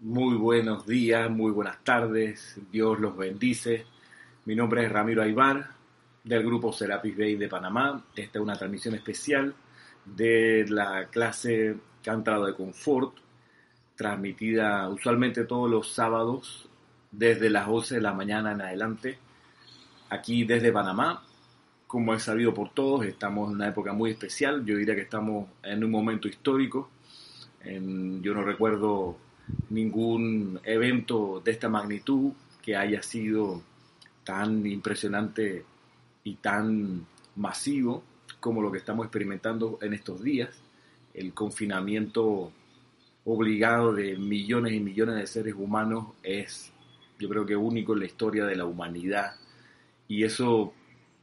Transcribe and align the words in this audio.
Muy 0.00 0.36
buenos 0.36 0.86
días, 0.86 1.28
muy 1.28 1.50
buenas 1.50 1.82
tardes, 1.82 2.56
Dios 2.70 3.00
los 3.00 3.16
bendice. 3.16 3.84
Mi 4.44 4.54
nombre 4.54 4.84
es 4.84 4.92
Ramiro 4.92 5.22
Aybar, 5.22 5.70
del 6.22 6.44
grupo 6.44 6.72
Serapis 6.72 7.18
Bay 7.18 7.34
de 7.34 7.48
Panamá. 7.48 8.04
Esta 8.14 8.38
es 8.38 8.42
una 8.42 8.54
transmisión 8.54 8.94
especial 8.94 9.56
de 10.04 10.64
la 10.68 11.08
clase 11.08 11.74
Cantado 12.00 12.46
de 12.46 12.54
Confort, 12.54 13.16
transmitida 13.96 14.88
usualmente 14.88 15.42
todos 15.46 15.68
los 15.68 15.90
sábados 15.90 16.68
desde 17.10 17.50
las 17.50 17.66
11 17.66 17.96
de 17.96 18.00
la 18.00 18.14
mañana 18.14 18.52
en 18.52 18.60
adelante, 18.60 19.18
aquí 20.10 20.44
desde 20.44 20.70
Panamá. 20.70 21.24
Como 21.88 22.14
es 22.14 22.22
sabido 22.22 22.54
por 22.54 22.72
todos, 22.72 23.04
estamos 23.04 23.48
en 23.48 23.56
una 23.56 23.66
época 23.66 23.92
muy 23.92 24.12
especial. 24.12 24.64
Yo 24.64 24.76
diría 24.76 24.94
que 24.94 25.00
estamos 25.00 25.48
en 25.64 25.82
un 25.82 25.90
momento 25.90 26.28
histórico. 26.28 26.88
yo 27.64 28.32
no 28.34 28.44
recuerdo 28.44 29.18
ningún 29.70 30.60
evento 30.64 31.40
de 31.44 31.52
esta 31.52 31.68
magnitud 31.68 32.32
que 32.62 32.76
haya 32.76 33.02
sido 33.02 33.62
tan 34.24 34.66
impresionante 34.66 35.64
y 36.24 36.34
tan 36.36 37.06
masivo 37.36 38.02
como 38.40 38.62
lo 38.62 38.70
que 38.70 38.78
estamos 38.78 39.06
experimentando 39.06 39.78
en 39.82 39.94
estos 39.94 40.22
días, 40.22 40.50
el 41.14 41.32
confinamiento 41.32 42.52
obligado 43.24 43.92
de 43.92 44.16
millones 44.16 44.72
y 44.72 44.80
millones 44.80 45.16
de 45.16 45.26
seres 45.26 45.54
humanos 45.54 46.08
es, 46.22 46.72
yo 47.18 47.28
creo 47.28 47.44
que 47.44 47.56
único 47.56 47.94
en 47.94 48.00
la 48.00 48.06
historia 48.06 48.44
de 48.46 48.56
la 48.56 48.64
humanidad. 48.64 49.32
Y 50.06 50.24
eso 50.24 50.72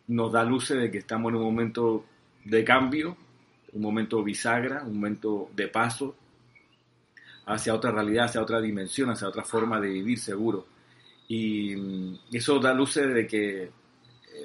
nos 0.07 0.31
da 0.31 0.44
luces 0.44 0.80
de 0.80 0.91
que 0.91 0.99
estamos 0.99 1.31
en 1.31 1.38
un 1.38 1.44
momento 1.44 2.05
de 2.44 2.63
cambio, 2.63 3.17
un 3.73 3.81
momento 3.81 4.23
bisagra, 4.23 4.83
un 4.83 4.95
momento 4.95 5.49
de 5.55 5.67
paso 5.67 6.16
hacia 7.45 7.73
otra 7.73 7.91
realidad, 7.91 8.26
hacia 8.26 8.41
otra 8.41 8.62
dimensión, 8.62 9.09
hacia 9.09 9.27
otra 9.27 9.44
forma 9.44 9.80
de 9.80 9.90
vivir 9.90 10.20
seguro. 10.20 10.66
Y 11.28 11.75
mm, 11.75 12.19
eso 12.33 12.59
da 12.59 12.73
luces 12.73 13.14
de 13.14 13.28
que 13.28 13.64
eh, 13.64 13.69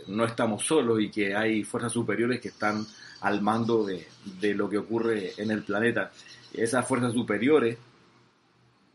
no 0.09 0.25
estamos 0.25 0.65
solos 0.65 1.01
y 1.01 1.11
que 1.11 1.35
hay 1.35 1.65
fuerzas 1.65 1.93
superiores 1.93 2.41
que 2.41 2.49
están 2.49 2.87
al 3.21 3.43
mando 3.43 3.85
de, 3.85 4.07
de 4.41 4.55
lo 4.55 4.69
que 4.69 4.79
ocurre 4.79 5.33
en 5.37 5.51
el 5.51 5.63
planeta. 5.63 6.11
Esas 6.53 6.87
fuerzas 6.87 7.13
superiores 7.13 7.79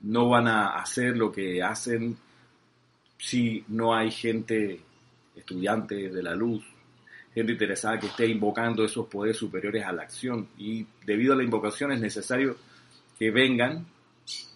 no 0.02 0.29
van 0.29 0.47
a 0.47 0.75
hacer 0.77 1.17
lo 1.17 1.31
que 1.31 1.63
hacen 1.63 2.17
si 3.17 3.63
no 3.69 3.95
hay 3.95 4.11
gente, 4.11 4.81
estudiantes 5.35 6.13
de 6.13 6.23
la 6.23 6.35
luz, 6.35 6.63
gente 7.33 7.53
interesada 7.53 7.99
que 7.99 8.07
esté 8.07 8.27
invocando 8.27 8.83
esos 8.83 9.07
poderes 9.07 9.38
superiores 9.38 9.83
a 9.85 9.91
la 9.91 10.03
acción. 10.03 10.49
Y 10.57 10.85
debido 11.05 11.33
a 11.33 11.38
la 11.38 11.44
invocación 11.44 11.91
es 11.91 11.99
necesario 11.99 12.57
que 13.17 13.31
vengan 13.31 13.85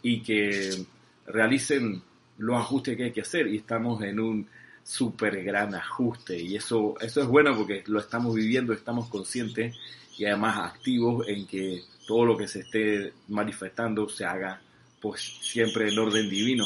y 0.02 0.22
que 0.22 0.86
realicen 1.28 2.02
los 2.38 2.60
ajustes 2.60 2.98
que 2.98 3.04
hay 3.06 3.12
que 3.12 3.22
hacer. 3.22 3.48
Y 3.48 3.58
estamos 3.58 4.02
en 4.04 4.20
un 4.20 4.48
súper 4.84 5.44
gran 5.44 5.76
ajuste. 5.76 6.40
Y 6.40 6.56
eso, 6.56 6.96
eso 7.00 7.22
es 7.22 7.28
bueno 7.28 7.56
porque 7.56 7.84
lo 7.88 8.00
estamos 8.00 8.34
viviendo, 8.34 8.74
estamos 8.74 9.08
conscientes 9.10 9.76
y 10.18 10.26
además 10.26 10.58
activos 10.58 11.28
en 11.28 11.46
que 11.46 11.84
todo 12.08 12.26
lo 12.26 12.38
que 12.38 12.48
se 12.48 12.62
esté 12.62 13.14
manifestando 13.28 14.10
se 14.10 14.26
haga 14.26 14.62
pues 15.00 15.22
siempre 15.42 15.90
en 15.90 16.00
orden 16.00 16.30
divino. 16.30 16.66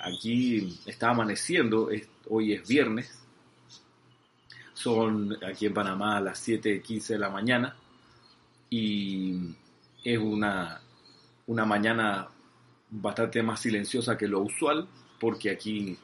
Aquí 0.00 0.78
está 0.86 1.10
amaneciendo, 1.10 1.88
hoy 2.28 2.52
es 2.52 2.68
viernes, 2.68 3.10
son 4.74 5.36
aquí 5.42 5.66
en 5.66 5.74
Panamá 5.74 6.18
a 6.18 6.20
las 6.20 6.46
7.15 6.46 7.06
de 7.06 7.18
la 7.18 7.30
mañana. 7.30 7.76
Y 8.68 9.54
es 10.04 10.18
una 10.18 10.80
una 11.46 11.64
mañana 11.64 12.28
bastante 12.90 13.42
más 13.42 13.60
silenciosa 13.60 14.16
que 14.16 14.28
lo 14.28 14.40
usual, 14.40 14.88
porque 15.18 15.50
aquí 15.50 15.96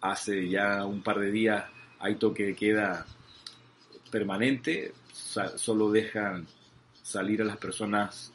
hace 0.00 0.48
ya 0.48 0.84
un 0.84 1.02
par 1.02 1.18
de 1.18 1.30
días 1.30 1.64
hay 1.98 2.16
toque 2.16 2.44
de 2.44 2.54
queda 2.54 3.06
permanente, 4.10 4.92
solo 5.12 5.90
dejan 5.90 6.46
salir 7.02 7.42
a 7.42 7.44
las 7.44 7.56
personas 7.56 8.32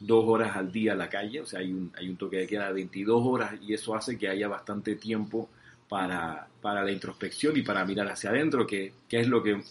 dos 0.00 0.24
horas 0.26 0.56
al 0.56 0.72
día 0.72 0.92
a 0.92 0.96
la 0.96 1.08
calle, 1.08 1.40
o 1.42 1.46
sea, 1.46 1.60
hay 1.60 1.72
un, 1.72 1.92
hay 1.96 2.08
un 2.08 2.16
toque 2.16 2.38
de 2.38 2.46
queda 2.46 2.68
de 2.68 2.72
22 2.72 3.22
horas 3.24 3.54
y 3.60 3.74
eso 3.74 3.94
hace 3.94 4.16
que 4.16 4.28
haya 4.28 4.48
bastante 4.48 4.96
tiempo 4.96 5.50
para, 5.88 6.48
para 6.62 6.82
la 6.82 6.90
introspección 6.90 7.56
y 7.56 7.62
para 7.62 7.84
mirar 7.84 8.08
hacia 8.08 8.30
adentro, 8.30 8.66
que, 8.66 8.94
que 9.08 9.20
es 9.20 9.28
lo 9.28 9.42
que 9.42 9.62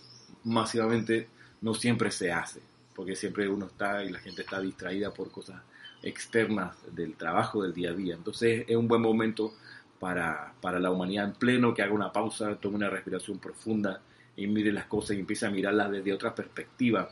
masivamente 0.43 1.27
no 1.61 1.73
siempre 1.73 2.11
se 2.11 2.31
hace, 2.31 2.61
porque 2.95 3.15
siempre 3.15 3.49
uno 3.49 3.65
está 3.65 4.03
y 4.03 4.09
la 4.09 4.19
gente 4.19 4.43
está 4.43 4.61
distraída 4.61 5.11
por 5.11 5.31
cosas 5.31 5.61
externas 6.03 6.75
del 6.93 7.15
trabajo 7.15 7.63
del 7.63 7.73
día 7.73 7.91
a 7.91 7.93
día. 7.93 8.15
Entonces 8.15 8.65
es 8.67 8.75
un 8.75 8.87
buen 8.87 9.01
momento 9.01 9.53
para, 9.99 10.53
para 10.61 10.79
la 10.79 10.91
humanidad 10.91 11.25
en 11.25 11.33
pleno, 11.33 11.73
que 11.73 11.81
haga 11.81 11.93
una 11.93 12.11
pausa, 12.11 12.55
tome 12.55 12.77
una 12.77 12.89
respiración 12.89 13.39
profunda 13.39 14.01
y 14.35 14.47
mire 14.47 14.71
las 14.71 14.85
cosas 14.85 15.17
y 15.17 15.19
empiece 15.19 15.45
a 15.45 15.51
mirarlas 15.51 15.91
desde 15.91 16.13
otra 16.13 16.33
perspectiva. 16.33 17.09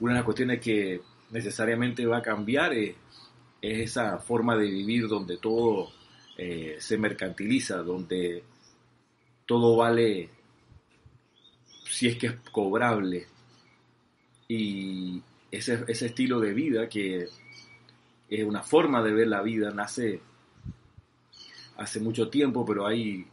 Una 0.00 0.12
de 0.12 0.18
las 0.18 0.24
cuestiones 0.24 0.60
que 0.60 1.00
necesariamente 1.30 2.06
va 2.06 2.18
a 2.18 2.22
cambiar 2.22 2.72
es, 2.72 2.96
esa 3.60 4.18
forma 4.18 4.56
de 4.56 4.66
vivir 4.66 5.08
donde 5.08 5.38
todo 5.38 5.90
eh, 6.36 6.76
se 6.78 6.98
mercantiliza, 6.98 7.78
donde 7.78 8.44
todo 9.46 9.76
vale 9.76 10.28
si 11.88 12.08
es 12.08 12.16
que 12.16 12.26
es 12.26 12.34
cobrable. 12.52 13.26
Y, 14.48 15.22
ese, 15.58 15.84
ese 15.88 16.06
estilo 16.06 16.40
de 16.40 16.52
vida 16.52 16.88
que 16.88 17.28
es 18.28 18.44
una 18.44 18.62
forma 18.62 19.02
de 19.02 19.12
ver 19.12 19.28
la 19.28 19.42
vida, 19.42 19.70
nace 19.70 20.20
hace 21.76 22.00
mucho 22.00 22.28
tiempo, 22.28 22.64
pero 22.64 22.86
hay 22.86 23.26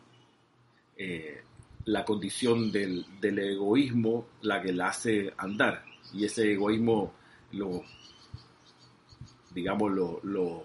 eh, 0.97 1.41
la 1.85 2.05
condición 2.05 2.71
del, 2.71 3.05
del, 3.19 3.39
egoísmo 3.39 4.27
la 4.41 4.61
que 4.61 4.73
la 4.73 4.89
hace 4.89 5.33
andar. 5.37 5.83
Y 6.13 6.25
ese 6.25 6.51
egoísmo, 6.51 7.13
lo, 7.53 7.83
digamos, 9.53 9.91
los 10.23 10.61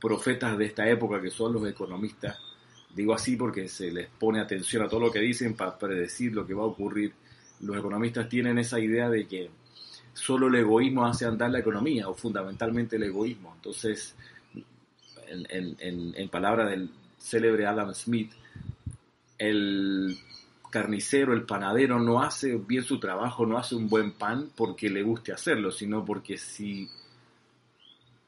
profetas 0.00 0.58
de 0.58 0.66
esta 0.66 0.88
época, 0.88 1.20
que 1.20 1.30
son 1.30 1.52
los 1.52 1.66
economistas, 1.66 2.38
digo 2.94 3.14
así 3.14 3.36
porque 3.36 3.68
se 3.68 3.90
les 3.90 4.08
pone 4.08 4.40
atención 4.40 4.82
a 4.82 4.88
todo 4.88 5.00
lo 5.00 5.10
que 5.10 5.20
dicen 5.20 5.54
para 5.54 5.78
predecir 5.78 6.32
lo 6.32 6.46
que 6.46 6.54
va 6.54 6.62
a 6.62 6.66
ocurrir. 6.66 7.14
Los 7.60 7.76
economistas 7.76 8.28
tienen 8.28 8.58
esa 8.58 8.80
idea 8.80 9.08
de 9.08 9.26
que 9.26 9.50
solo 10.12 10.48
el 10.48 10.56
egoísmo 10.56 11.06
hace 11.06 11.24
andar 11.24 11.50
la 11.50 11.60
economía, 11.60 12.08
o 12.08 12.14
fundamentalmente 12.14 12.96
el 12.96 13.04
egoísmo. 13.04 13.52
Entonces, 13.56 14.14
en, 15.26 15.76
en, 15.78 16.28
palabra 16.28 16.66
del 16.66 16.90
célebre 17.18 17.66
Adam 17.66 17.94
Smith, 17.94 18.32
el 19.38 20.16
carnicero, 20.70 21.32
el 21.32 21.44
panadero, 21.44 21.98
no 21.98 22.22
hace 22.22 22.56
bien 22.56 22.82
su 22.82 22.98
trabajo, 22.98 23.46
no 23.46 23.58
hace 23.58 23.74
un 23.74 23.88
buen 23.88 24.12
pan 24.12 24.50
porque 24.56 24.90
le 24.90 25.02
guste 25.02 25.32
hacerlo, 25.32 25.70
sino 25.70 26.04
porque 26.04 26.38
si 26.38 26.88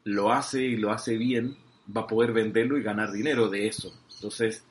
lo 0.05 0.33
hace 0.33 0.63
y 0.63 0.77
lo 0.77 0.91
hace 0.91 1.17
bien, 1.17 1.57
va 1.95 2.03
a 2.03 2.07
poder 2.07 2.33
venderlo 2.33 2.79
y 2.79 2.83
ganar 2.83 3.13
dinero 3.13 3.49
de 3.49 3.67
eso. 3.67 3.93
Entonces, 4.15 4.65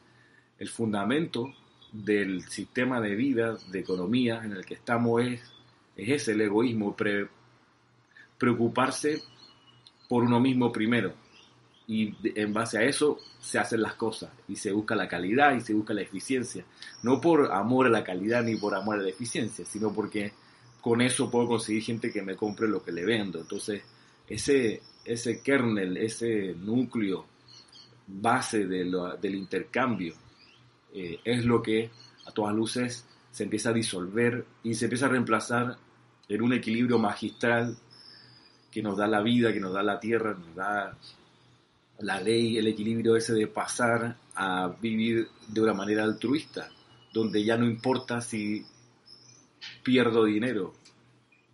el 0.59 0.69
fundamento 0.69 1.53
del 1.91 2.41
sistema 2.43 2.99
de 2.99 3.15
vida, 3.15 3.57
de 3.71 3.79
economía 3.79 4.41
en 4.43 4.53
el 4.53 4.65
que 4.65 4.73
estamos 4.73 5.21
es 5.21 5.41
es 5.95 6.09
ese 6.09 6.31
el 6.33 6.41
egoísmo, 6.41 6.95
preocuparse 8.37 9.21
por 10.07 10.23
uno 10.23 10.39
mismo 10.39 10.71
primero. 10.71 11.13
Y 11.85 12.15
en 12.39 12.53
base 12.53 12.77
a 12.77 12.83
eso 12.83 13.17
se 13.39 13.59
hacen 13.59 13.81
las 13.81 13.95
cosas 13.95 14.31
y 14.47 14.55
se 14.55 14.71
busca 14.71 14.95
la 14.95 15.07
calidad 15.07 15.53
y 15.53 15.61
se 15.61 15.73
busca 15.73 15.93
la 15.93 16.01
eficiencia. 16.01 16.63
No 17.03 17.19
por 17.19 17.51
amor 17.51 17.87
a 17.87 17.89
la 17.89 18.03
calidad 18.03 18.43
ni 18.43 18.55
por 18.55 18.73
amor 18.73 18.99
a 18.99 19.03
la 19.03 19.09
eficiencia, 19.09 19.65
sino 19.65 19.91
porque 19.91 20.31
con 20.81 21.01
eso 21.01 21.29
puedo 21.29 21.47
conseguir 21.47 21.83
gente 21.83 22.11
que 22.11 22.21
me 22.21 22.35
compre 22.35 22.67
lo 22.67 22.83
que 22.83 22.93
le 22.93 23.05
vendo. 23.05 23.39
Entonces, 23.39 23.83
ese, 24.27 24.81
ese 25.03 25.41
kernel, 25.41 25.97
ese 25.97 26.55
núcleo 26.55 27.25
base 28.07 28.65
del 28.65 29.35
intercambio 29.35 30.13
eh, 30.93 31.19
es 31.23 31.45
lo 31.45 31.61
que 31.61 31.89
a 32.25 32.31
todas 32.31 32.55
luces 32.55 33.05
se 33.31 33.43
empieza 33.43 33.69
a 33.69 33.73
disolver 33.73 34.45
y 34.63 34.75
se 34.75 34.85
empieza 34.85 35.07
a 35.07 35.09
reemplazar 35.09 35.77
en 36.33 36.41
un 36.41 36.53
equilibrio 36.53 36.97
magistral 36.97 37.77
que 38.71 38.81
nos 38.81 38.97
da 38.97 39.07
la 39.07 39.21
vida, 39.21 39.53
que 39.53 39.59
nos 39.59 39.73
da 39.73 39.83
la 39.83 39.99
tierra, 39.99 40.33
nos 40.33 40.55
da 40.55 40.97
la 41.99 42.19
ley, 42.19 42.57
el 42.57 42.67
equilibrio 42.67 43.15
ese 43.15 43.33
de 43.33 43.47
pasar 43.47 44.17
a 44.35 44.75
vivir 44.81 45.27
de 45.47 45.61
una 45.61 45.73
manera 45.73 46.03
altruista, 46.03 46.69
donde 47.13 47.43
ya 47.43 47.55
no 47.55 47.65
importa 47.65 48.19
si 48.19 48.65
pierdo 49.83 50.25
dinero, 50.25 50.73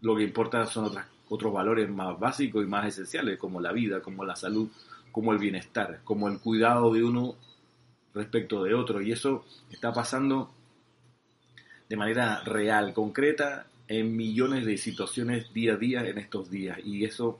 lo 0.01 0.15
que 0.15 0.23
importa 0.23 0.65
son 0.65 0.95
otros 1.27 1.53
valores 1.53 1.89
más 1.89 2.17
básicos 2.17 2.63
y 2.63 2.67
más 2.67 2.87
esenciales, 2.87 3.37
como 3.37 3.59
la 3.59 3.73
vida, 3.73 4.01
como 4.01 4.23
la 4.23 4.35
salud, 4.35 4.69
como 5.11 5.33
el 5.33 5.39
bienestar, 5.39 5.99
como 6.03 6.29
el 6.29 6.39
cuidado 6.39 6.93
de 6.93 7.03
uno 7.03 7.35
respecto 8.13 8.63
de 8.63 8.73
otro. 8.73 9.01
Y 9.01 9.11
eso 9.11 9.43
está 9.69 9.91
pasando 9.91 10.51
de 11.89 11.97
manera 11.97 12.41
real, 12.45 12.93
concreta, 12.93 13.67
en 13.89 14.15
millones 14.15 14.65
de 14.65 14.77
situaciones 14.77 15.51
día 15.51 15.73
a 15.73 15.77
día 15.77 16.07
en 16.07 16.19
estos 16.19 16.49
días. 16.49 16.77
Y 16.85 17.03
eso 17.03 17.39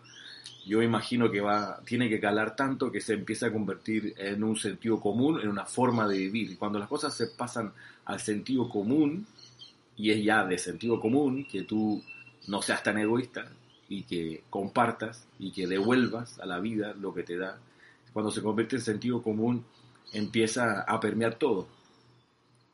yo 0.66 0.82
imagino 0.82 1.32
que 1.32 1.40
va, 1.40 1.80
tiene 1.86 2.10
que 2.10 2.20
calar 2.20 2.56
tanto 2.56 2.92
que 2.92 3.00
se 3.00 3.14
empieza 3.14 3.48
a 3.48 3.54
convertir 3.54 4.16
en 4.18 4.44
un 4.44 4.58
sentido 4.58 5.00
común, 5.00 5.40
en 5.40 5.48
una 5.48 5.66
forma 5.66 6.08
de 6.08 6.18
vivir. 6.18 6.52
Y 6.52 6.56
cuando 6.56 6.80
las 6.80 6.90
cosas 6.90 7.16
se 7.16 7.28
pasan 7.28 7.72
al 8.06 8.20
sentido 8.20 8.68
común, 8.68 9.26
y 9.96 10.12
es 10.12 10.24
ya 10.24 10.44
de 10.46 10.58
sentido 10.58 11.00
común 11.00 11.46
que 11.46 11.64
tú 11.64 12.02
no 12.48 12.62
seas 12.62 12.82
tan 12.82 12.98
egoísta 12.98 13.52
y 13.88 14.04
que 14.04 14.44
compartas 14.50 15.28
y 15.38 15.52
que 15.52 15.68
devuelvas 15.68 16.40
a 16.40 16.46
la 16.46 16.60
vida 16.60 16.94
lo 17.00 17.14
que 17.14 17.24
te 17.24 17.38
da, 17.38 17.60
cuando 18.12 18.32
se 18.32 18.42
convierte 18.42 18.78
en 18.78 18.82
sentido 18.82 19.22
común, 19.22 19.64
empieza 20.14 20.82
a 20.82 21.00
permear 21.00 21.36
todo. 21.36 21.68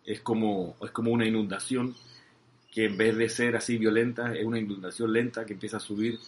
Es 0.05 0.21
como, 0.21 0.75
es 0.81 0.91
como 0.91 1.11
una 1.11 1.25
inundación 1.25 1.95
que 2.75 2.83
en 2.83 2.97
vez 2.97 3.15
de 3.15 3.29
ser 3.29 3.55
así 3.55 3.77
violenta, 3.77 4.35
es 4.35 4.45
una 4.45 4.59
inundación 4.59 5.13
lenta 5.13 5.45
que 5.45 5.53
empieza 5.53 5.77
a 5.77 5.79
subir 5.79 6.19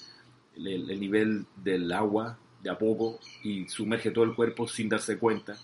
el, 0.56 0.98
nivel 0.98 1.46
del 1.58 1.92
agua 1.92 2.40
de 2.64 2.70
a 2.70 2.78
poco 2.78 3.20
y 3.44 3.68
sumerge 3.68 4.12
todo 4.12 4.24
el 4.24 4.34
cuerpo 4.34 4.66
sin 4.66 4.88
darse 4.88 5.18
cuenta. 5.18 5.58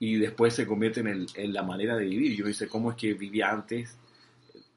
Y 0.00 0.16
después 0.16 0.54
se 0.54 0.66
convierte 0.66 0.98
en, 0.98 1.26
en 1.32 1.52
la 1.52 1.62
manera 1.62 1.96
de 1.96 2.06
vivir. 2.06 2.36
Yo 2.36 2.46
dice, 2.46 2.66
¿cómo 2.66 2.90
es 2.90 2.96
que 2.96 3.14
vivía 3.14 3.50
antes 3.52 3.96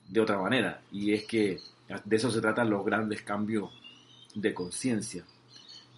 de 0.07 0.21
otra 0.21 0.37
manera? 0.37 0.83
Y 0.91 1.13
es 1.13 1.25
que 1.25 1.57
de 2.05 2.15
eso 2.15 2.29
se 2.29 2.39
tratan 2.39 2.69
los 2.69 2.85
grandes 2.85 3.23
cambios 3.23 3.71
de 4.35 4.53
conciencia, 4.53 5.25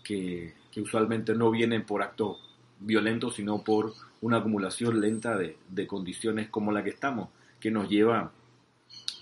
que, 0.01 0.53
que, 0.71 0.79
usualmente 0.79 1.35
no 1.35 1.51
vienen 1.51 1.85
por 1.85 2.03
actos 2.03 2.37
violentos, 2.79 3.35
sino 3.35 3.65
por 3.65 3.93
una 4.21 4.37
acumulación 4.37 5.01
lenta 5.01 5.35
de, 5.35 5.57
de 5.67 5.87
condiciones 5.87 6.47
como 6.47 6.71
la 6.71 6.85
que 6.85 6.91
estamos, 6.91 7.27
que 7.59 7.69
nos 7.69 7.89
lleva 7.89 8.31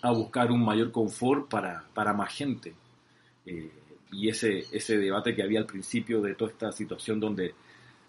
a 0.02 0.12
buscar 0.12 0.52
un 0.52 0.64
mayor 0.64 0.92
confort 0.92 1.50
para, 1.50 1.84
para 1.94 2.14
más 2.14 2.34
gente. 2.34 2.74
Eh, 3.46 3.72
y 4.12 4.30
ese, 4.30 4.66
ese 4.72 4.98
debate 4.98 5.36
que 5.36 5.44
había 5.44 5.60
al 5.60 5.66
principio 5.66 6.22
de 6.22 6.36
toda 6.36 6.52
esta 6.52 6.72
situación 6.72 7.20
donde 7.20 7.54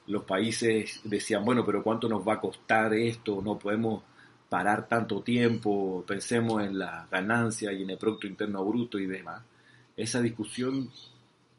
los 0.06 0.24
países 0.24 1.00
decían, 1.04 1.44
bueno, 1.44 1.64
pero 1.64 1.82
¿cuánto 1.82 2.08
nos 2.08 2.26
va 2.26 2.34
a 2.34 2.40
costar 2.40 2.92
esto? 2.94 3.40
No 3.42 3.58
podemos 3.58 4.02
parar 4.48 4.88
tanto 4.88 5.22
tiempo, 5.22 6.04
pensemos 6.06 6.62
en 6.62 6.78
la 6.78 7.06
ganancia 7.10 7.72
y 7.72 7.82
en 7.82 7.90
el 7.90 7.98
Producto 7.98 8.26
Interno 8.26 8.64
Bruto 8.64 8.98
y 8.98 9.06
demás. 9.06 9.42
Esa 9.96 10.20
discusión 10.20 10.90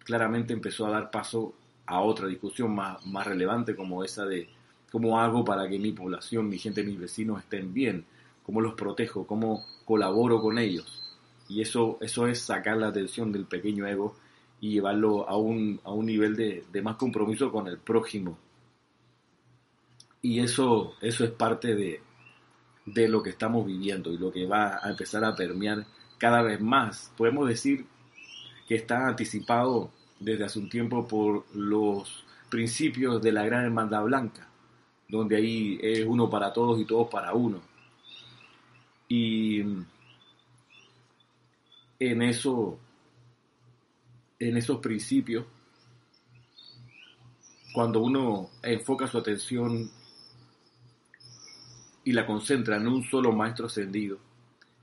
claramente 0.04 0.54
empezó 0.54 0.86
a 0.86 0.92
dar 0.92 1.10
paso 1.10 1.54
a 1.86 2.02
otra 2.02 2.28
discusión 2.28 2.76
más, 2.76 3.06
más 3.06 3.26
relevante 3.26 3.76
como 3.76 4.04
esa 4.04 4.26
de 4.26 4.50
cómo 4.92 5.20
hago 5.20 5.44
para 5.44 5.68
que 5.68 5.80
mi 5.80 5.92
población, 5.92 6.50
mi 6.50 6.60
gente, 6.60 6.84
mis 6.84 7.00
vecinos 7.00 7.40
estén 7.40 7.74
bien, 7.74 8.06
cómo 8.44 8.62
los 8.62 8.76
protejo, 8.76 9.26
cómo 9.26 9.66
colaboro 9.86 10.42
con 10.42 10.58
ellos. 10.58 11.02
Y 11.50 11.62
eso, 11.62 11.98
eso 12.02 12.28
es 12.28 12.40
sacar 12.40 12.78
la 12.78 12.88
atención 12.88 13.32
del 13.32 13.46
pequeño 13.46 13.86
ego 13.88 14.16
y 14.60 14.72
llevarlo 14.72 15.28
a 15.28 15.38
un, 15.38 15.80
a 15.84 15.92
un 15.92 16.06
nivel 16.06 16.36
de, 16.36 16.64
de, 16.72 16.82
más 16.82 16.96
compromiso 16.96 17.52
con 17.52 17.68
el 17.68 17.78
prójimo. 17.78 18.38
Y 20.22 20.40
eso, 20.40 20.94
eso 21.02 21.26
es 21.26 21.32
parte 21.32 21.76
de, 21.76 22.02
de 22.86 23.08
lo 23.10 23.22
que 23.22 23.32
estamos 23.32 23.66
viviendo 23.66 24.12
y 24.12 24.18
lo 24.18 24.32
que 24.32 24.46
va 24.46 24.80
a 24.82 24.90
empezar 24.90 25.24
a 25.26 25.36
permear 25.36 25.86
cada 26.18 26.42
vez 26.42 26.62
más. 26.62 27.12
Podemos 27.18 27.48
decir 27.48 27.86
que 28.68 28.76
está 28.76 29.08
anticipado 29.08 29.92
desde 30.20 30.46
hace 30.46 30.60
un 30.60 30.70
tiempo 30.70 31.06
por 31.08 31.46
los 31.54 32.24
principios 32.50 33.22
de 33.22 33.32
la 33.32 33.46
Gran 33.46 33.66
Hermandad 33.66 34.04
Blanca, 34.04 34.48
donde 35.10 35.36
ahí 35.36 35.80
es 35.82 36.06
uno 36.06 36.30
para 36.30 36.54
todos 36.54 36.80
y 36.80 36.86
todos 36.86 37.10
para 37.10 37.34
uno. 37.34 37.73
Y 39.16 39.60
en 42.00 42.22
eso 42.24 42.80
en 44.40 44.58
esos 44.58 44.80
principios, 44.80 45.46
cuando 47.76 48.02
uno 48.02 48.50
enfoca 48.64 49.06
su 49.06 49.20
atención 49.20 49.88
y 52.04 52.12
la 52.12 52.26
concentra 52.26 52.78
en 52.78 52.88
un 52.88 53.04
solo 53.04 53.32
maestro 53.32 53.68
ascendido, 53.68 54.18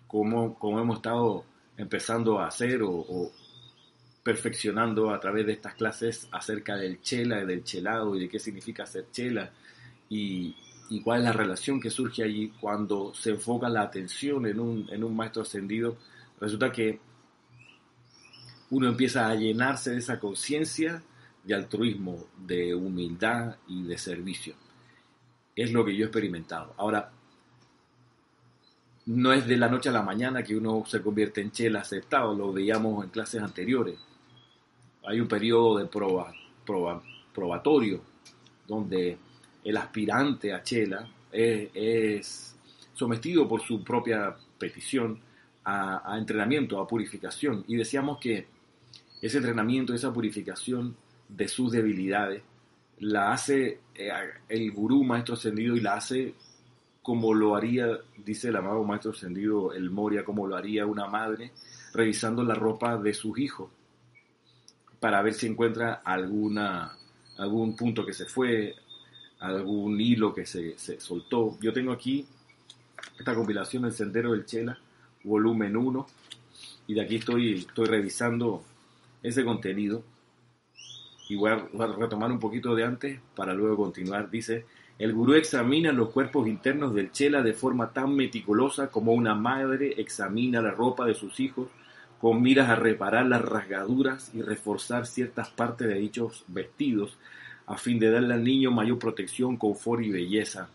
como, 0.06 0.54
como 0.60 0.78
hemos 0.78 0.98
estado 0.98 1.44
empezando 1.76 2.38
a 2.38 2.46
hacer 2.46 2.82
o, 2.84 3.32
perfeccionando 4.22 5.10
a 5.10 5.18
través 5.18 5.46
de 5.46 5.54
estas 5.54 5.74
clases 5.74 6.28
acerca 6.30 6.76
del 6.76 7.02
chela 7.02 7.44
del 7.44 7.64
chelado 7.64 8.14
y 8.14 8.20
de 8.20 8.28
qué 8.28 8.38
significa 8.38 8.86
ser 8.86 9.10
chela 9.10 9.50
y, 10.08 10.54
y, 10.90 11.00
cuál 11.00 11.20
es 11.20 11.24
la 11.24 11.32
relación 11.32 11.80
que 11.80 11.90
surge 11.90 12.22
allí 12.22 12.52
cuando 12.60 13.14
se 13.14 13.30
enfoca 13.30 13.68
la 13.68 13.82
atención 13.82 14.46
en 14.46 14.60
un, 14.60 14.88
en 14.90 15.04
un 15.04 15.16
maestro 15.16 15.42
ascendido, 15.42 15.96
resulta 16.40 16.70
que 16.70 17.00
uno 18.70 18.88
empieza 18.88 19.28
a 19.28 19.34
llenarse 19.34 19.90
de 19.90 19.98
esa 19.98 20.18
conciencia 20.18 21.02
de 21.44 21.54
altruismo, 21.54 22.26
de 22.38 22.74
humildad 22.74 23.56
y 23.66 23.82
de 23.84 23.98
servicio. 23.98 24.54
Es 25.56 25.72
lo 25.72 25.84
que 25.84 25.96
yo 25.96 26.04
he 26.04 26.06
experimentado. 26.06 26.74
Ahora, 26.76 27.10
no 29.06 29.32
es 29.32 29.46
de 29.46 29.56
la 29.56 29.68
noche 29.68 29.88
a 29.88 29.92
la 29.92 30.02
mañana 30.02 30.42
que 30.42 30.56
uno 30.56 30.84
se 30.86 31.02
convierte 31.02 31.40
en 31.40 31.50
chela 31.50 31.80
aceptado, 31.80 32.34
lo 32.34 32.52
veíamos 32.52 33.04
en 33.04 33.10
clases 33.10 33.42
anteriores. 33.42 33.98
Hay 35.04 35.20
un 35.20 35.26
periodo 35.26 35.78
de 35.78 35.86
prueba, 35.86 36.32
probatorio 37.34 38.02
donde 38.68 39.18
el 39.64 39.76
aspirante 39.76 40.52
a 40.52 40.62
chela 40.62 41.08
es, 41.32 42.56
sometido 42.94 43.48
por 43.48 43.62
su 43.62 43.82
propia 43.82 44.36
petición 44.58 45.18
a, 45.64 46.12
a 46.12 46.18
entrenamiento, 46.18 46.80
a 46.80 46.86
purificación. 46.86 47.64
Y 47.66 47.76
decíamos 47.76 48.18
que 48.18 48.46
ese 49.22 49.38
entrenamiento, 49.38 49.94
esa 49.94 50.12
purificación 50.12 50.96
de 51.28 51.48
sus 51.48 51.72
debilidades, 51.72 52.42
la 53.00 53.32
hace 53.32 53.80
eh, 53.94 54.10
el 54.48 54.70
gurú 54.72 55.04
maestro 55.04 55.34
ascendido 55.34 55.76
y 55.76 55.80
la 55.80 55.94
hace 55.94 56.34
como 57.02 57.32
lo 57.32 57.56
haría, 57.56 57.98
dice 58.18 58.48
el 58.48 58.56
amado 58.56 58.84
maestro 58.84 59.12
ascendido, 59.12 59.72
el 59.72 59.90
Moria, 59.90 60.24
como 60.24 60.46
lo 60.46 60.56
haría 60.56 60.84
una 60.84 61.06
madre 61.06 61.52
revisando 61.94 62.44
la 62.44 62.54
ropa 62.54 62.98
de 62.98 63.14
sus 63.14 63.38
hijos 63.38 63.70
para 65.00 65.22
ver 65.22 65.32
si 65.32 65.46
encuentra 65.46 66.02
alguna, 66.04 66.92
algún 67.38 67.74
punto 67.74 68.04
que 68.04 68.12
se 68.12 68.26
fue, 68.26 68.74
algún 69.40 70.00
hilo 70.00 70.34
que 70.34 70.46
se, 70.46 70.78
se 70.78 71.00
soltó. 71.00 71.58
Yo 71.60 71.72
tengo 71.72 71.92
aquí 71.92 72.26
esta 73.18 73.34
compilación 73.34 73.84
El 73.84 73.92
Sendero 73.92 74.32
del 74.32 74.46
Chela, 74.46 74.78
volumen 75.24 75.76
1, 75.76 76.06
y 76.86 76.94
de 76.94 77.00
aquí 77.02 77.16
estoy, 77.16 77.58
estoy 77.58 77.86
revisando 77.86 78.62
ese 79.22 79.44
contenido. 79.44 80.02
Y 81.28 81.36
voy 81.36 81.50
a, 81.50 81.56
retomar 81.98 82.32
un 82.32 82.40
poquito 82.40 82.74
de 82.74 82.84
antes 82.84 83.20
para 83.36 83.54
luego 83.54 83.76
continuar. 83.76 84.30
Dice, 84.30 84.64
el 84.98 85.12
gurú 85.12 85.34
examina 85.34 85.92
los 85.92 86.10
cuerpos 86.10 86.48
internos 86.48 86.94
del 86.94 87.12
chela 87.12 87.42
de 87.42 87.52
forma 87.52 87.92
tan 87.92 88.14
meticulosa 88.14 88.88
como 88.90 89.12
una 89.12 89.34
madre 89.34 89.94
examina 89.98 90.60
la 90.60 90.72
ropa 90.72 91.06
de 91.06 91.14
sus 91.14 91.38
hijos 91.40 91.68
con 92.20 92.42
miras 92.42 92.68
a 92.68 92.76
reparar 92.76 93.26
las 93.26 93.42
rasgaduras 93.42 94.30
y 94.34 94.42
reforzar 94.42 95.06
ciertas 95.06 95.48
partes 95.48 95.88
de 95.88 95.94
dichos 95.94 96.44
vestidos 96.48 97.16
a 97.70 97.76
fin 97.76 98.00
de 98.00 98.10
darle 98.10 98.34
al 98.34 98.42
niño 98.42 98.72
mayor 98.72 98.98
protección, 98.98 99.56
confort 99.56 100.02
y 100.02 100.10
belleza. 100.10 100.68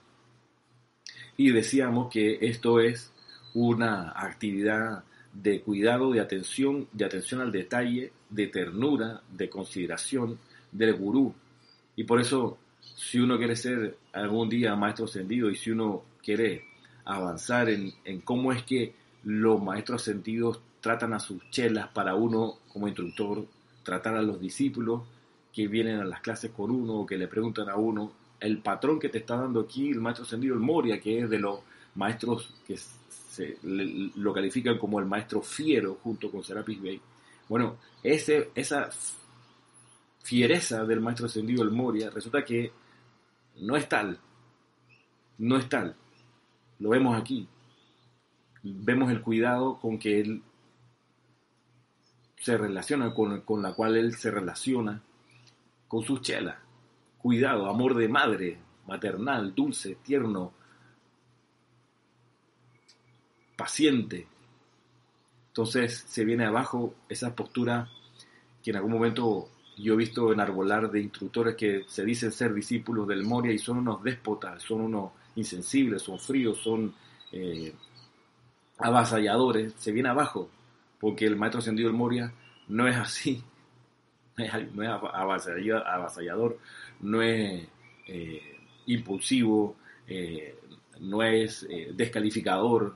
Y 1.35 1.51
decíamos 1.51 2.09
que 2.09 2.37
esto 2.39 2.79
es 2.79 3.11
una 3.53 4.13
actividad 4.15 5.03
de 5.33 5.59
cuidado, 5.59 6.13
de 6.13 6.21
atención, 6.21 6.87
de 6.93 7.03
atención 7.03 7.41
al 7.41 7.51
detalle, 7.51 8.13
de 8.29 8.47
ternura, 8.47 9.21
de 9.29 9.49
consideración 9.49 10.39
del 10.71 10.93
gurú. 10.93 11.35
Y 11.97 12.05
por 12.05 12.21
eso, 12.21 12.57
si 12.79 13.19
uno 13.19 13.37
quiere 13.37 13.57
ser 13.57 13.97
algún 14.13 14.47
día 14.47 14.73
maestro 14.77 15.03
ascendido 15.03 15.49
y 15.49 15.57
si 15.57 15.71
uno 15.71 16.03
quiere 16.23 16.63
avanzar 17.03 17.67
en, 17.67 17.91
en 18.05 18.21
cómo 18.21 18.53
es 18.53 18.63
que 18.63 18.95
los 19.25 19.61
maestros 19.61 20.01
ascendidos 20.01 20.61
tratan 20.79 21.13
a 21.13 21.19
sus 21.19 21.43
chelas 21.49 21.89
para 21.89 22.15
uno 22.15 22.59
como 22.71 22.87
instructor, 22.87 23.45
tratar 23.83 24.15
a 24.15 24.21
los 24.21 24.39
discípulos 24.39 25.01
que 25.55 25.69
vienen 25.69 26.01
a 26.01 26.03
las 26.05 26.19
clases 26.19 26.51
con 26.51 26.69
uno 26.69 26.95
o 26.95 27.05
que 27.05 27.17
le 27.17 27.29
preguntan 27.29 27.69
a 27.69 27.77
uno, 27.77 28.12
el 28.41 28.57
patrón 28.57 29.00
que 29.00 29.07
te 29.07 29.19
está 29.19 29.38
dando 29.38 29.62
aquí 29.62 29.89
el 29.89 30.01
maestro 30.01 30.25
ascendido, 30.25 30.53
el 30.53 30.59
Moria, 30.59 31.00
que 31.00 31.19
es 31.19 31.29
de 31.29 31.39
los 31.39 31.62
maestros 31.95 32.53
que 32.67 32.75
se, 32.77 33.57
lo 33.63 34.33
califican 34.33 34.77
como 34.77 35.00
el 35.00 35.05
maestro 35.05 35.41
fiero 35.41 35.97
junto 36.03 36.29
con 36.29 36.43
Serapis 36.43 36.81
Bey. 36.81 37.01
Bueno, 37.47 37.77
ese, 38.03 38.50
esa 38.53 38.89
fiereza 40.24 40.83
del 40.83 41.00
maestro 41.00 41.27
ascendido 41.27 41.63
el 41.63 41.71
Moria 41.71 42.09
resulta 42.09 42.43
que 42.43 42.74
no 43.62 43.77
es 43.77 43.88
tal, 43.88 44.19
no 45.38 45.57
es 45.57 45.69
tal. 45.69 45.95
Lo 46.79 46.89
vemos 46.89 47.17
aquí. 47.17 47.47
Vemos 48.62 49.09
el 49.09 49.21
cuidado 49.21 49.79
con 49.79 50.00
que 50.00 50.19
él 50.19 50.41
se 52.41 52.57
relaciona, 52.57 53.13
con, 53.13 53.39
con 53.41 53.62
la 53.62 53.74
cual 53.74 53.95
él 53.95 54.15
se 54.15 54.31
relaciona 54.31 55.01
con 55.88 56.04
sus 56.04 56.22
chelas. 56.22 56.58
Cuidado, 57.18 57.70
amor 57.70 57.96
de 57.96 58.08
madre, 58.08 58.60
maternal, 58.88 59.54
dulce, 59.56 59.98
tierno, 60.04 60.54
paciente. 63.56 64.27
Entonces 65.48 66.04
se 66.08 66.25
viene 66.25 66.46
abajo 66.46 66.96
esa 67.10 67.36
postura 67.36 67.89
que 68.62 68.72
en 68.72 68.77
algún 68.77 68.94
momento 68.94 69.50
yo 69.77 69.94
he 69.94 69.98
visto 69.98 70.32
enarbolar 70.32 70.89
de 70.89 71.01
instructores 71.01 71.56
que 71.56 71.84
se 71.88 72.06
dicen 72.06 72.32
ser 72.32 72.54
discípulos 72.54 73.08
del 73.08 73.24
Moria 73.24 73.51
y 73.51 73.58
son 73.58 73.77
unos 73.77 74.04
déspotas, 74.04 74.63
son 74.63 74.82
unos 74.82 75.12
insensibles, 75.36 76.01
son 76.01 76.20
fríos, 76.20 76.58
son 76.60 76.94
eh, 77.32 77.74
avasalladores, 78.77 79.74
se 79.77 79.92
viene 79.92 80.10
abajo, 80.10 80.50
porque 81.00 81.25
el 81.25 81.36
maestro 81.36 81.60
ascendido 81.60 81.89
del 81.89 81.98
Moria 81.98 82.34
no 82.68 82.88
es 82.88 82.96
así, 82.96 83.44
no 84.74 84.84
es 84.84 84.89
avasallador, 84.89 86.60
no 87.01 87.22
es 87.22 87.68
eh, 88.08 88.58
impulsivo, 88.88 89.77
eh, 90.08 90.56
no 91.00 91.24
es 91.24 91.68
descalificador, 91.94 92.96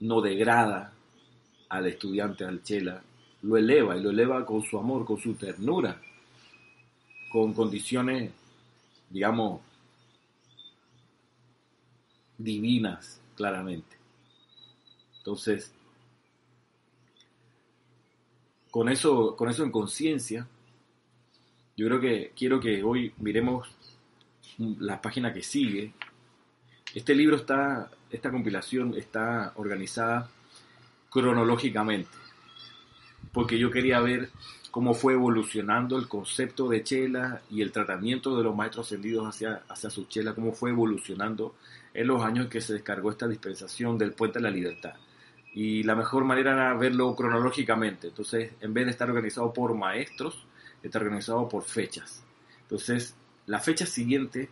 no 0.00 0.20
degrada 0.20 0.92
al 1.68 1.86
estudiante, 1.86 2.44
al 2.44 2.62
chela, 2.62 3.02
lo 3.42 3.56
eleva 3.56 3.96
y 3.96 4.00
lo 4.00 4.10
eleva 4.10 4.44
con 4.44 4.62
su 4.62 4.78
amor, 4.78 5.04
con 5.04 5.18
su 5.18 5.34
ternura, 5.34 6.00
con 7.30 7.52
condiciones, 7.54 8.30
digamos, 9.08 9.60
divinas, 12.38 13.20
claramente. 13.36 13.96
Entonces, 15.18 15.72
con 18.72 18.88
eso, 18.88 19.36
con 19.36 19.48
eso 19.48 19.62
en 19.62 19.70
conciencia, 19.70 20.48
yo 21.76 21.86
creo 21.86 22.00
que 22.00 22.32
quiero 22.34 22.58
que 22.58 22.82
hoy 22.82 23.12
miremos 23.18 23.68
la 24.58 25.00
página 25.00 25.32
que 25.32 25.42
sigue. 25.42 25.92
Este 26.92 27.14
libro 27.14 27.36
está, 27.36 27.90
esta 28.10 28.32
compilación 28.32 28.94
está 28.94 29.52
organizada 29.56 30.28
cronológicamente 31.10 32.08
porque 33.32 33.58
yo 33.58 33.70
quería 33.70 34.00
ver 34.00 34.30
cómo 34.70 34.94
fue 34.94 35.12
evolucionando 35.12 35.98
el 35.98 36.08
concepto 36.08 36.68
de 36.68 36.82
chela 36.82 37.42
y 37.50 37.62
el 37.62 37.72
tratamiento 37.72 38.36
de 38.36 38.44
los 38.44 38.56
maestros 38.56 38.86
ascendidos 38.86 39.26
hacia, 39.26 39.62
hacia 39.68 39.90
su 39.90 40.06
chela, 40.06 40.34
cómo 40.34 40.52
fue 40.52 40.70
evolucionando 40.70 41.54
en 41.92 42.06
los 42.06 42.22
años 42.22 42.46
que 42.48 42.62
se 42.62 42.72
descargó 42.72 43.10
esta 43.10 43.28
dispensación 43.28 43.98
del 43.98 44.12
Puente 44.12 44.38
de 44.38 44.44
la 44.44 44.50
Libertad. 44.50 44.94
Y 45.54 45.82
la 45.82 45.94
mejor 45.94 46.24
manera 46.24 46.52
era 46.52 46.74
verlo 46.74 47.14
cronológicamente. 47.14 48.08
Entonces, 48.08 48.52
en 48.60 48.72
vez 48.72 48.86
de 48.86 48.90
estar 48.92 49.08
organizado 49.10 49.52
por 49.52 49.74
maestros, 49.74 50.46
está 50.82 50.98
organizado 50.98 51.48
por 51.48 51.64
fechas. 51.64 52.24
Entonces, 52.62 53.14
la 53.46 53.58
fecha 53.58 53.84
siguiente 53.84 54.48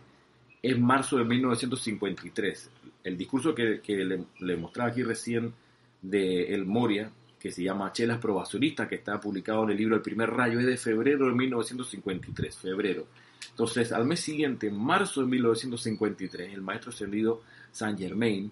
es 0.61 0.79
marzo 0.79 1.17
de 1.17 1.25
1953. 1.25 2.69
El 3.03 3.17
discurso 3.17 3.55
que, 3.55 3.81
le, 3.87 4.25
le, 4.39 4.57
mostraba 4.57 4.91
aquí 4.91 5.01
recién 5.01 5.53
de 6.01 6.53
El 6.53 6.65
Moria 6.65 7.11
que 7.41 7.51
se 7.51 7.63
llama 7.63 7.91
Chelas 7.91 8.19
Probacionistas, 8.19 8.87
que 8.87 8.95
está 8.95 9.19
publicado 9.19 9.63
en 9.63 9.71
el 9.71 9.77
libro 9.77 9.95
El 9.95 10.03
primer 10.03 10.29
rayo, 10.29 10.59
es 10.59 10.65
de 10.67 10.77
febrero 10.77 11.25
de 11.25 11.33
1953, 11.33 12.55
febrero. 12.55 13.07
Entonces, 13.49 13.91
al 13.91 14.05
mes 14.05 14.19
siguiente, 14.19 14.67
en 14.67 14.77
marzo 14.77 15.21
de 15.21 15.27
1953, 15.27 16.53
el 16.53 16.61
maestro 16.61 16.91
ascendido 16.91 17.41
Saint 17.71 17.97
Germain, 17.97 18.51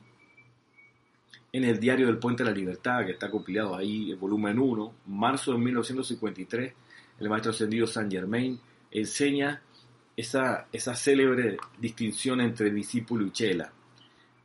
en 1.51 1.63
el 1.63 1.79
diario 1.79 2.08
del 2.08 2.18
Puente 2.18 2.44
de 2.44 2.50
la 2.50 2.56
Libertad, 2.56 3.06
que 3.06 3.13
está 3.13 3.29
compilado 3.29 3.75
ahí, 3.75 4.12
el 4.12 4.18
volumen 4.18 4.60
1, 4.60 4.94
marzo 5.08 5.51
de 5.51 5.58
1953, 5.58 6.74
el 7.20 7.29
maestro 7.29 7.51
ascendido 7.51 7.88
Saint 7.88 8.12
Germain 8.12 8.60
enseña 8.91 9.62
esa, 10.15 10.68
esa 10.72 10.96
célebre 10.96 11.58
distinción 11.79 12.41
entre 12.41 12.72
discípulo 12.72 13.25
y 13.25 13.32
chela 13.32 13.72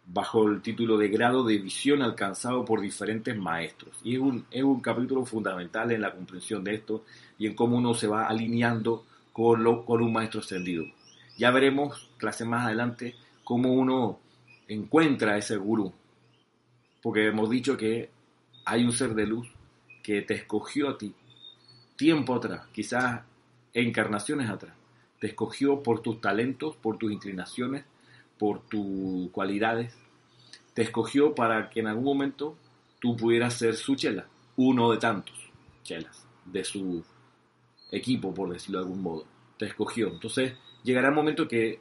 bajo 0.06 0.48
el 0.48 0.60
título 0.60 0.98
de 0.98 1.08
grado 1.08 1.44
de 1.44 1.58
visión 1.58 2.02
alcanzado 2.02 2.64
por 2.64 2.80
diferentes 2.80 3.36
maestros. 3.36 3.96
Y 4.02 4.14
es 4.14 4.20
un, 4.20 4.46
es 4.50 4.62
un 4.62 4.80
capítulo 4.80 5.24
fundamental 5.24 5.90
en 5.92 6.02
la 6.02 6.12
comprensión 6.12 6.62
de 6.62 6.74
esto 6.74 7.04
y 7.38 7.46
en 7.46 7.54
cómo 7.54 7.76
uno 7.76 7.94
se 7.94 8.06
va 8.06 8.26
alineando 8.26 9.04
con, 9.32 9.64
lo, 9.64 9.84
con 9.84 10.02
un 10.02 10.12
maestro 10.12 10.40
ascendido. 10.40 10.84
Ya 11.38 11.50
veremos, 11.50 12.10
clase 12.18 12.44
más 12.44 12.66
adelante, 12.66 13.14
cómo 13.42 13.72
uno 13.72 14.18
encuentra 14.68 15.38
ese 15.38 15.56
gurú. 15.56 15.92
Porque 17.04 17.26
hemos 17.26 17.50
dicho 17.50 17.76
que 17.76 18.08
hay 18.64 18.82
un 18.82 18.90
ser 18.90 19.14
de 19.14 19.26
luz 19.26 19.46
que 20.02 20.22
te 20.22 20.32
escogió 20.32 20.88
a 20.88 20.96
ti 20.96 21.14
tiempo 21.96 22.34
atrás, 22.34 22.62
quizás 22.72 23.20
encarnaciones 23.74 24.48
atrás. 24.48 24.74
Te 25.20 25.26
escogió 25.26 25.82
por 25.82 26.00
tus 26.00 26.22
talentos, 26.22 26.76
por 26.76 26.96
tus 26.96 27.12
inclinaciones, 27.12 27.84
por 28.38 28.62
tus 28.62 29.30
cualidades, 29.32 29.94
te 30.72 30.80
escogió 30.80 31.34
para 31.34 31.68
que 31.68 31.80
en 31.80 31.88
algún 31.88 32.04
momento 32.04 32.56
tú 33.00 33.14
pudieras 33.18 33.52
ser 33.52 33.76
su 33.76 33.96
chela, 33.96 34.26
uno 34.56 34.90
de 34.90 34.96
tantos 34.96 35.36
chelas 35.82 36.26
de 36.46 36.64
su 36.64 37.04
equipo, 37.92 38.32
por 38.32 38.50
decirlo 38.50 38.78
de 38.78 38.86
algún 38.86 39.02
modo. 39.02 39.26
Te 39.58 39.66
escogió. 39.66 40.08
Entonces 40.08 40.54
llegará 40.82 41.08
el 41.08 41.14
momento 41.14 41.46
que 41.46 41.80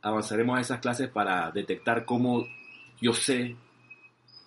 avanzaremos 0.00 0.56
a 0.56 0.60
esas 0.60 0.78
clases 0.78 1.08
para 1.08 1.50
detectar 1.50 2.04
cómo 2.04 2.46
yo 3.00 3.12
sé 3.14 3.56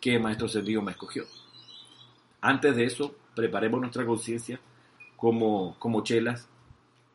qué 0.04 0.20
maestro 0.20 0.50
sentido 0.50 0.82
me 0.82 0.92
escogió. 0.92 1.24
Antes 2.42 2.76
de 2.76 2.84
eso, 2.84 3.16
preparemos 3.34 3.80
nuestra 3.80 4.06
conciencia 4.06 4.60
como, 5.16 5.80
como 5.80 6.04
chelas, 6.04 6.50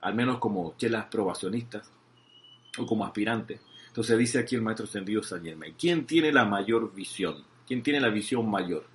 al 0.01 0.15
menos 0.15 0.39
como 0.39 0.75
chelas 0.79 1.05
probacionistas 1.05 1.93
o 2.79 2.87
como 2.87 3.05
aspirantes, 3.05 3.61
entonces 3.89 4.17
dice 4.17 4.39
aquí 4.39 4.55
el 4.55 4.63
maestro 4.63 4.87
ascendido 4.87 5.23
San 5.23 5.45
Germain, 5.45 5.75
¿quién 5.79 6.07
tiene 6.07 6.33
la 6.33 6.47
mayor 6.47 6.95
visión? 6.95 7.45
¿Quién 7.67 7.83
tiene 7.83 8.01
la 8.01 8.09
visión 8.09 8.51
mayor? 8.51 8.87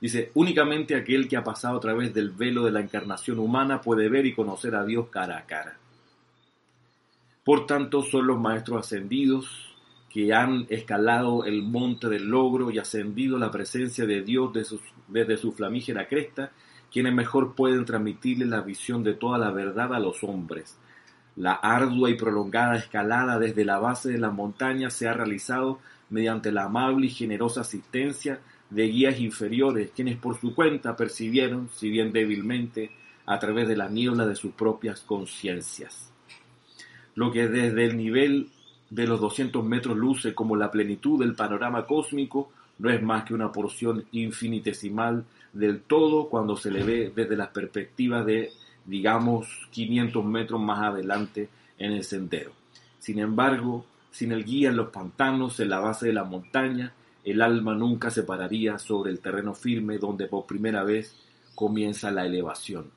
Dice, 0.00 0.30
únicamente 0.34 0.94
aquel 0.94 1.26
que 1.26 1.36
ha 1.36 1.42
pasado 1.42 1.78
a 1.78 1.80
través 1.80 2.14
del 2.14 2.30
velo 2.30 2.64
de 2.64 2.70
la 2.70 2.80
encarnación 2.80 3.40
humana 3.40 3.80
puede 3.80 4.08
ver 4.08 4.24
y 4.24 4.36
conocer 4.36 4.76
a 4.76 4.84
Dios 4.84 5.08
cara 5.08 5.36
a 5.38 5.46
cara. 5.46 5.78
Por 7.42 7.66
tanto, 7.66 8.02
son 8.02 8.28
los 8.28 8.38
maestros 8.38 8.86
ascendidos 8.86 9.73
que 10.14 10.32
han 10.32 10.66
escalado 10.68 11.44
el 11.44 11.64
monte 11.64 12.08
del 12.08 12.28
logro 12.28 12.70
y 12.70 12.78
ascendido 12.78 13.36
la 13.36 13.50
presencia 13.50 14.06
de 14.06 14.22
Dios 14.22 14.52
desde 15.08 15.36
su 15.36 15.50
flamígera 15.50 16.06
cresta, 16.06 16.52
quienes 16.92 17.12
mejor 17.12 17.56
pueden 17.56 17.84
transmitirle 17.84 18.46
la 18.46 18.60
visión 18.60 19.02
de 19.02 19.14
toda 19.14 19.38
la 19.38 19.50
verdad 19.50 19.92
a 19.92 19.98
los 19.98 20.22
hombres, 20.22 20.78
la 21.34 21.54
ardua 21.54 22.10
y 22.10 22.14
prolongada 22.14 22.76
escalada 22.76 23.40
desde 23.40 23.64
la 23.64 23.80
base 23.80 24.12
de 24.12 24.18
la 24.18 24.30
montaña 24.30 24.88
se 24.88 25.08
ha 25.08 25.14
realizado 25.14 25.80
mediante 26.10 26.52
la 26.52 26.66
amable 26.66 27.06
y 27.06 27.10
generosa 27.10 27.62
asistencia 27.62 28.38
de 28.70 28.86
guías 28.86 29.18
inferiores, 29.18 29.90
quienes 29.96 30.16
por 30.16 30.38
su 30.38 30.54
cuenta 30.54 30.94
percibieron, 30.94 31.70
si 31.74 31.90
bien 31.90 32.12
débilmente, 32.12 32.92
a 33.26 33.40
través 33.40 33.66
de 33.66 33.76
la 33.76 33.88
niebla 33.88 34.28
de 34.28 34.36
sus 34.36 34.52
propias 34.52 35.00
conciencias. 35.00 36.12
Lo 37.16 37.32
que 37.32 37.48
desde 37.48 37.86
el 37.86 37.96
nivel 37.96 38.50
de 38.90 39.06
los 39.06 39.20
200 39.20 39.64
metros 39.64 39.96
luce 39.96 40.34
como 40.34 40.56
la 40.56 40.70
plenitud 40.70 41.18
del 41.18 41.34
panorama 41.34 41.86
cósmico, 41.86 42.50
no 42.78 42.90
es 42.90 43.02
más 43.02 43.24
que 43.24 43.34
una 43.34 43.52
porción 43.52 44.04
infinitesimal 44.12 45.24
del 45.52 45.82
todo 45.82 46.28
cuando 46.28 46.56
se 46.56 46.70
le 46.70 46.82
ve 46.82 47.12
desde 47.14 47.36
las 47.36 47.48
perspectivas 47.48 48.26
de 48.26 48.50
digamos 48.84 49.46
500 49.70 50.24
metros 50.24 50.60
más 50.60 50.80
adelante 50.80 51.48
en 51.78 51.92
el 51.92 52.04
sendero. 52.04 52.52
Sin 52.98 53.18
embargo, 53.18 53.86
sin 54.10 54.32
el 54.32 54.44
guía 54.44 54.70
en 54.70 54.76
los 54.76 54.90
pantanos, 54.90 55.58
en 55.60 55.70
la 55.70 55.80
base 55.80 56.06
de 56.06 56.12
la 56.12 56.24
montaña, 56.24 56.92
el 57.24 57.40
alma 57.40 57.74
nunca 57.74 58.10
se 58.10 58.22
pararía 58.22 58.78
sobre 58.78 59.10
el 59.10 59.20
terreno 59.20 59.54
firme 59.54 59.98
donde 59.98 60.26
por 60.26 60.46
primera 60.46 60.84
vez 60.84 61.16
comienza 61.54 62.10
la 62.10 62.26
elevación. 62.26 62.90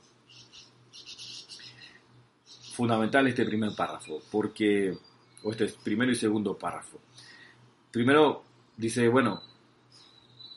Fundamental 2.73 3.27
este 3.27 3.45
primer 3.45 3.71
párrafo, 3.75 4.21
porque, 4.31 4.97
o 5.43 5.51
este 5.51 5.67
primero 5.83 6.11
y 6.11 6.15
segundo 6.15 6.57
párrafo. 6.57 6.99
Primero 7.91 8.43
dice, 8.75 9.07
bueno, 9.07 9.41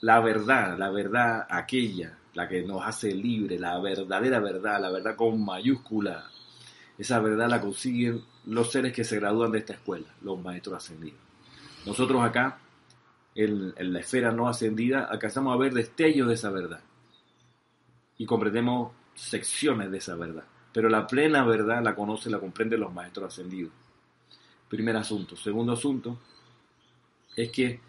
la 0.00 0.20
verdad, 0.20 0.78
la 0.78 0.90
verdad 0.90 1.46
aquella 1.48 2.16
la 2.34 2.48
que 2.48 2.62
nos 2.62 2.84
hace 2.84 3.12
libre, 3.12 3.58
la 3.58 3.78
verdadera 3.80 4.38
verdad, 4.40 4.80
la 4.80 4.90
verdad 4.90 5.16
con 5.16 5.44
mayúscula. 5.44 6.24
Esa 6.96 7.18
verdad 7.18 7.48
la 7.48 7.60
consiguen 7.60 8.22
los 8.46 8.70
seres 8.70 8.92
que 8.92 9.04
se 9.04 9.18
gradúan 9.18 9.52
de 9.52 9.58
esta 9.58 9.72
escuela, 9.72 10.06
los 10.22 10.40
maestros 10.40 10.76
ascendidos. 10.76 11.18
Nosotros 11.86 12.22
acá, 12.22 12.58
en, 13.34 13.74
la 13.76 14.00
esfera 14.00 14.30
no 14.32 14.48
ascendida, 14.48 15.04
alcanzamos 15.04 15.54
a 15.54 15.58
ver 15.58 15.72
destellos 15.72 16.28
de 16.28 16.34
esa 16.34 16.50
verdad 16.50 16.80
y 18.18 18.26
comprendemos 18.26 18.92
secciones 19.14 19.90
de 19.90 19.98
esa 19.98 20.14
verdad. 20.14 20.44
Pero 20.72 20.88
la 20.88 21.06
plena 21.06 21.44
verdad 21.44 21.82
la 21.82 21.94
conoce, 21.94 22.30
la 22.30 22.38
comprenden 22.38 22.80
los 22.80 22.92
maestros 22.92 23.32
ascendidos. 23.32 23.72
Primer 24.70 24.96
asunto. 24.96 25.36
Segundo 25.36 25.72
asunto 25.72 26.18
es 27.36 27.50
que 27.50 27.80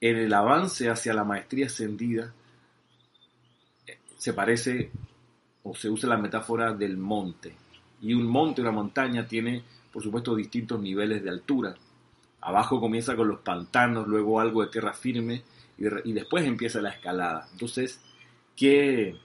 en 0.00 0.16
el 0.16 0.34
avance 0.34 0.90
hacia 0.90 1.14
la 1.14 1.22
maestría 1.22 1.66
ascendida, 1.66 2.32
se 4.16 4.32
parece 4.32 4.90
o 5.62 5.74
se 5.74 5.88
usa 5.88 6.08
la 6.08 6.16
metáfora 6.16 6.72
del 6.72 6.96
monte. 6.96 7.54
Y 8.02 8.14
un 8.14 8.26
monte, 8.26 8.60
una 8.60 8.72
montaña, 8.72 9.26
tiene, 9.26 9.62
por 9.92 10.02
supuesto, 10.02 10.34
distintos 10.34 10.80
niveles 10.80 11.22
de 11.22 11.30
altura. 11.30 11.74
Abajo 12.40 12.80
comienza 12.80 13.16
con 13.16 13.28
los 13.28 13.40
pantanos, 13.40 14.06
luego 14.06 14.40
algo 14.40 14.62
de 14.62 14.70
tierra 14.70 14.92
firme 14.92 15.42
y, 15.78 16.12
después 16.12 16.46
empieza 16.46 16.80
la 16.80 16.90
escalada. 16.90 17.48
Entonces, 17.52 18.00
¿qué, 18.54 19.16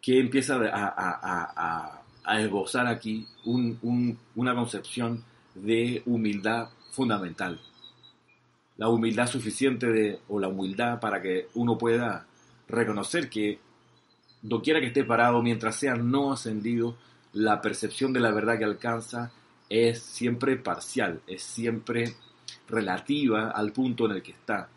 que 0.00 0.18
empieza 0.18 0.58
a, 0.72 2.02
esbozar 2.26 2.86
aquí 2.86 3.26
una 3.44 4.54
concepción 4.54 5.24
de 5.54 6.02
humildad 6.06 6.68
fundamental. 6.90 7.60
La 8.76 8.88
humildad 8.88 9.26
suficiente 9.26 9.86
de, 9.86 10.20
o 10.28 10.38
la 10.38 10.48
humildad 10.48 11.00
para 11.00 11.22
que 11.22 11.48
uno 11.54 11.78
pueda 11.78 12.26
reconocer 12.68 13.30
que 13.30 13.58
doquiera 14.42 14.80
que 14.80 14.88
esté 14.88 15.04
parado, 15.04 15.42
mientras 15.42 15.76
sea 15.76 15.94
no 15.94 16.32
ascendido, 16.32 16.96
la 17.32 17.60
percepción 17.60 18.12
de 18.12 18.20
la 18.20 18.32
verdad 18.32 18.58
que 18.58 18.64
alcanza 18.64 19.32
es 19.68 20.00
siempre 20.00 20.56
parcial, 20.56 21.20
es 21.26 21.42
siempre 21.42 22.14
relativa 22.68 23.50
al 23.50 23.72
punto 23.72 24.06
en 24.06 24.12
el 24.12 24.22
que 24.22 24.32
está. 24.32 24.68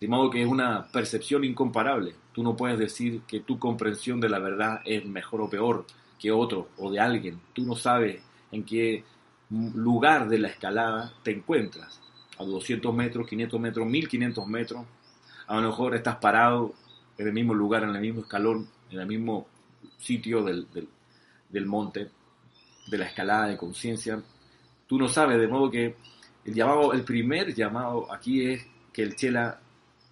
De 0.00 0.08
modo 0.08 0.30
que 0.30 0.42
es 0.42 0.48
una 0.48 0.86
percepción 0.88 1.44
incomparable. 1.44 2.14
Tú 2.32 2.42
no 2.42 2.56
puedes 2.56 2.78
decir 2.78 3.22
que 3.26 3.40
tu 3.40 3.58
comprensión 3.58 4.20
de 4.20 4.28
la 4.28 4.38
verdad 4.38 4.80
es 4.84 5.06
mejor 5.06 5.40
o 5.40 5.48
peor 5.48 5.86
que 6.24 6.32
otro 6.32 6.70
o 6.78 6.90
de 6.90 6.98
alguien. 6.98 7.38
Tú 7.52 7.66
no 7.66 7.76
sabes 7.76 8.18
en 8.50 8.64
qué 8.64 9.04
lugar 9.50 10.26
de 10.26 10.38
la 10.38 10.48
escalada 10.48 11.12
te 11.22 11.32
encuentras. 11.32 12.00
A 12.38 12.44
200 12.44 12.94
metros, 12.94 13.28
500 13.28 13.60
metros, 13.60 13.86
1500 13.86 14.46
metros. 14.46 14.86
A 15.46 15.56
lo 15.60 15.68
mejor 15.68 15.94
estás 15.94 16.16
parado 16.16 16.72
en 17.18 17.26
el 17.26 17.34
mismo 17.34 17.52
lugar, 17.52 17.82
en 17.82 17.94
el 17.94 18.00
mismo 18.00 18.22
escalón, 18.22 18.66
en 18.90 19.00
el 19.00 19.06
mismo 19.06 19.46
sitio 19.98 20.42
del, 20.42 20.66
del 21.50 21.66
monte, 21.66 22.08
de 22.86 22.98
la 22.98 23.04
escalada 23.04 23.48
de 23.48 23.58
conciencia. 23.58 24.18
Tú 24.86 24.96
no 24.98 25.08
sabes, 25.08 25.38
de 25.38 25.46
modo 25.46 25.70
que 25.70 25.94
el 26.46 26.54
llamado, 26.54 26.94
el 26.94 27.02
primer 27.02 27.54
llamado 27.54 28.10
aquí 28.10 28.46
es 28.46 28.66
que 28.94 29.02
el 29.02 29.14
chela 29.14 29.60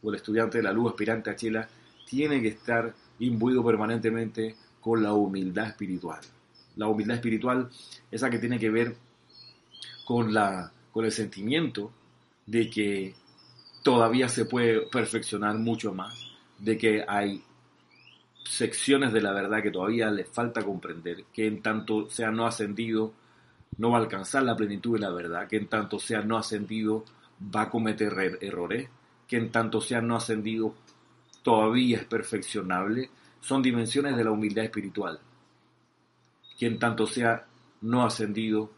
o 0.03 0.11
el 0.11 0.17
estudiante 0.17 0.59
de 0.59 0.65
la 0.65 0.73
luz 0.73 0.91
aspirante 0.91 1.31
a 1.31 1.37
chela 1.37 1.67
tiene 2.07 2.43
que 2.43 2.49
estar 2.49 2.95
imbuido 3.19 3.65
permanentemente 3.65 4.57
con 4.83 5.03
la 5.03 5.15
humildad 5.15 5.69
espiritual. 5.69 6.21
La 6.77 6.89
humildad 6.89 7.17
espiritual, 7.17 7.71
esa 8.11 8.29
que 8.29 8.39
tiene 8.39 8.59
que 8.59 8.69
ver 8.69 8.97
con, 10.05 10.35
la, 10.35 10.71
con 10.91 11.05
el 11.05 11.13
sentimiento 11.13 11.91
de 12.45 12.69
que 12.69 13.15
todavía 13.83 14.29
se 14.29 14.45
puede 14.45 14.83
perfeccionar 14.89 15.57
mucho 15.57 15.95
más, 15.95 16.15
de 16.59 16.77
que 16.77 17.05
hay 17.07 17.43
secciones 18.45 19.13
de 19.13 19.23
la 19.23 19.33
verdad 19.33 19.63
que 19.63 19.71
todavía 19.71 20.11
le 20.11 20.25
falta 20.25 20.63
comprender, 20.63 21.25
que 21.33 21.47
en 21.47 21.63
tanto 21.63 22.11
sea 22.11 22.31
no 22.31 22.45
ascendido, 22.45 23.13
no 23.79 23.91
va 23.91 23.99
a 23.99 24.01
alcanzar 24.01 24.43
la 24.43 24.57
plenitud 24.57 24.95
de 24.95 25.01
la 25.01 25.11
verdad, 25.11 25.47
que 25.49 25.57
en 25.57 25.69
tanto 25.69 26.01
sea 26.01 26.23
no 26.23 26.37
ascendido, 26.37 27.05
va 27.55 27.63
a 27.63 27.71
cometer 27.71 28.13
er-, 28.13 28.39
errores, 28.41 28.89
que 29.29 29.37
en 29.37 29.51
tanto 29.51 29.81
sea 29.81 30.01
no 30.01 30.17
ascendido, 30.17 30.75
todavía 31.43 31.99
es 31.99 32.05
perfeccionable, 32.05 33.11
son 33.43 33.61
dimensiones 33.61 34.17
de 34.17 34.25
la 34.25 34.31
humildad 34.31 34.65
espiritual, 34.65 35.21
que 36.59 36.67
en 36.67 36.79
tanto 36.79 37.07
sea 37.07 37.45
no 37.83 38.05
ascendido, 38.05 38.71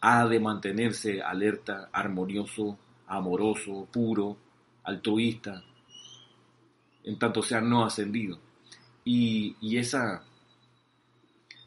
ha 0.00 0.26
de 0.26 0.40
mantenerse 0.40 1.20
alerta, 1.20 1.90
armonioso, 1.92 2.78
amoroso, 3.08 3.86
puro, 3.92 4.36
altruista, 4.84 5.62
en 7.04 7.18
tanto 7.18 7.42
sea 7.42 7.60
no 7.60 7.84
ascendido. 7.84 8.38
Y, 9.04 9.76
esa, 9.76 10.22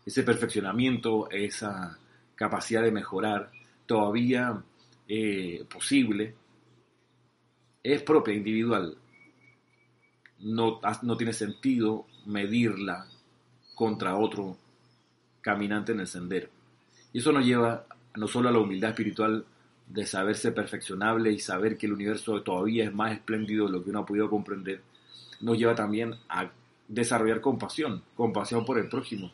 ese 0.05 0.23
perfeccionamiento, 0.23 1.29
esa 1.29 1.99
capacidad 2.35 2.81
de 2.81 2.91
mejorar 2.91 3.51
todavía 3.85 4.63
eh, 5.07 5.65
posible, 5.69 6.35
es 7.83 8.01
propia, 8.01 8.33
individual. 8.33 8.97
No, 10.39 10.79
no 11.01 11.17
tiene 11.17 11.33
sentido 11.33 12.05
medirla 12.25 13.07
contra 13.73 14.17
otro 14.17 14.57
caminante 15.41 15.91
en 15.91 16.01
el 16.01 16.07
sendero. 16.07 16.49
Y 17.13 17.19
eso 17.19 17.31
nos 17.31 17.45
lleva 17.45 17.85
no 18.15 18.27
solo 18.27 18.49
a 18.49 18.51
la 18.51 18.59
humildad 18.59 18.91
espiritual 18.91 19.45
de 19.87 20.05
saberse 20.05 20.51
perfeccionable 20.51 21.31
y 21.31 21.39
saber 21.39 21.77
que 21.77 21.85
el 21.85 21.93
universo 21.93 22.41
todavía 22.41 22.85
es 22.85 22.93
más 22.93 23.13
espléndido 23.13 23.65
de 23.65 23.71
lo 23.71 23.83
que 23.83 23.89
uno 23.89 23.99
ha 23.99 24.05
podido 24.05 24.29
comprender, 24.29 24.81
nos 25.41 25.57
lleva 25.57 25.75
también 25.75 26.15
a 26.29 26.49
desarrollar 26.87 27.41
compasión, 27.41 28.01
compasión 28.15 28.65
por 28.65 28.79
el 28.79 28.89
prójimo. 28.89 29.31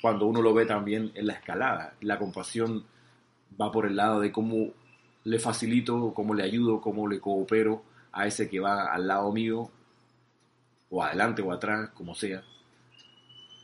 Cuando 0.00 0.26
uno 0.26 0.40
lo 0.40 0.54
ve 0.54 0.64
también 0.64 1.12
en 1.14 1.26
la 1.26 1.34
escalada, 1.34 1.94
la 2.00 2.18
compasión 2.18 2.84
va 3.60 3.70
por 3.70 3.86
el 3.86 3.96
lado 3.96 4.20
de 4.20 4.32
cómo 4.32 4.70
le 5.24 5.38
facilito, 5.38 6.14
cómo 6.14 6.34
le 6.34 6.44
ayudo, 6.44 6.80
cómo 6.80 7.06
le 7.06 7.20
coopero 7.20 7.82
a 8.12 8.26
ese 8.26 8.48
que 8.48 8.60
va 8.60 8.92
al 8.92 9.06
lado 9.06 9.30
mío, 9.32 9.70
o 10.90 11.02
adelante 11.02 11.42
o 11.42 11.52
atrás, 11.52 11.90
como 11.94 12.14
sea, 12.14 12.42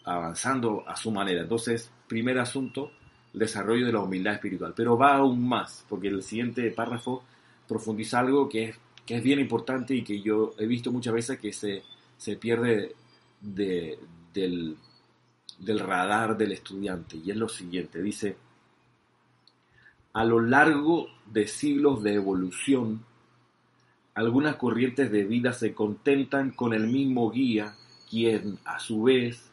avanzando 0.04 0.84
a 0.86 0.96
su 0.96 1.10
manera. 1.10 1.42
Entonces, 1.42 1.90
primer 2.06 2.38
asunto, 2.38 2.92
el 3.32 3.40
desarrollo 3.40 3.86
de 3.86 3.92
la 3.92 4.00
humildad 4.00 4.34
espiritual. 4.34 4.72
Pero 4.74 4.96
va 4.96 5.16
aún 5.16 5.46
más, 5.46 5.84
porque 5.88 6.08
el 6.08 6.22
siguiente 6.22 6.70
párrafo 6.70 7.24
profundiza 7.68 8.20
algo 8.20 8.48
que 8.48 8.64
es, 8.70 8.78
que 9.04 9.16
es 9.16 9.22
bien 9.22 9.40
importante 9.40 9.94
y 9.94 10.02
que 10.02 10.20
yo 10.20 10.54
he 10.58 10.66
visto 10.66 10.92
muchas 10.92 11.14
veces 11.14 11.38
que 11.38 11.52
se 11.52 11.82
se 12.16 12.36
pierde 12.36 12.94
del, 13.40 14.76
del 15.58 15.78
radar 15.78 16.36
del 16.36 16.52
estudiante. 16.52 17.16
Y 17.16 17.30
es 17.30 17.36
lo 17.36 17.48
siguiente, 17.48 18.02
dice, 18.02 18.36
a 20.12 20.24
lo 20.24 20.40
largo 20.40 21.08
de 21.26 21.46
siglos 21.46 22.02
de 22.02 22.14
evolución, 22.14 23.04
algunas 24.16 24.56
corrientes 24.56 25.12
de 25.12 25.24
vida 25.24 25.52
se 25.52 25.74
contentan 25.74 26.50
con 26.50 26.72
el 26.72 26.86
mismo 26.86 27.30
guía, 27.30 27.74
quien 28.08 28.58
a 28.64 28.78
su 28.78 29.02
vez 29.02 29.52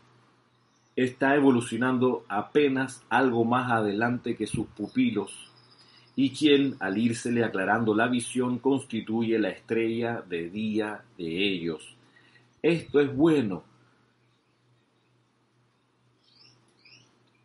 está 0.96 1.36
evolucionando 1.36 2.24
apenas 2.30 3.04
algo 3.10 3.44
más 3.44 3.70
adelante 3.70 4.38
que 4.38 4.48
sus 4.48 4.68
pupilos, 4.68 5.52
y 6.16 6.30
quien, 6.30 6.78
al 6.80 6.98
írsele 6.98 7.44
aclarando 7.44 7.94
la 7.94 8.08
visión, 8.08 8.58
constituye 8.60 9.38
la 9.38 9.50
estrella 9.50 10.24
de 10.30 10.50
día 10.50 11.04
de 11.18 11.46
ellos. 11.46 11.98
Esto 12.62 13.02
es 13.02 13.14
bueno. 13.14 13.66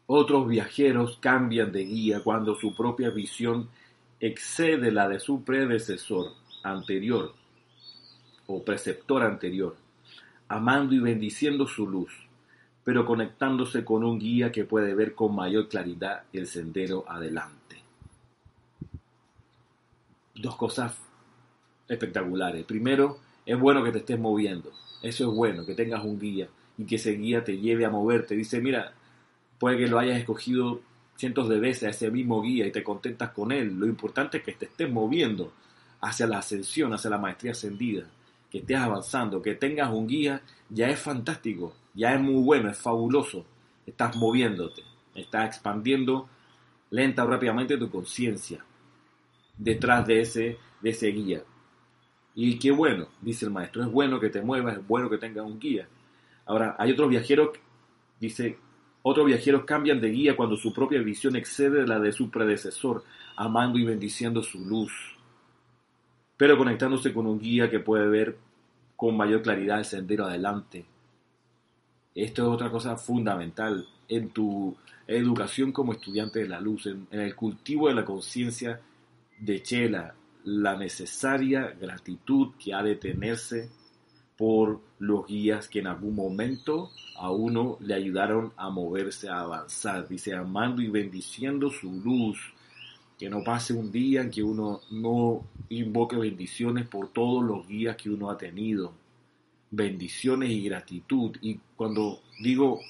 Otros 0.07 0.47
viajeros 0.47 1.19
cambian 1.21 1.73
de 1.73 1.85
guía 1.85 2.21
cuando 2.23 2.55
su 2.55 2.77
propia 2.77 3.11
visión 3.11 3.69
excede 4.21 4.93
la 4.93 5.09
de 5.09 5.19
su 5.19 5.43
predecesor 5.43 6.48
anterior 6.71 7.35
o 8.47 8.65
preceptor 8.65 9.23
anterior, 9.23 9.77
amando 10.49 10.95
y 10.95 10.99
bendiciendo 11.01 11.67
su 11.67 11.87
luz, 11.87 12.13
pero 12.85 13.05
conectándose 13.05 13.85
con 13.85 14.05
un 14.05 14.19
guía 14.19 14.51
que 14.51 14.65
puede 14.65 14.95
ver 14.95 15.15
con 15.15 15.35
mayor 15.35 15.69
claridad 15.69 16.23
el 16.33 16.47
sendero 16.47 17.05
adelante. 17.07 17.77
Dos 20.35 20.57
cosas 20.57 20.97
espectaculares. 21.89 22.65
Primero, 22.65 23.19
es 23.45 23.59
bueno 23.59 23.83
que 23.83 23.93
te 23.93 23.99
estés 23.99 24.19
moviendo. 24.19 24.73
Eso 25.03 25.31
es 25.31 25.37
bueno, 25.37 25.67
que 25.67 25.75
tengas 25.75 26.05
un 26.05 26.19
guía 26.19 26.49
y 26.77 26.85
que 26.85 26.97
ese 26.97 27.13
guía 27.13 27.45
te 27.45 27.59
lleve 27.59 27.85
a 27.85 27.91
moverte. 27.91 28.35
Dice, 28.35 28.61
mira, 28.61 28.93
puede 29.59 29.77
que 29.79 29.89
lo 29.89 29.99
hayas 29.99 30.19
escogido 30.19 30.81
cientos 31.17 31.49
de 31.49 31.59
veces 31.59 31.83
a 31.85 31.91
ese 31.91 32.11
mismo 32.11 32.41
guía 32.41 32.67
y 32.67 32.73
te 32.73 32.85
contentas 32.85 33.31
con 33.31 33.53
él. 33.53 33.75
Lo 33.79 33.87
importante 33.87 34.39
es 34.39 34.45
que 34.45 34.53
te 34.53 34.67
estés 34.67 34.91
moviendo 34.91 35.53
hacia 36.01 36.27
la 36.27 36.39
ascensión, 36.39 36.93
hacia 36.93 37.11
la 37.11 37.19
maestría 37.19 37.53
ascendida, 37.53 38.05
que 38.51 38.59
estés 38.59 38.79
avanzando, 38.79 39.43
que 39.43 39.55
tengas 39.55 39.93
un 39.93 40.07
guía, 40.07 40.43
ya 40.71 40.89
es 40.89 40.99
fantástico, 40.99 41.75
ya 41.95 42.15
es 42.15 42.21
muy 42.21 42.43
bueno, 42.43 42.71
es 42.71 42.79
fabuloso. 42.79 43.45
Estás 43.87 44.17
moviéndote, 44.17 44.83
estás 45.15 45.47
expandiendo 45.47 46.29
lenta 46.91 47.25
o 47.25 47.27
rápidamente 47.27 47.77
tu 47.77 47.91
conciencia 47.91 48.65
detrás 49.57 50.07
de 50.07 50.21
ese, 50.21 50.59
de 50.81 50.91
ese 50.91 51.09
guía. 51.09 51.43
Y 52.35 52.59
qué 52.59 52.71
bueno, 52.71 53.09
dice 53.21 53.47
el 53.47 53.51
maestro, 53.51 53.83
es 53.83 53.91
bueno 53.91 54.21
que 54.21 54.31
te 54.31 54.41
muevas, 54.41 54.79
es 54.79 54.87
bueno 54.87 55.11
que 55.11 55.19
tengas 55.19 55.45
un 55.45 55.59
guía. 55.59 55.89
Ahora, 56.47 56.77
hay 56.79 56.93
otros 56.93 57.09
viajeros, 57.09 57.51
dice, 58.21 58.59
otros 59.03 59.27
viajeros 59.27 59.65
cambian 59.65 60.01
de 60.01 60.11
guía 60.11 60.37
cuando 60.37 60.57
su 60.57 60.73
propia 60.73 61.01
visión 61.01 61.35
excede 61.35 61.87
la 61.87 61.99
de 61.99 62.13
su 62.13 62.31
predecesor, 62.31 63.05
amando 63.37 63.79
y 63.79 63.85
bendiciendo 63.85 64.43
su 64.43 64.61
luz, 64.65 65.18
pero 66.39 66.57
conectándose 66.57 67.13
con 67.13 67.27
un 67.27 67.39
guía 67.39 67.69
que 67.69 67.81
puede 67.81 68.09
ver 68.09 68.39
con 68.97 69.17
mayor 69.17 69.43
claridad 69.43 69.81
el 69.81 69.85
sendero 69.85 70.25
adelante. 70.25 70.87
Esto 72.15 72.43
es 72.43 72.49
otra 72.49 72.71
cosa 72.71 72.97
fundamental 72.97 73.87
en 74.09 74.31
tu 74.31 74.75
educación 75.07 75.73
como 75.73 75.93
estudiante 75.93 76.39
de 76.41 76.49
la 76.49 76.61
luz, 76.61 76.87
en, 76.87 77.07
el 77.11 77.35
cultivo 77.35 77.89
de 77.89 77.95
la 77.95 78.05
conciencia 78.05 78.81
de 79.39 79.63
Chela, 79.63 80.15
la 80.45 80.77
necesaria 80.77 81.77
gratitud 81.81 82.55
que 82.59 82.73
ha 82.73 82.83
de 82.83 82.97
tenerse 82.97 83.69
por 84.37 84.81
los 85.01 85.27
guías 85.27 85.69
que 85.69 85.81
en 85.81 85.89
algún 85.89 86.15
momento 86.15 86.91
a 87.17 87.31
uno 87.31 87.77
le 87.81 87.95
ayudaron 87.95 88.53
a 88.57 88.71
moverse, 88.71 89.29
a 89.29 89.41
avanzar. 89.41 90.07
Dice, 90.07 90.35
amando 90.35 90.81
y 90.81 90.89
bendiciendo 90.89 91.71
su 91.71 91.93
luz. 91.93 92.39
Que 93.19 93.29
no 93.29 93.43
pase 93.43 93.73
un 93.75 93.91
día 93.91 94.23
en 94.23 94.31
que 94.31 94.43
uno 94.43 94.81
no 94.91 95.45
invoque 95.71 96.17
bendiciones 96.17 96.87
por 96.87 97.09
todos 97.13 97.45
los 97.45 97.67
guías 97.67 97.97
que 97.97 98.11
uno 98.11 98.31
ha 98.31 98.39
tenido. 98.39 98.93
bendiciones 99.71 100.51
y 100.51 100.63
gratitud. 100.63 101.37
Y 101.43 101.61
cuando 101.77 102.21
digo 102.41 102.81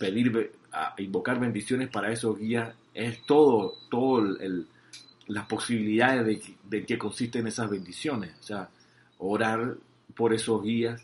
pedir, 0.00 0.52
invocar 0.98 1.38
bendiciones 1.38 1.88
para 1.88 2.10
esos 2.12 2.38
guías, 2.38 2.74
es 2.94 3.24
todo, 3.26 3.74
todo 3.90 4.36
las 5.26 5.46
posibilidades 5.46 6.26
de, 6.26 6.54
de 6.64 6.86
qué 6.86 6.98
consisten 6.98 7.46
esas 7.46 7.70
bendiciones. 7.70 8.32
O 8.40 8.42
sea, 8.42 8.70
orar 9.18 9.76
por 10.14 10.32
esos 10.32 10.62
guías, 10.62 11.02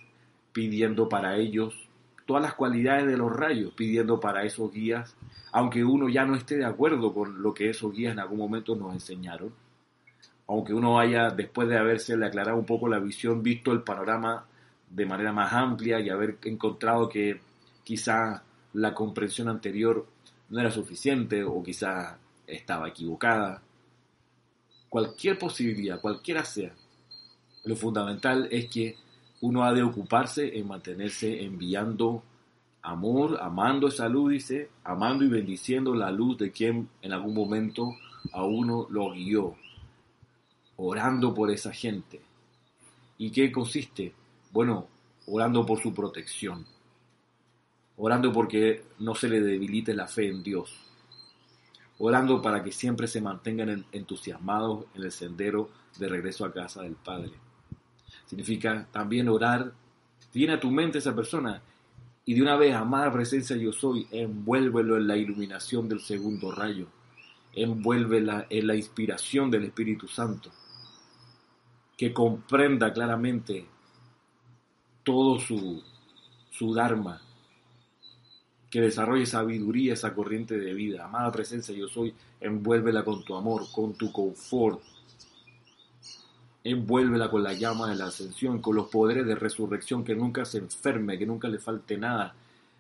pidiendo 0.53 1.09
para 1.09 1.37
ellos 1.37 1.75
todas 2.27 2.43
las 2.43 2.55
cualidades 2.55 3.07
de 3.07 3.17
los 3.17 3.33
rayos, 3.33 3.73
pidiendo 3.75 4.21
para 4.21 4.45
esos 4.45 4.73
guías, 4.73 5.17
aunque 5.53 5.85
uno 5.85 6.09
ya 6.09 6.25
no 6.25 6.35
esté 6.35 6.57
de 6.57 6.65
acuerdo 6.65 7.13
con 7.13 7.43
lo 7.43 7.53
que 7.53 7.71
esos 7.71 7.93
guías 7.93 8.13
en 8.13 8.21
algún 8.21 8.39
momento 8.39 8.75
nos 8.75 8.93
enseñaron, 8.93 9.53
aunque 10.47 10.75
uno 10.75 10.99
haya, 10.99 11.31
después 11.31 11.69
de 11.69 11.79
haberse 11.79 12.15
aclarado 12.15 12.59
un 12.59 12.67
poco 12.67 12.89
la 12.89 12.99
visión, 12.99 13.43
visto 13.43 13.73
el 13.73 13.83
panorama 13.83 14.47
de 14.91 15.07
manera 15.07 15.33
más 15.33 15.53
amplia 15.53 16.01
y 16.01 16.11
haber 16.11 16.39
encontrado 16.45 17.09
que 17.09 17.41
quizá 17.85 18.43
la 18.75 18.95
comprensión 18.95 19.49
anterior 19.49 20.07
no 20.51 20.61
era 20.61 20.71
suficiente 20.71 21.45
o 21.45 21.63
quizá 21.63 22.19
estaba 22.47 22.89
equivocada. 22.89 23.63
Cualquier 24.89 25.39
posibilidad, 25.39 26.01
cualquiera 26.01 26.45
sea, 26.45 26.75
lo 27.65 27.77
fundamental 27.77 28.49
es 28.51 28.69
que 28.69 28.97
uno 29.43 29.65
ha 29.65 29.73
de 29.73 29.83
ocuparse 29.83 30.57
en 30.57 30.69
mantenerse 30.69 31.43
enviando 31.45 32.23
amor, 32.81 33.39
amando 33.41 33.89
esa 33.89 34.09
luz, 34.09 34.31
dice, 34.33 34.71
amando 34.85 35.25
y 35.25 35.29
bendiciendo 35.29 35.95
la 35.95 36.13
luz 36.13 36.39
de 36.39 36.53
quien 36.53 36.89
en 37.03 37.13
algún 37.13 37.35
momento 37.35 37.93
a 38.33 38.45
uno 38.45 38.87
lo 38.89 39.11
guió, 39.11 39.57
orando 40.77 41.35
por 41.35 41.51
esa 41.51 41.73
gente. 41.73 42.21
¿Y 43.19 43.31
qué 43.31 43.51
consiste? 43.51 44.15
Bueno, 44.53 44.87
orando 45.27 45.67
por 45.67 45.81
su 45.81 45.93
protección, 45.93 46.65
orando 47.97 48.33
porque 48.33 48.85
no 49.01 49.17
se 49.17 49.29
le 49.29 49.41
debilite 49.41 49.93
la 49.93 50.07
fe 50.07 50.29
en 50.29 50.45
Dios, 50.45 50.73
orando 51.99 52.41
para 52.41 52.63
que 52.63 52.71
siempre 52.71 53.09
se 53.09 53.21
mantengan 53.21 53.87
entusiasmados 53.91 54.85
en 54.95 55.03
el 55.03 55.11
sendero 55.11 55.69
de 55.99 56.09
regreso 56.09 56.45
a 56.45 56.53
casa 56.53 56.83
del 56.83 56.95
Padre. 56.95 57.42
Significa 58.33 58.89
también 58.91 59.29
orar, 59.29 59.75
tiene 60.31 60.55
a 60.55 60.59
tu 60.59 60.71
mente 60.71 60.97
esa 60.97 61.15
persona 61.15 61.61
y 62.25 62.33
de 62.33 62.41
una 62.41 62.57
vez, 62.57 62.75
amada 62.75 63.13
presencia 63.13 63.55
yo 63.59 63.75
soy, 63.75 64.07
envuélvelo 64.11 64.97
en 64.97 65.07
la 65.07 65.19
iluminación 65.19 65.87
del 65.87 66.01
segundo 66.01 66.51
rayo, 66.51 66.87
envuélvela 67.53 68.47
en 68.49 68.69
la 68.69 68.75
inspiración 68.75 69.51
del 69.51 69.65
Espíritu 69.65 70.09
Santo 70.09 70.51
que 71.95 72.15
comprenda 72.15 72.91
claramente 72.91 73.67
todo 75.03 75.39
su, 75.39 75.83
su 76.53 76.73
Dharma, 76.73 77.21
que 78.71 78.81
desarrolle 78.81 79.27
sabiduría, 79.27 79.93
esa 79.93 80.15
corriente 80.15 80.57
de 80.57 80.73
vida. 80.73 81.05
Amada 81.05 81.31
presencia, 81.31 81.75
yo 81.75 81.87
soy, 81.87 82.15
envuélvela 82.41 83.05
con 83.05 83.23
tu 83.27 83.37
amor, 83.37 83.67
con 83.75 83.93
tu 83.93 84.11
confort. 84.11 84.81
Envuélvela 86.65 87.29
con 87.29 87.43
la 87.43 87.55
llama 87.55 87.89
de 87.89 87.97
la 87.97 88.07
ascensión, 88.07 88.61
con 88.61 88.77
los 88.77 88.89
poderes 88.89 89.27
de 89.27 89.35
resurrección, 89.35 90.05
que 90.05 90.15
nunca 90.15 90.45
se 90.45 90.59
enferme, 90.59 91.19
que 91.19 91.27
nunca 91.27 91.49
le 91.49 91.59
falte 91.59 91.99
nada, 91.99 92.35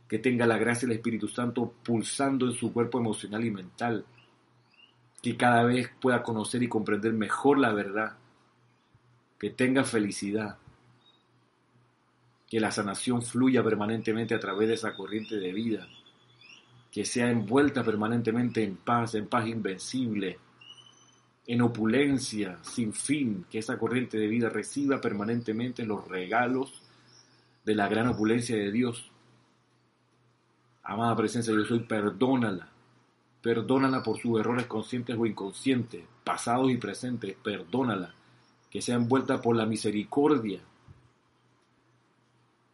que 0.09 0.19
tenga 0.19 0.47
la 0.47 0.59
gracia 0.59 0.87
del 0.87 0.99
Espíritu 0.99 1.27
Santo 1.27 1.73
pulsando 1.83 2.47
en 2.47 2.53
su 2.53 2.73
cuerpo 2.73 2.99
emocional 2.99 3.45
y 3.45 3.51
mental, 3.51 4.05
que 5.21 5.37
cada 5.37 5.65
vez 5.65 5.91
pueda 6.01 6.23
conocer 6.23 6.63
y 6.63 6.69
comprender 6.69 7.13
mejor 7.13 7.59
la 7.59 7.73
verdad, 7.73 8.17
que 9.39 9.51
tenga 9.51 9.85
felicidad, 9.85 10.59
que 12.49 12.61
la 12.61 12.71
sanación 12.71 13.23
fluya 13.23 13.65
permanentemente 13.65 14.35
a 14.35 14.41
través 14.41 14.69
de 14.69 14.75
esa 14.75 14.95
corriente 14.95 15.37
de 15.37 15.53
vida, 15.53 15.89
que 16.91 17.05
sea 17.05 17.31
envuelta 17.31 17.83
permanentemente 17.83 18.63
en 18.63 18.77
paz, 18.77 19.15
en 19.15 19.27
paz 19.27 19.47
invencible, 19.47 20.39
en 21.47 21.63
opulencia 21.63 22.59
sin 22.63 22.93
fin, 22.93 23.47
que 23.51 23.59
esa 23.59 23.79
corriente 23.79 24.19
de 24.19 24.29
vida 24.29 24.49
reciba 24.49 25.01
permanentemente 25.01 25.85
los 25.85 26.07
regalos 26.07 26.83
de 27.65 27.75
la 27.75 27.89
gran 27.89 28.09
opulencia 28.09 28.57
de 28.57 28.71
Dios. 28.71 29.11
Amada 30.83 31.17
presencia, 31.17 31.55
yo 31.55 31.65
soy, 31.65 31.81
perdónala, 31.81 32.69
perdónala 33.41 34.03
por 34.03 34.19
sus 34.19 34.39
errores 34.39 34.67
conscientes 34.67 35.17
o 35.19 35.27
inconscientes, 35.27 36.05
pasados 36.25 36.71
y 36.71 36.77
presentes, 36.77 37.37
perdónala. 37.43 38.15
Que 38.71 38.81
sea 38.81 38.95
envuelta 38.95 39.41
por 39.43 39.55
la 39.55 39.67
misericordia 39.67 40.61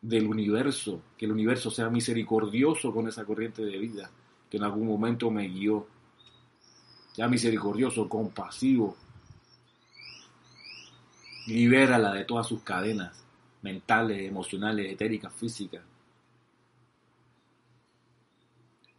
del 0.01 0.29
universo, 0.29 1.03
que 1.17 1.27
el 1.27 1.33
universo 1.33 1.71
sea 1.71 1.91
misericordioso 1.91 2.93
con 2.93 3.09
esa 3.09 3.25
corriente 3.25 3.65
de 3.65 3.79
vida 3.79 4.11
que 4.51 4.57
en 4.57 4.65
algún 4.65 4.87
momento 4.87 5.31
me 5.31 5.47
guió, 5.49 5.87
sea 7.19 7.27
misericordioso, 7.27 8.09
compasivo, 8.09 8.97
libérala 11.49 12.13
de 12.13 12.25
todas 12.25 12.47
sus 12.47 12.63
cadenas 12.63 13.13
mentales, 13.61 14.23
emocionales, 14.23 14.93
etéricas, 14.93 15.33
físicas. 15.33 15.83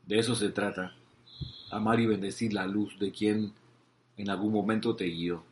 De 0.06 0.20
eso 0.20 0.36
se 0.36 0.50
trata, 0.50 0.98
amar 1.72 2.02
y 2.02 2.08
bendecir 2.08 2.52
la 2.52 2.68
luz 2.68 3.00
de 3.00 3.10
quien 3.14 3.54
en 4.18 4.30
algún 4.30 4.52
momento 4.52 4.98
te 4.98 5.06
guió. 5.06 5.46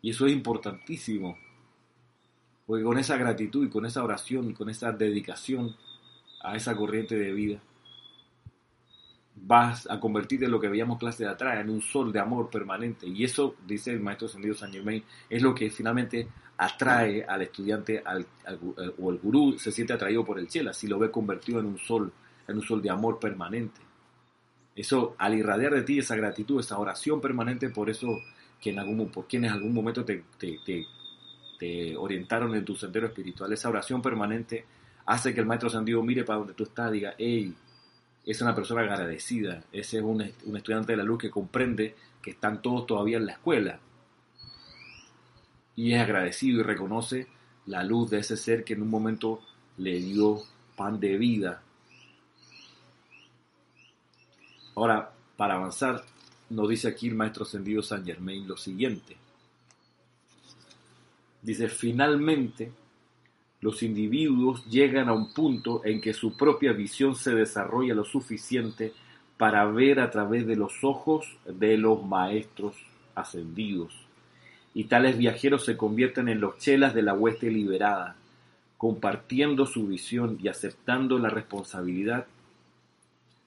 Y 0.00 0.10
eso 0.10 0.24
es 0.26 0.32
importantísimo. 0.32 1.36
Porque 2.64 2.84
con 2.84 2.96
esa 2.98 3.16
gratitud 3.16 3.66
y 3.66 3.70
con 3.70 3.86
esa 3.86 4.04
oración 4.04 4.50
y 4.50 4.54
con 4.54 4.70
esa 4.70 4.92
dedicación 4.92 5.74
a 6.44 6.54
esa 6.54 6.76
corriente 6.76 7.16
de 7.16 7.32
vida, 7.32 7.60
vas 9.42 9.88
a 9.90 9.98
convertirte 10.00 10.46
en 10.46 10.50
lo 10.50 10.60
que 10.60 10.68
veíamos 10.68 10.98
clase 10.98 11.24
de 11.24 11.30
atrás, 11.30 11.60
en 11.60 11.70
un 11.70 11.80
sol 11.80 12.12
de 12.12 12.20
amor 12.20 12.50
permanente. 12.50 13.06
Y 13.06 13.24
eso, 13.24 13.56
dice 13.66 13.92
el 13.92 14.00
maestro 14.00 14.26
Ascendido 14.26 14.54
San 14.54 14.72
Germain, 14.72 15.02
es 15.28 15.42
lo 15.42 15.54
que 15.54 15.70
finalmente 15.70 16.28
atrae 16.58 17.24
al 17.24 17.42
estudiante 17.42 18.02
al, 18.04 18.26
o 18.98 19.10
el 19.10 19.18
gurú, 19.18 19.58
se 19.58 19.70
siente 19.70 19.92
atraído 19.92 20.24
por 20.24 20.38
el 20.38 20.48
chela, 20.48 20.72
si 20.72 20.88
lo 20.88 20.98
ve 20.98 21.10
convertido 21.10 21.60
en 21.60 21.66
un 21.66 21.78
sol, 21.78 22.12
en 22.46 22.56
un 22.56 22.62
sol 22.62 22.82
de 22.82 22.90
amor 22.90 23.18
permanente. 23.18 23.80
Eso, 24.74 25.14
al 25.18 25.34
irradiar 25.34 25.74
de 25.74 25.82
ti 25.82 25.98
esa 25.98 26.16
gratitud, 26.16 26.60
esa 26.60 26.78
oración 26.78 27.20
permanente, 27.20 27.68
por 27.70 27.90
eso 27.90 28.08
que 28.60 28.70
en 28.70 28.78
algún, 28.78 29.08
por 29.10 29.26
quienes 29.26 29.50
en 29.50 29.56
algún 29.56 29.74
momento 29.74 30.04
te, 30.04 30.24
te, 30.38 31.96
orientaron 31.96 32.54
en 32.54 32.64
tu 32.64 32.76
sendero 32.76 33.06
espiritual. 33.06 33.52
Esa 33.52 33.68
oración 33.68 34.00
permanente 34.00 34.64
hace 35.06 35.34
que 35.34 35.40
el 35.40 35.46
Maestro 35.46 35.70
Sandido 35.70 36.02
mire 36.02 36.24
para 36.24 36.38
donde 36.38 36.54
tú 36.54 36.64
estás, 36.64 36.92
diga, 36.92 37.14
hey, 37.18 37.54
es 38.30 38.42
una 38.42 38.54
persona 38.54 38.82
agradecida, 38.82 39.64
ese 39.72 39.98
es 39.98 40.02
un, 40.02 40.22
un 40.44 40.56
estudiante 40.56 40.92
de 40.92 40.98
la 40.98 41.04
luz 41.04 41.18
que 41.18 41.30
comprende 41.30 41.94
que 42.20 42.32
están 42.32 42.60
todos 42.60 42.86
todavía 42.86 43.16
en 43.16 43.26
la 43.26 43.32
escuela 43.32 43.80
y 45.78 45.94
es 45.94 46.00
agradecido 46.00 46.58
y 46.58 46.62
reconoce 46.64 47.28
la 47.66 47.84
luz 47.84 48.10
de 48.10 48.18
ese 48.18 48.36
ser 48.36 48.64
que 48.64 48.74
en 48.74 48.82
un 48.82 48.90
momento 48.90 49.40
le 49.76 50.00
dio 50.00 50.42
pan 50.76 50.98
de 50.98 51.16
vida. 51.16 51.62
Ahora, 54.74 55.12
para 55.36 55.54
avanzar, 55.54 56.04
nos 56.50 56.68
dice 56.68 56.88
aquí 56.88 57.06
el 57.06 57.14
maestro 57.14 57.44
ascendido 57.44 57.80
San 57.80 58.04
Germain 58.04 58.48
lo 58.48 58.56
siguiente. 58.56 59.16
Dice, 61.42 61.68
finalmente, 61.68 62.72
los 63.60 63.82
individuos 63.82 64.64
llegan 64.66 65.08
a 65.08 65.12
un 65.12 65.32
punto 65.32 65.82
en 65.84 66.00
que 66.00 66.14
su 66.14 66.36
propia 66.36 66.72
visión 66.72 67.16
se 67.16 67.34
desarrolla 67.34 67.94
lo 67.94 68.04
suficiente 68.04 68.92
para 69.36 69.64
ver 69.66 70.00
a 70.00 70.10
través 70.10 70.46
de 70.46 70.56
los 70.56 70.84
ojos 70.84 71.38
de 71.46 71.76
los 71.76 72.04
maestros 72.04 72.74
ascendidos. 73.14 73.94
Y 74.74 74.84
tales 74.84 75.18
viajeros 75.18 75.64
se 75.64 75.76
convierten 75.76 76.28
en 76.28 76.40
los 76.40 76.58
chelas 76.58 76.94
de 76.94 77.02
la 77.02 77.14
hueste 77.14 77.50
liberada, 77.50 78.16
compartiendo 78.76 79.66
su 79.66 79.86
visión 79.88 80.38
y 80.40 80.48
aceptando 80.48 81.18
la 81.18 81.30
responsabilidad 81.30 82.26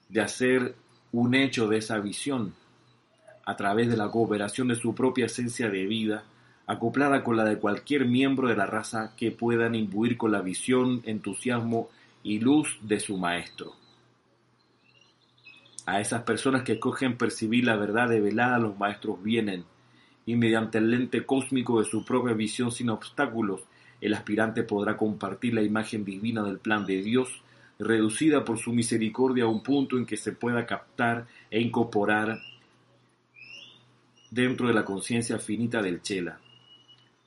de 0.08 0.20
hacer 0.20 0.74
un 1.10 1.34
hecho 1.34 1.68
de 1.68 1.78
esa 1.78 1.98
visión 2.00 2.54
a 3.44 3.56
través 3.56 3.88
de 3.88 3.96
la 3.96 4.10
cooperación 4.10 4.68
de 4.68 4.76
su 4.76 4.94
propia 4.94 5.26
esencia 5.26 5.68
de 5.70 5.86
vida, 5.86 6.24
acoplada 6.72 7.22
con 7.22 7.36
la 7.36 7.44
de 7.44 7.58
cualquier 7.58 8.06
miembro 8.06 8.48
de 8.48 8.56
la 8.56 8.66
raza 8.66 9.12
que 9.16 9.30
puedan 9.30 9.74
imbuir 9.74 10.16
con 10.16 10.32
la 10.32 10.40
visión, 10.40 11.02
entusiasmo 11.04 11.88
y 12.22 12.40
luz 12.40 12.78
de 12.82 12.98
su 12.98 13.16
maestro. 13.16 13.74
A 15.84 16.00
esas 16.00 16.22
personas 16.22 16.62
que 16.62 16.78
cogen 16.78 17.16
percibir 17.16 17.64
la 17.64 17.76
verdad 17.76 18.08
develada 18.08 18.58
los 18.58 18.78
maestros 18.78 19.22
vienen, 19.22 19.64
y 20.24 20.36
mediante 20.36 20.78
el 20.78 20.90
lente 20.90 21.26
cósmico 21.26 21.80
de 21.80 21.88
su 21.88 22.04
propia 22.04 22.34
visión 22.34 22.70
sin 22.70 22.90
obstáculos, 22.90 23.62
el 24.00 24.14
aspirante 24.14 24.62
podrá 24.62 24.96
compartir 24.96 25.54
la 25.54 25.62
imagen 25.62 26.04
divina 26.04 26.42
del 26.42 26.58
plan 26.58 26.86
de 26.86 27.02
Dios, 27.02 27.42
reducida 27.78 28.44
por 28.44 28.58
su 28.58 28.72
misericordia 28.72 29.44
a 29.44 29.48
un 29.48 29.62
punto 29.62 29.98
en 29.98 30.06
que 30.06 30.16
se 30.16 30.32
pueda 30.32 30.64
captar 30.64 31.26
e 31.50 31.60
incorporar 31.60 32.38
dentro 34.30 34.68
de 34.68 34.74
la 34.74 34.84
conciencia 34.84 35.38
finita 35.38 35.82
del 35.82 36.00
Chela. 36.00 36.38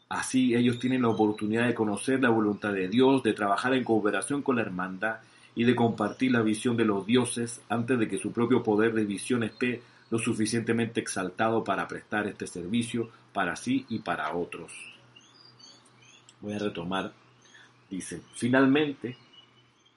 Así 0.09 0.53
ellos 0.53 0.79
tienen 0.79 1.01
la 1.01 1.09
oportunidad 1.09 1.67
de 1.67 1.73
conocer 1.73 2.21
la 2.21 2.29
voluntad 2.29 2.73
de 2.73 2.87
Dios, 2.87 3.23
de 3.23 3.33
trabajar 3.33 3.73
en 3.73 3.83
cooperación 3.83 4.43
con 4.43 4.57
la 4.57 4.61
hermandad 4.61 5.17
y 5.55 5.63
de 5.63 5.75
compartir 5.75 6.31
la 6.31 6.41
visión 6.41 6.77
de 6.77 6.85
los 6.85 7.05
dioses 7.05 7.61
antes 7.69 7.97
de 7.97 8.07
que 8.07 8.17
su 8.17 8.31
propio 8.31 8.61
poder 8.61 8.93
de 8.93 9.05
visión 9.05 9.43
esté 9.43 9.81
lo 10.11 10.19
suficientemente 10.19 10.99
exaltado 10.99 11.63
para 11.63 11.87
prestar 11.87 12.27
este 12.27 12.45
servicio 12.45 13.09
para 13.33 13.55
sí 13.55 13.85
y 13.89 13.99
para 13.99 14.33
otros. 14.35 14.71
Voy 16.41 16.53
a 16.53 16.59
retomar. 16.59 17.11
Dice, 17.89 18.21
finalmente, 18.35 19.17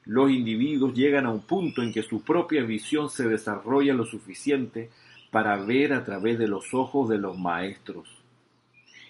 los 0.07 0.31
individuos 0.31 0.95
llegan 0.95 1.27
a 1.27 1.31
un 1.31 1.43
punto 1.43 1.83
en 1.83 1.93
que 1.93 2.03
su 2.03 2.23
propia 2.23 2.63
visión 2.63 3.11
se 3.11 3.29
desarrolla 3.29 3.93
lo 3.93 4.07
suficiente 4.07 4.91
para 5.31 5.57
ver 5.57 5.93
a 5.93 6.05
través 6.05 6.39
de 6.39 6.49
los 6.49 6.73
ojos 6.73 7.09
de 7.11 7.19
los 7.19 7.37
maestros. 7.37 8.18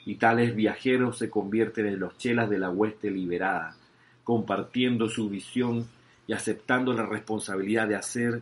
Y 0.08 0.14
tales 0.14 0.56
viajeros 0.56 1.18
se 1.18 1.28
convierten 1.28 1.84
en 1.84 2.00
los 2.00 2.16
chelas 2.16 2.48
de 2.48 2.58
la 2.58 2.70
hueste 2.70 3.10
liberada, 3.10 3.76
compartiendo 4.24 5.06
su 5.06 5.28
visión 5.28 5.86
y 6.26 6.32
aceptando 6.32 6.94
la 6.94 7.04
responsabilidad 7.04 7.86
de 7.86 7.96
hacer 7.96 8.40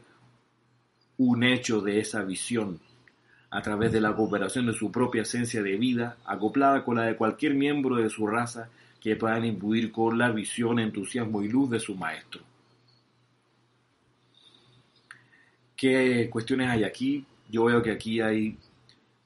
un 1.19 1.43
hecho 1.43 1.81
de 1.81 1.99
esa 1.99 2.23
visión 2.23 2.79
a 3.51 3.63
través 3.63 3.91
de 3.91 4.01
la 4.01 4.15
cooperación 4.15 4.67
de 4.67 4.75
su 4.75 4.93
propia 4.93 5.23
esencia 5.23 5.61
de 5.61 5.77
vida, 5.77 6.19
acoplada 6.25 6.85
con 6.85 6.99
la 6.99 7.03
de 7.03 7.17
cualquier 7.17 7.55
miembro 7.55 7.97
de 7.97 8.11
su 8.11 8.29
raza 8.29 8.69
que 9.01 9.17
puedan 9.17 9.45
imbuir 9.45 9.91
con 9.91 10.17
la 10.19 10.31
visión, 10.31 10.79
entusiasmo 10.79 11.43
y 11.43 11.49
luz 11.49 11.69
de 11.69 11.81
su 11.81 11.97
maestro. 11.97 12.43
¿Qué 15.75 16.31
cuestiones 16.31 16.71
hay 16.71 16.85
aquí? 16.85 17.27
Yo 17.51 17.65
veo 17.65 17.83
que 17.83 17.91
aquí 17.91 18.21
hay 18.21 18.57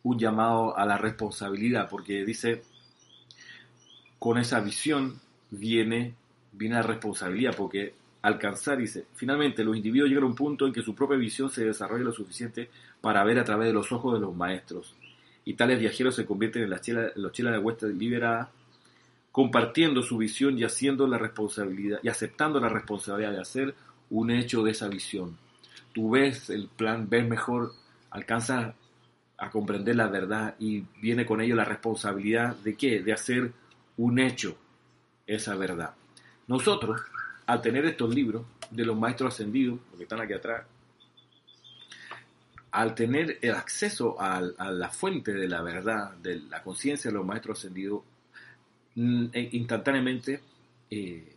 un 0.02 0.18
llamado 0.18 0.76
a 0.76 0.86
la 0.86 0.96
responsabilidad, 0.96 1.88
porque 1.88 2.24
dice, 2.24 2.62
con 4.18 4.38
esa 4.38 4.60
visión 4.60 5.20
viene, 5.50 6.14
viene 6.52 6.76
la 6.76 6.82
responsabilidad, 6.82 7.54
porque 7.56 7.94
alcanzar, 8.22 8.78
dice, 8.78 9.06
finalmente 9.14 9.64
los 9.64 9.76
individuos 9.76 10.08
llegan 10.08 10.24
a 10.24 10.28
un 10.28 10.34
punto 10.34 10.66
en 10.66 10.72
que 10.72 10.82
su 10.82 10.94
propia 10.94 11.16
visión 11.16 11.50
se 11.50 11.64
desarrolla 11.64 12.04
lo 12.04 12.12
suficiente 12.12 12.70
para 13.00 13.24
ver 13.24 13.38
a 13.38 13.44
través 13.44 13.68
de 13.68 13.72
los 13.72 13.92
ojos 13.92 14.14
de 14.14 14.20
los 14.20 14.34
maestros. 14.34 14.94
Y 15.44 15.54
tales 15.54 15.80
viajeros 15.80 16.14
se 16.14 16.26
convierten 16.26 16.62
en, 16.62 16.70
las 16.70 16.82
chelas, 16.82 17.12
los 17.16 17.32
chelas 17.32 17.52
de 17.52 17.58
huestes 17.58 17.94
liberadas, 17.94 18.48
compartiendo 19.32 20.02
su 20.02 20.18
visión 20.18 20.58
y 20.58 20.64
haciendo 20.64 21.06
la 21.06 21.16
responsabilidad 21.16 22.00
y 22.02 22.08
aceptando 22.08 22.60
la 22.60 22.68
responsabilidad 22.68 23.32
de 23.32 23.40
hacer 23.40 23.74
un 24.10 24.30
hecho 24.30 24.62
de 24.62 24.72
esa 24.72 24.88
visión. 24.88 25.38
Tú 25.92 26.10
ves 26.10 26.50
el 26.50 26.68
plan, 26.68 27.08
ves 27.08 27.26
mejor, 27.26 27.72
alcanzas 28.10 28.74
a 29.40 29.50
comprender 29.50 29.96
la 29.96 30.06
verdad 30.06 30.54
y 30.58 30.84
viene 31.00 31.24
con 31.24 31.40
ello 31.40 31.56
la 31.56 31.64
responsabilidad 31.64 32.54
de 32.56 32.76
qué? 32.76 33.02
De 33.02 33.12
hacer 33.12 33.52
un 33.96 34.18
hecho 34.18 34.56
esa 35.26 35.56
verdad. 35.56 35.94
Nosotros 36.46 37.00
al 37.46 37.62
tener 37.62 37.84
estos 37.84 38.14
libros 38.14 38.44
de 38.70 38.84
los 38.84 38.96
maestros 38.96 39.34
ascendidos, 39.34 39.80
que 39.96 40.04
están 40.04 40.20
aquí 40.20 40.34
atrás, 40.34 40.64
al 42.70 42.94
tener 42.94 43.38
el 43.42 43.54
acceso 43.54 44.20
a, 44.20 44.40
la 44.40 44.88
fuente 44.90 45.32
de 45.32 45.48
la 45.48 45.60
verdad, 45.60 46.12
de 46.18 46.40
la 46.42 46.62
conciencia 46.62 47.10
de 47.10 47.16
los 47.16 47.26
maestros 47.26 47.58
ascendidos, 47.58 48.02
mm, 48.94 49.26
e 49.32 49.48
instantáneamente 49.52 50.40
eh, 50.90 51.36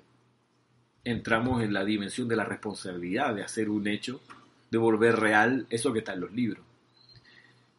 entramos 1.04 1.64
en 1.64 1.74
la 1.74 1.84
dimensión 1.84 2.28
de 2.28 2.36
la 2.36 2.44
responsabilidad 2.44 3.34
de 3.34 3.44
hacer 3.44 3.70
un 3.70 3.88
hecho, 3.88 4.22
de 4.70 4.78
volver 4.78 5.16
real 5.16 5.66
eso 5.70 5.92
que 5.94 6.00
está 6.00 6.14
en 6.14 6.22
los 6.22 6.32
libros. 6.32 6.64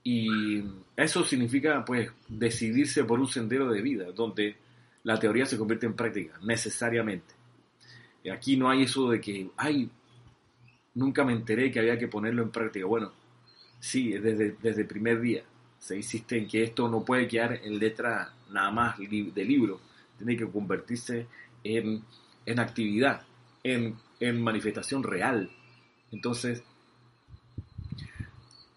Y 0.05 0.63
eso 0.95 1.25
significa, 1.25 1.83
pues, 1.85 2.11
decidirse 2.29 3.05
por 3.05 3.19
un 3.19 3.27
sendero 3.27 3.71
de 3.71 3.81
vida, 3.81 4.13
donde 4.13 4.57
la 5.03 5.19
teoría 5.19 5.47
se 5.47 5.57
convierte 5.57 5.87
en 5.87 5.95
práctica, 5.95 6.39
necesariamente. 6.43 7.35
Aquí 8.33 8.57
no 8.57 8.69
hay 8.71 8.83
eso 8.83 9.11
de 9.11 9.21
que, 9.21 9.51
ay, 9.57 9.91
nunca 10.95 11.25
me 11.25 11.33
enteré 11.33 11.71
que 11.73 11.81
había 11.81 11.99
que 11.99 12.09
ponerlo 12.09 12.43
en 12.43 12.51
práctica. 12.51 12.87
Bueno, 12.87 13.13
sí, 13.81 14.13
desde, 14.13 14.57
desde 14.63 14.83
el 14.83 14.87
primer 14.87 15.21
día 15.21 15.43
se 15.79 15.97
insiste 15.97 16.39
en 16.39 16.49
que 16.49 16.63
esto 16.63 16.89
no 16.89 17.05
puede 17.05 17.29
quedar 17.29 17.61
en 17.63 17.79
letra 17.79 18.33
nada 18.51 18.71
más 18.71 18.99
de 18.99 19.45
libro, 19.45 19.81
tiene 20.17 20.37
que 20.37 20.49
convertirse 20.49 21.27
en, 21.63 22.03
en 22.47 22.59
actividad, 22.59 23.23
en, 23.63 23.97
en 24.21 24.43
manifestación 24.43 25.03
real. 25.03 25.51
Entonces, 26.11 26.63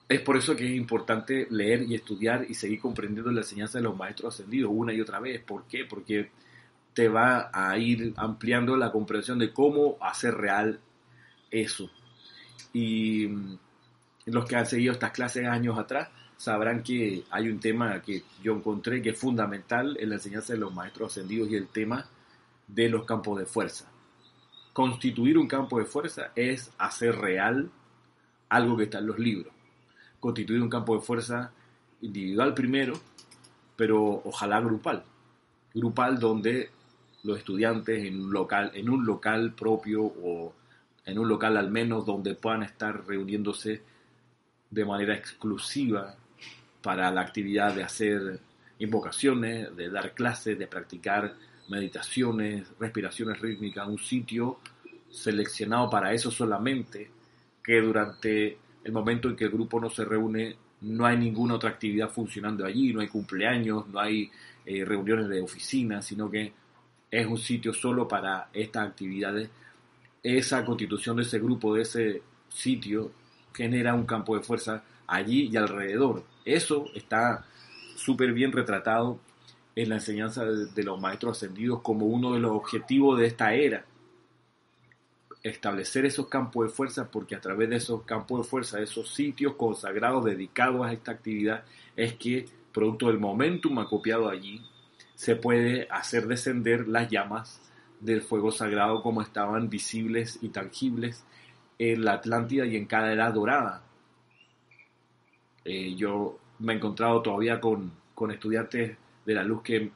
es 0.09 0.21
por 0.21 0.37
eso 0.37 0.55
que 0.55 0.65
es 0.65 0.75
importante 0.75 1.47
leer 1.49 1.83
y 1.83 1.95
estudiar 1.95 2.45
y 2.47 2.53
seguir 2.53 2.79
comprendiendo 2.79 3.31
la 3.31 3.41
enseñanza 3.41 3.77
de 3.77 3.83
los 3.83 3.97
maestros 3.97 4.33
ascendidos 4.33 4.71
una 4.73 4.93
y 4.93 5.01
otra 5.01 5.19
vez. 5.19 5.41
¿Por 5.43 5.65
qué? 5.65 5.83
Porque 5.83 6.29
te 6.93 7.09
va 7.09 7.49
a 7.53 7.77
ir 7.77 8.13
ampliando 8.15 8.77
la 8.77 8.91
comprensión 8.91 9.37
de 9.37 9.51
cómo 9.51 9.97
hacer 9.99 10.33
real 10.35 10.79
eso. 11.51 11.89
Y 12.71 13.27
mm, 13.27 13.57
los 14.27 14.45
que 14.45 14.55
han 14.55 14.65
seguido 14.65 14.93
estas 14.93 15.11
clases 15.11 15.45
años 15.45 15.77
atrás 15.77 16.09
sabrán 16.37 16.83
que 16.83 17.23
hay 17.29 17.49
un 17.49 17.59
tema 17.59 18.01
que 18.01 18.23
yo 18.41 18.55
encontré 18.55 19.01
que 19.01 19.09
es 19.09 19.19
fundamental 19.19 19.97
en 19.99 20.09
la 20.09 20.15
enseñanza 20.15 20.53
de 20.53 20.59
los 20.59 20.73
maestros 20.73 21.11
ascendidos 21.11 21.49
y 21.49 21.55
el 21.55 21.67
tema 21.67 22.07
de 22.67 22.89
los 22.89 23.05
campos 23.05 23.39
de 23.39 23.45
fuerza. 23.45 23.91
Constituir 24.71 25.37
un 25.37 25.47
campo 25.47 25.79
de 25.79 25.85
fuerza 25.85 26.31
es 26.35 26.71
hacer 26.77 27.15
real 27.15 27.69
algo 28.49 28.77
que 28.77 28.83
está 28.83 28.99
en 28.99 29.07
los 29.07 29.19
libros. 29.19 29.56
Constituir 30.27 30.61
un 30.61 30.69
campo 30.69 30.93
de 30.93 30.99
fuerza 30.99 31.53
individual 32.01 32.53
primero, 32.53 32.99
pero 33.77 34.21
ojalá 34.25 34.59
grupal. 34.59 35.05
Grupal 35.73 36.19
donde 36.19 36.69
los 37.23 37.37
estudiantes 37.37 38.03
en 38.03 38.25
un 38.25 38.33
local, 38.33 38.71
en 38.73 38.89
un 38.89 39.05
local 39.05 39.53
propio 39.53 40.03
o 40.03 40.53
en 41.05 41.17
un 41.17 41.29
local 41.29 41.55
al 41.55 41.71
menos 41.71 42.05
donde 42.05 42.35
puedan 42.35 42.63
estar 42.63 43.07
reuniéndose 43.07 43.81
de 44.69 44.83
manera 44.83 45.15
exclusiva 45.15 46.17
para 46.81 47.09
la 47.09 47.21
actividad 47.21 47.73
de 47.73 47.83
hacer 47.83 48.41
invocaciones, 48.79 49.73
de 49.77 49.89
dar 49.89 50.13
clases, 50.13 50.59
de 50.59 50.67
practicar 50.67 51.35
meditaciones, 51.69 52.67
respiraciones 52.77 53.39
rítmicas, 53.39 53.87
un 53.87 53.97
sitio 53.97 54.59
seleccionado 55.09 55.89
para 55.89 56.11
eso 56.11 56.29
solamente, 56.29 57.09
que 57.63 57.79
durante 57.79 58.66
el 58.87 58.93
momento 58.93 59.27
en 59.27 59.35
que 59.35 59.43
el 59.43 59.51
grupo 59.51 59.81
no 59.81 59.89
se 59.89 60.05
reúne 60.05 60.55
no 60.79 61.05
hay 61.05 61.17
ninguna 61.17 61.55
otra 61.55 61.71
actividad 61.71 62.09
funcionando 62.09 62.65
allí, 62.65 62.93
no 62.93 63.01
hay 63.01 63.09
cumpleaños, 63.09 63.85
no 63.87 63.99
hay 63.99 64.31
eh, 64.65 64.85
reuniones 64.85 65.27
de 65.27 65.41
oficina, 65.41 66.01
sino 66.01 66.29
que 66.31 66.53
es 67.11 67.27
un 67.27 67.37
sitio 67.37 67.73
solo 67.73 68.07
para 68.07 68.49
estas 68.53 68.87
actividades. 68.87 69.49
Esa 70.23 70.63
constitución 70.63 71.17
de 71.17 71.23
ese 71.23 71.39
grupo, 71.39 71.75
de 71.75 71.81
ese 71.81 72.21
sitio, 72.47 73.11
genera 73.53 73.93
un 73.93 74.05
campo 74.05 74.37
de 74.37 74.43
fuerza 74.43 74.83
allí 75.05 75.49
y 75.51 75.57
alrededor. 75.57 76.23
Eso 76.45 76.85
está 76.95 77.45
súper 77.95 78.31
bien 78.31 78.53
retratado 78.53 79.19
en 79.75 79.89
la 79.89 79.95
enseñanza 79.95 80.45
de, 80.45 80.83
los 80.83 81.01
maestros 81.01 81.37
ascendidos 81.37 81.81
como 81.81 82.05
uno 82.05 82.33
de 82.33 82.39
los 82.39 82.51
objetivos 82.51 83.19
de 83.19 83.25
esta 83.27 83.53
era. 83.53 83.83
Establecer 85.47 86.05
esos 86.05 86.27
campos 86.27 86.67
de 86.67 86.73
fuerza 86.73 87.09
porque 87.09 87.35
a 87.35 87.41
través 87.41 87.69
de 87.69 87.77
esos 87.77 88.03
campos 88.03 88.41
de 88.41 88.49
fuerza, 88.49 88.81
esos 88.81 89.13
sitios 89.13 89.53
consagrados 89.55 90.25
dedicados 90.25 90.85
a 90.85 90.93
esta 90.93 91.11
actividad, 91.11 91.63
es 91.95 92.13
que, 92.13 92.45
producto 92.73 93.07
del 93.07 93.19
momentum 93.19 93.79
acopiado 93.79 94.29
allí, 94.29 94.61
se 95.15 95.35
puede 95.35 95.87
hacer 95.89 96.27
descender 96.27 96.87
las 96.87 97.09
llamas 97.09 97.61
del 97.99 98.21
fuego 98.21 98.51
sagrado 98.51 99.01
como 99.01 99.21
estaban 99.21 99.69
visibles 99.69 100.39
y 100.41 100.49
tangibles 100.49 101.23
en 101.79 102.03
la 102.05 102.13
Atlántida 102.13 102.65
y 102.65 102.75
en 102.75 102.85
cada 102.85 103.13
edad 103.13 103.33
dorada. 103.33 103.83
Eh, 105.65 105.95
yo 105.95 106.39
me 106.59 106.73
he 106.73 106.75
encontrado 106.75 107.21
todavía 107.21 107.59
con, 107.59 107.91
estudiantes 108.31 108.97
de 109.25 109.33
la 109.33 109.43
luz 109.43 109.61
que 109.61 109.91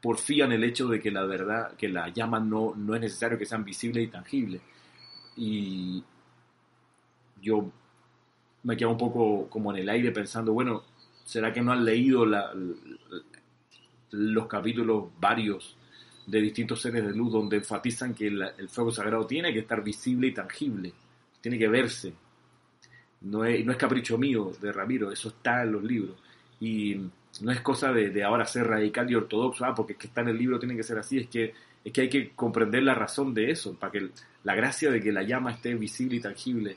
porfían 0.00 0.52
el 0.52 0.62
hecho 0.62 0.88
de 0.88 1.00
que 1.00 1.10
la 1.10 1.24
verdad, 1.24 1.72
que 1.76 1.88
la 1.88 2.08
llama 2.10 2.38
no, 2.38 2.74
no 2.76 2.94
es 2.94 3.00
necesario 3.00 3.38
que 3.38 3.46
sean 3.46 3.64
visibles 3.64 4.04
y 4.04 4.08
tangibles. 4.08 4.60
Y 5.36 6.02
yo 7.40 7.70
me 8.62 8.76
quedo 8.76 8.90
un 8.90 8.98
poco 8.98 9.48
como 9.48 9.70
en 9.72 9.78
el 9.78 9.88
aire 9.88 10.10
pensando, 10.10 10.52
bueno, 10.52 10.82
¿será 11.24 11.52
que 11.52 11.60
no 11.60 11.72
han 11.72 11.84
leído 11.84 12.26
los 14.10 14.46
capítulos 14.46 15.04
varios 15.20 15.76
de 16.26 16.40
distintos 16.40 16.82
seres 16.82 17.06
de 17.06 17.12
luz 17.12 17.32
donde 17.32 17.56
enfatizan 17.56 18.14
que 18.14 18.26
el, 18.26 18.68
fuego 18.68 18.90
sagrado 18.90 19.26
tiene 19.26 19.52
que 19.52 19.60
estar 19.60 19.82
visible 19.82 20.28
y 20.28 20.34
tangible, 20.34 20.92
tiene 21.40 21.58
que 21.58 21.68
verse. 21.68 22.12
No 23.20 23.44
es, 23.44 23.64
no 23.64 23.72
es 23.72 23.78
capricho 23.78 24.18
mío 24.18 24.52
de 24.60 24.72
Ramiro, 24.72 25.10
eso 25.10 25.28
está 25.28 25.62
en 25.62 25.72
los 25.72 25.82
libros. 25.82 26.16
Y 26.60 26.96
no 27.40 27.52
es 27.52 27.60
cosa 27.60 27.92
de, 27.92 28.24
ahora 28.24 28.44
ser 28.44 28.66
radical 28.66 29.10
y 29.10 29.14
ortodoxo, 29.14 29.64
ah, 29.64 29.74
porque 29.74 29.92
es 29.92 29.98
que 29.98 30.06
está 30.08 30.22
en 30.22 30.28
el 30.28 30.38
libro, 30.38 30.58
tiene 30.58 30.76
que 30.76 30.82
ser 30.82 30.98
así, 30.98 31.18
es 31.18 31.28
que, 31.28 31.54
es 31.84 31.92
que 31.92 32.00
hay 32.02 32.08
que 32.08 32.30
comprender 32.30 32.82
la 32.82 32.94
razón 32.94 33.32
de 33.32 33.50
eso, 33.50 33.74
para 33.74 33.92
que 33.92 34.10
la 34.46 34.54
gracia 34.54 34.92
de 34.92 35.00
que 35.00 35.10
la 35.10 35.24
llama 35.24 35.50
esté 35.50 35.74
visible 35.74 36.18
y 36.18 36.20
tangible 36.20 36.76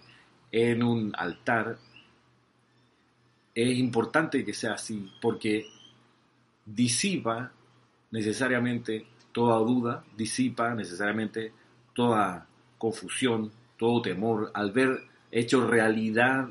en 0.51 0.81
un 0.81 1.13
altar 1.15 1.77
es 3.53 3.77
importante 3.77 4.43
que 4.43 4.55
sea 4.55 4.73
así, 4.73 5.11
porque 5.21 5.67
disipa 6.65 7.51
necesariamente 8.09 9.05
toda 9.31 9.59
duda, 9.59 10.03
disipa 10.17 10.73
necesariamente 10.73 11.53
toda 11.93 12.47
confusión, 12.79 13.51
todo 13.77 14.01
temor, 14.01 14.49
al 14.55 14.71
ver 14.71 15.03
hecho 15.31 15.67
realidad 15.67 16.49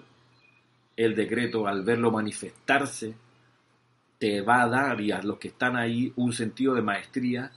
el 0.97 1.17
decreto, 1.17 1.67
al 1.67 1.83
verlo 1.83 2.13
manifestarse, 2.13 3.17
te 4.21 4.41
va 4.43 4.63
a 4.63 4.69
dar 4.69 5.01
y 5.01 5.11
a 5.11 5.21
los 5.21 5.39
que 5.39 5.49
están 5.49 5.75
ahí 5.75 6.13
un 6.15 6.33
sentido 6.33 6.75
de 6.75 6.83
maestría 6.83 7.51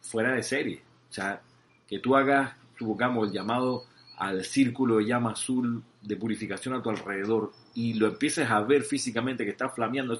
fuera 0.00 0.34
de 0.34 0.42
serie. 0.42 0.82
O 1.08 1.12
sea, 1.12 1.40
que 1.86 2.00
tú 2.00 2.16
hagas, 2.16 2.56
el 2.80 3.32
llamado 3.32 3.84
al 4.16 4.44
círculo 4.44 4.98
de 4.98 5.06
llama 5.06 5.32
azul 5.32 5.82
de 6.02 6.16
purificación 6.16 6.74
a 6.74 6.82
tu 6.82 6.90
alrededor 6.90 7.52
y 7.74 7.94
lo 7.94 8.06
empieces 8.06 8.48
a 8.50 8.60
ver 8.60 8.82
físicamente 8.82 9.44
que 9.44 9.50
está 9.50 9.68
flameando, 9.68 10.18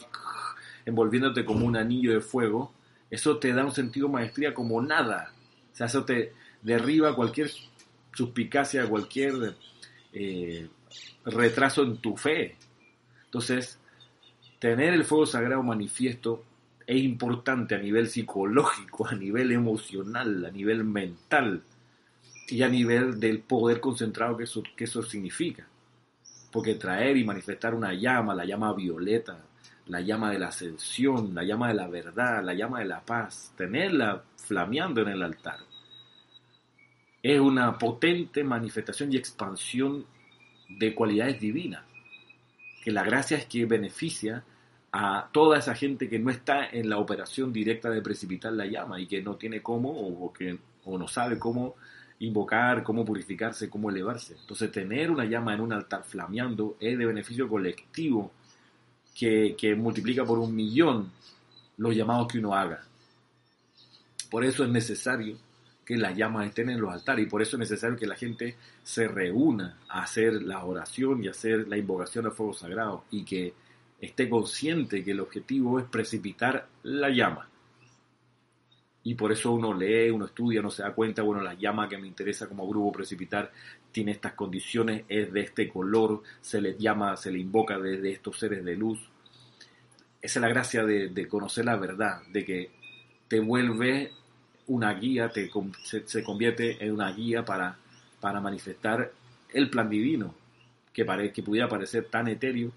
envolviéndote 0.86 1.44
como 1.44 1.66
un 1.66 1.76
anillo 1.76 2.12
de 2.12 2.20
fuego, 2.20 2.72
eso 3.10 3.38
te 3.38 3.52
da 3.52 3.64
un 3.64 3.72
sentido 3.72 4.06
de 4.06 4.14
maestría 4.14 4.54
como 4.54 4.80
nada. 4.80 5.32
O 5.72 5.76
sea, 5.76 5.86
eso 5.86 6.04
te 6.04 6.32
derriba 6.62 7.14
cualquier 7.14 7.50
suspicacia, 8.14 8.88
cualquier 8.88 9.56
eh, 10.12 10.68
retraso 11.24 11.82
en 11.82 11.98
tu 11.98 12.16
fe. 12.16 12.56
Entonces, 13.26 13.78
tener 14.58 14.94
el 14.94 15.04
fuego 15.04 15.26
sagrado 15.26 15.62
manifiesto 15.62 16.44
es 16.86 17.02
importante 17.02 17.74
a 17.74 17.78
nivel 17.78 18.08
psicológico, 18.08 19.06
a 19.06 19.14
nivel 19.14 19.52
emocional, 19.52 20.44
a 20.44 20.50
nivel 20.50 20.84
mental 20.84 21.62
y 22.50 22.62
a 22.62 22.68
nivel 22.68 23.20
del 23.20 23.40
poder 23.40 23.80
concentrado 23.80 24.36
que 24.36 24.44
eso, 24.44 24.62
que 24.76 24.84
eso 24.84 25.02
significa. 25.02 25.66
Porque 26.50 26.74
traer 26.74 27.16
y 27.16 27.24
manifestar 27.24 27.74
una 27.74 27.94
llama, 27.94 28.34
la 28.34 28.44
llama 28.44 28.72
violeta, 28.74 29.44
la 29.86 30.00
llama 30.00 30.30
de 30.30 30.38
la 30.38 30.48
ascensión, 30.48 31.34
la 31.34 31.44
llama 31.44 31.68
de 31.68 31.74
la 31.74 31.88
verdad, 31.88 32.42
la 32.44 32.54
llama 32.54 32.80
de 32.80 32.86
la 32.86 33.00
paz, 33.00 33.52
tenerla 33.56 34.24
flameando 34.36 35.02
en 35.02 35.08
el 35.08 35.22
altar, 35.22 35.58
es 37.22 37.40
una 37.40 37.76
potente 37.78 38.42
manifestación 38.44 39.12
y 39.12 39.16
expansión 39.16 40.06
de 40.68 40.94
cualidades 40.94 41.40
divinas. 41.40 41.82
Que 42.82 42.90
la 42.90 43.02
gracia 43.02 43.36
es 43.36 43.46
que 43.46 43.66
beneficia 43.66 44.44
a 44.92 45.28
toda 45.32 45.58
esa 45.58 45.74
gente 45.74 46.08
que 46.08 46.18
no 46.18 46.30
está 46.30 46.68
en 46.68 46.88
la 46.88 46.98
operación 46.98 47.52
directa 47.52 47.90
de 47.90 48.00
precipitar 48.00 48.52
la 48.52 48.66
llama 48.66 49.00
y 49.00 49.06
que 49.06 49.22
no 49.22 49.36
tiene 49.36 49.62
cómo 49.62 49.90
o, 49.90 50.32
que, 50.32 50.58
o 50.84 50.98
no 50.98 51.06
sabe 51.06 51.38
cómo 51.38 51.76
invocar, 52.20 52.82
cómo 52.82 53.04
purificarse, 53.04 53.68
cómo 53.68 53.90
elevarse. 53.90 54.36
Entonces 54.40 54.70
tener 54.70 55.10
una 55.10 55.24
llama 55.24 55.54
en 55.54 55.60
un 55.60 55.72
altar 55.72 56.04
flameando 56.04 56.76
es 56.80 56.96
de 56.98 57.06
beneficio 57.06 57.48
colectivo 57.48 58.30
que, 59.14 59.54
que 59.58 59.74
multiplica 59.74 60.24
por 60.24 60.38
un 60.38 60.54
millón 60.54 61.10
los 61.78 61.94
llamados 61.94 62.28
que 62.28 62.38
uno 62.38 62.54
haga. 62.54 62.82
Por 64.30 64.44
eso 64.44 64.64
es 64.64 64.70
necesario 64.70 65.36
que 65.84 65.96
las 65.96 66.16
llamas 66.16 66.46
estén 66.46 66.70
en 66.70 66.80
los 66.80 66.92
altares 66.92 67.26
y 67.26 67.28
por 67.28 67.42
eso 67.42 67.56
es 67.56 67.60
necesario 67.60 67.96
que 67.96 68.06
la 68.06 68.14
gente 68.14 68.56
se 68.82 69.08
reúna 69.08 69.78
a 69.88 70.02
hacer 70.02 70.34
la 70.42 70.64
oración 70.64 71.24
y 71.24 71.28
hacer 71.28 71.66
la 71.66 71.76
invocación 71.76 72.26
al 72.26 72.32
fuego 72.32 72.54
sagrado 72.54 73.04
y 73.10 73.24
que 73.24 73.54
esté 74.00 74.28
consciente 74.28 75.02
que 75.02 75.10
el 75.10 75.20
objetivo 75.20 75.80
es 75.80 75.86
precipitar 75.86 76.68
la 76.84 77.08
llama. 77.08 77.48
Y 79.02 79.14
por 79.14 79.32
eso 79.32 79.52
uno 79.52 79.72
lee, 79.72 80.10
uno 80.10 80.26
estudia, 80.26 80.60
uno 80.60 80.70
se 80.70 80.82
da 80.82 80.92
cuenta, 80.92 81.22
bueno, 81.22 81.42
la 81.42 81.54
llama 81.54 81.88
que 81.88 81.96
me 81.96 82.06
interesa 82.06 82.48
como 82.48 82.68
grupo 82.68 82.92
precipitar 82.92 83.50
tiene 83.92 84.12
estas 84.12 84.34
condiciones, 84.34 85.04
es 85.08 85.32
de 85.32 85.40
este 85.40 85.68
color, 85.68 86.22
se 86.40 86.60
le 86.60 86.76
llama, 86.76 87.16
se 87.16 87.30
le 87.30 87.38
invoca 87.38 87.78
desde 87.78 88.12
estos 88.12 88.38
seres 88.38 88.64
de 88.64 88.76
luz. 88.76 89.00
Esa 90.20 90.38
es 90.38 90.42
la 90.42 90.48
gracia 90.48 90.84
de, 90.84 91.08
de 91.08 91.28
conocer 91.28 91.64
la 91.64 91.76
verdad, 91.76 92.22
de 92.30 92.44
que 92.44 92.70
te 93.26 93.40
vuelve 93.40 94.12
una 94.70 94.94
guía, 94.94 95.30
te, 95.30 95.50
se, 95.84 96.22
convierte 96.22 96.84
en 96.84 96.92
una 96.92 97.10
guía 97.12 97.44
para, 97.44 97.76
para 98.20 98.40
manifestar 98.40 99.12
el 99.52 99.68
plan 99.68 99.90
divino, 99.90 100.34
que, 100.92 101.04
pare, 101.04 101.32
que 101.32 101.42
pudiera 101.42 101.68
parecer 101.68 102.04
tan 102.04 102.28
etéreo, 102.28 102.70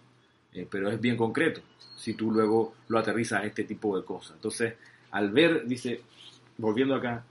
eh, 0.54 0.68
pero 0.70 0.90
es 0.90 1.00
bien 1.00 1.16
concreto, 1.16 1.62
si 1.96 2.16
tú 2.16 2.32
luego 2.32 2.76
lo 2.88 2.98
aterrizas 2.98 3.44
a 3.44 3.46
este 3.46 3.64
tipo 3.64 3.98
de 3.98 4.06
cosas. 4.06 4.36
Entonces, 4.36 4.74
al 5.14 5.32
ver, 5.32 5.66
dice, 5.66 6.02
volviendo 6.58 6.96
acá, 6.96 7.24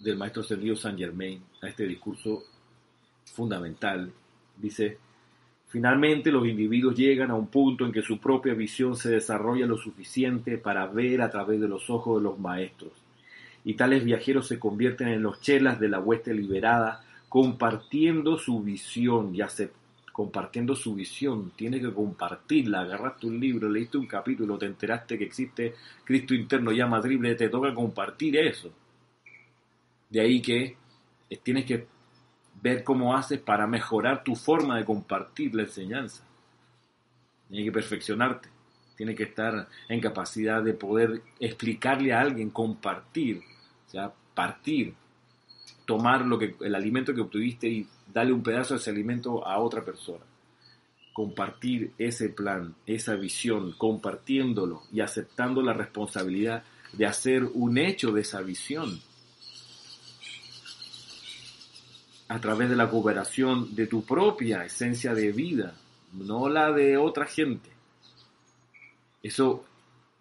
del 0.00 0.16
maestro 0.16 0.42
Sergio 0.42 0.74
Saint 0.74 0.98
Germain, 0.98 1.42
a 1.62 1.68
este 1.68 1.86
discurso 1.86 2.42
fundamental, 3.24 4.12
dice, 4.56 4.98
Finalmente, 5.70 6.32
los 6.32 6.48
individuos 6.48 6.96
llegan 6.96 7.30
a 7.30 7.36
un 7.36 7.46
punto 7.46 7.86
en 7.86 7.92
que 7.92 8.02
su 8.02 8.18
propia 8.18 8.54
visión 8.54 8.96
se 8.96 9.08
desarrolla 9.08 9.66
lo 9.66 9.76
suficiente 9.76 10.58
para 10.58 10.84
ver 10.88 11.22
a 11.22 11.30
través 11.30 11.60
de 11.60 11.68
los 11.68 11.88
ojos 11.90 12.18
de 12.18 12.24
los 12.24 12.40
maestros. 12.40 12.90
Y 13.64 13.74
tales 13.74 14.04
viajeros 14.04 14.48
se 14.48 14.58
convierten 14.58 15.06
en 15.06 15.22
los 15.22 15.40
chelas 15.40 15.78
de 15.78 15.88
la 15.88 16.00
hueste 16.00 16.34
liberada, 16.34 17.04
compartiendo 17.28 18.36
su 18.36 18.64
visión, 18.64 19.32
ya 19.32 19.48
se 19.48 19.70
compartiendo 20.12 20.74
su 20.74 20.94
visión, 20.94 21.52
tiene 21.56 21.80
que 21.80 21.92
compartirla, 21.92 22.80
agarraste 22.80 23.26
un 23.26 23.40
libro, 23.40 23.68
leíste 23.68 23.98
un 23.98 24.06
capítulo, 24.06 24.58
te 24.58 24.66
enteraste 24.66 25.16
que 25.16 25.24
existe 25.24 25.74
Cristo 26.04 26.34
interno 26.34 26.72
ya 26.72 26.86
madrible, 26.86 27.34
te 27.34 27.48
toca 27.48 27.72
compartir 27.74 28.36
eso. 28.36 28.70
De 30.08 30.20
ahí 30.20 30.42
que 30.42 30.76
tienes 31.42 31.64
que 31.64 31.86
ver 32.60 32.84
cómo 32.84 33.16
haces 33.16 33.40
para 33.40 33.66
mejorar 33.66 34.22
tu 34.24 34.34
forma 34.34 34.76
de 34.76 34.84
compartir 34.84 35.54
la 35.54 35.62
enseñanza. 35.62 36.26
Tienes 37.48 37.66
que 37.66 37.72
perfeccionarte, 37.72 38.48
tienes 38.96 39.16
que 39.16 39.24
estar 39.24 39.68
en 39.88 40.00
capacidad 40.00 40.62
de 40.62 40.74
poder 40.74 41.22
explicarle 41.38 42.12
a 42.12 42.20
alguien, 42.20 42.50
compartir, 42.50 43.40
o 43.86 43.90
sea, 43.90 44.12
partir, 44.34 44.94
tomar 45.84 46.24
lo 46.24 46.38
que, 46.38 46.54
el 46.60 46.74
alimento 46.74 47.14
que 47.14 47.20
obtuviste 47.20 47.68
y 47.68 47.86
darle 48.12 48.32
un 48.32 48.42
pedazo 48.42 48.74
de 48.74 48.80
ese 48.80 48.90
alimento 48.90 49.46
a 49.46 49.58
otra 49.58 49.84
persona. 49.84 50.24
Compartir 51.12 51.92
ese 51.98 52.28
plan, 52.28 52.74
esa 52.86 53.14
visión, 53.14 53.74
compartiéndolo 53.76 54.82
y 54.92 55.00
aceptando 55.00 55.62
la 55.62 55.72
responsabilidad 55.72 56.64
de 56.92 57.06
hacer 57.06 57.44
un 57.44 57.78
hecho 57.78 58.12
de 58.12 58.22
esa 58.22 58.40
visión 58.40 59.00
a 62.28 62.40
través 62.40 62.70
de 62.70 62.76
la 62.76 62.88
cooperación 62.88 63.74
de 63.74 63.88
tu 63.88 64.04
propia 64.04 64.64
esencia 64.64 65.14
de 65.14 65.32
vida, 65.32 65.74
no 66.12 66.48
la 66.48 66.70
de 66.70 66.96
otra 66.96 67.26
gente. 67.26 67.70
Eso 69.20 69.64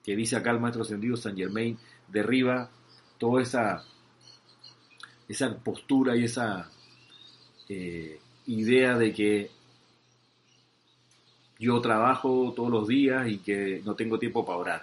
que 0.03 0.15
dice 0.15 0.35
acá 0.35 0.49
el 0.49 0.59
maestro 0.59 0.81
ascendido 0.81 1.15
San 1.17 1.37
Germain 1.37 1.77
derriba 2.07 2.71
toda 3.19 3.43
esa, 3.43 3.83
esa 5.27 5.55
postura 5.57 6.15
y 6.15 6.23
esa 6.23 6.71
eh, 7.69 8.19
idea 8.47 8.97
de 8.97 9.13
que 9.13 9.51
yo 11.59 11.79
trabajo 11.81 12.53
todos 12.55 12.69
los 12.69 12.87
días 12.87 13.27
y 13.29 13.37
que 13.37 13.81
no 13.85 13.95
tengo 13.95 14.19
tiempo 14.19 14.45
para 14.45 14.57
orar, 14.57 14.81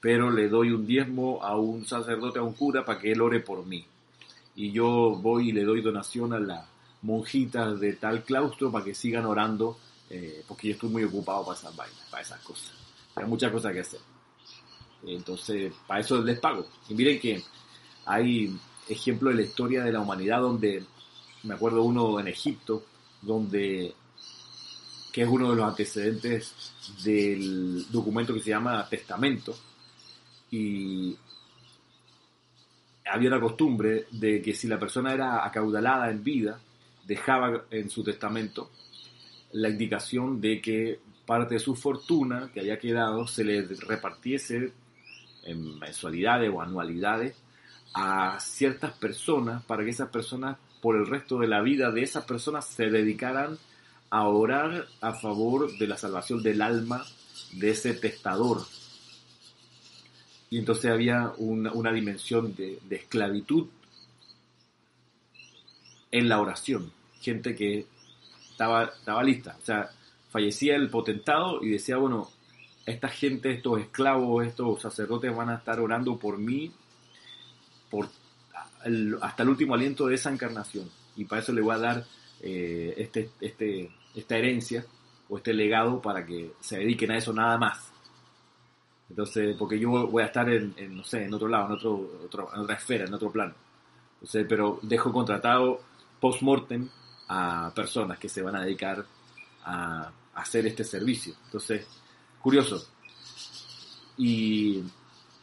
pero 0.00 0.30
le 0.30 0.48
doy 0.48 0.70
un 0.70 0.86
diezmo 0.86 1.42
a 1.42 1.56
un 1.56 1.86
sacerdote, 1.86 2.38
a 2.38 2.42
un 2.42 2.54
cura, 2.54 2.84
para 2.84 3.00
que 3.00 3.12
él 3.12 3.20
ore 3.20 3.40
por 3.40 3.64
mí 3.64 3.86
y 4.56 4.72
yo 4.72 5.14
voy 5.20 5.50
y 5.50 5.52
le 5.52 5.64
doy 5.64 5.82
donación 5.82 6.32
a 6.32 6.40
las 6.40 6.66
monjitas 7.02 7.78
de 7.78 7.92
tal 7.92 8.24
claustro 8.24 8.72
para 8.72 8.84
que 8.84 8.94
sigan 8.94 9.26
orando, 9.26 9.78
eh, 10.10 10.42
porque 10.48 10.68
yo 10.68 10.74
estoy 10.74 10.88
muy 10.88 11.04
ocupado 11.04 11.44
para 11.44 11.58
esas 11.58 11.76
vainas, 11.76 12.00
para 12.10 12.22
esas 12.22 12.40
cosas. 12.40 12.72
Hay 13.14 13.26
muchas 13.26 13.52
cosas 13.52 13.72
que 13.72 13.80
hacer. 13.80 14.00
Entonces, 15.06 15.72
para 15.86 16.00
eso 16.00 16.22
les 16.22 16.40
pago. 16.40 16.66
Y 16.88 16.94
miren 16.94 17.20
que 17.20 17.42
hay 18.06 18.58
ejemplos 18.88 19.34
de 19.34 19.42
la 19.42 19.46
historia 19.46 19.84
de 19.84 19.92
la 19.92 20.00
humanidad 20.00 20.40
donde, 20.40 20.82
me 21.44 21.54
acuerdo 21.54 21.82
uno 21.82 22.18
en 22.20 22.28
Egipto, 22.28 22.84
donde 23.22 23.94
que 25.12 25.22
es 25.22 25.28
uno 25.28 25.50
de 25.50 25.56
los 25.56 25.66
antecedentes 25.66 26.54
del 27.02 27.86
documento 27.90 28.34
que 28.34 28.40
se 28.40 28.50
llama 28.50 28.86
testamento, 28.88 29.56
y 30.50 31.16
había 33.06 33.30
una 33.30 33.40
costumbre 33.40 34.06
de 34.10 34.42
que 34.42 34.52
si 34.54 34.68
la 34.68 34.78
persona 34.78 35.12
era 35.14 35.44
acaudalada 35.44 36.10
en 36.10 36.22
vida, 36.22 36.60
dejaba 37.06 37.64
en 37.70 37.88
su 37.88 38.02
testamento 38.04 38.70
la 39.52 39.68
indicación 39.68 40.40
de 40.40 40.60
que 40.60 41.00
parte 41.24 41.54
de 41.54 41.60
su 41.60 41.74
fortuna 41.74 42.50
que 42.52 42.60
haya 42.60 42.78
quedado 42.78 43.26
se 43.26 43.44
le 43.44 43.62
repartiese 43.62 44.72
en 45.44 45.78
mensualidades 45.78 46.50
o 46.52 46.60
anualidades 46.60 47.36
a 47.94 48.38
ciertas 48.40 48.92
personas 48.92 49.64
para 49.64 49.84
que 49.84 49.90
esas 49.90 50.10
personas 50.10 50.58
por 50.86 50.94
el 50.94 51.08
resto 51.08 51.40
de 51.40 51.48
la 51.48 51.62
vida 51.62 51.90
de 51.90 52.04
esas 52.04 52.26
personas 52.26 52.64
se 52.64 52.88
dedicaran 52.88 53.58
a 54.08 54.28
orar 54.28 54.86
a 55.00 55.14
favor 55.14 55.76
de 55.78 55.88
la 55.88 55.98
salvación 55.98 56.44
del 56.44 56.62
alma 56.62 57.04
de 57.54 57.70
ese 57.70 57.92
testador 57.94 58.62
y 60.48 60.58
entonces 60.58 60.92
había 60.92 61.32
una, 61.38 61.90
dimensión 61.90 62.54
de, 62.54 62.78
esclavitud 62.88 63.66
en 66.12 66.28
la 66.28 66.40
oración. 66.40 66.92
Gente 67.20 67.56
que 67.56 67.84
estaba, 68.52 68.84
estaba 68.84 69.24
lista. 69.24 69.56
O 69.60 69.64
sea, 69.66 69.90
fallecía 70.30 70.76
el 70.76 70.88
potentado 70.88 71.64
y 71.64 71.70
decía, 71.70 71.96
bueno, 71.96 72.30
esta 72.86 73.08
gente, 73.08 73.50
estos 73.50 73.80
esclavos, 73.80 74.46
estos 74.46 74.82
sacerdotes 74.82 75.34
van 75.34 75.48
a 75.48 75.56
estar 75.56 75.80
orando 75.80 76.16
por 76.16 76.38
mí 76.38 76.70
por 77.90 78.08
hasta 79.20 79.42
el 79.42 79.48
último 79.48 79.74
aliento 79.74 80.06
de 80.06 80.14
esa 80.14 80.30
encarnación. 80.30 80.88
Y 81.16 81.24
para 81.24 81.42
eso 81.42 81.52
le 81.52 81.62
voy 81.62 81.74
a 81.74 81.78
dar 81.78 82.04
eh, 82.40 82.94
este, 82.96 83.30
este, 83.40 83.90
esta 84.14 84.36
herencia 84.36 84.84
o 85.28 85.38
este 85.38 85.52
legado 85.52 86.00
para 86.00 86.24
que 86.24 86.52
se 86.60 86.78
dediquen 86.78 87.10
a 87.10 87.18
eso 87.18 87.32
nada 87.32 87.58
más. 87.58 87.92
Entonces, 89.08 89.56
porque 89.58 89.78
yo 89.78 89.90
voy 90.08 90.22
a 90.22 90.26
estar 90.26 90.48
en, 90.50 90.74
no 90.96 91.04
sé, 91.04 91.24
en 91.24 91.34
otro 91.34 91.48
lado, 91.48 91.66
en, 91.66 91.72
otro, 91.72 92.50
en 92.54 92.60
otra 92.60 92.74
esfera, 92.74 93.04
en 93.04 93.14
otro 93.14 93.30
plano. 93.30 93.54
Entonces, 94.14 94.46
pero 94.48 94.78
dejo 94.82 95.12
contratado 95.12 95.80
post-mortem 96.20 96.88
a 97.28 97.72
personas 97.74 98.18
que 98.18 98.28
se 98.28 98.42
van 98.42 98.56
a 98.56 98.62
dedicar 98.62 99.04
a, 99.64 100.10
hacer 100.34 100.66
este 100.66 100.84
servicio. 100.84 101.34
Entonces, 101.46 101.86
curioso. 102.42 102.86
Y, 104.18 104.82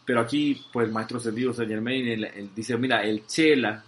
pero 0.05 0.19
aquí, 0.19 0.61
pues 0.71 0.91
maestro 0.91 1.19
sentido 1.19 1.53
Saint 1.53 1.71
Germain 1.71 2.27
dice, 2.55 2.77
mira, 2.77 3.03
el 3.03 3.25
Chela, 3.25 3.83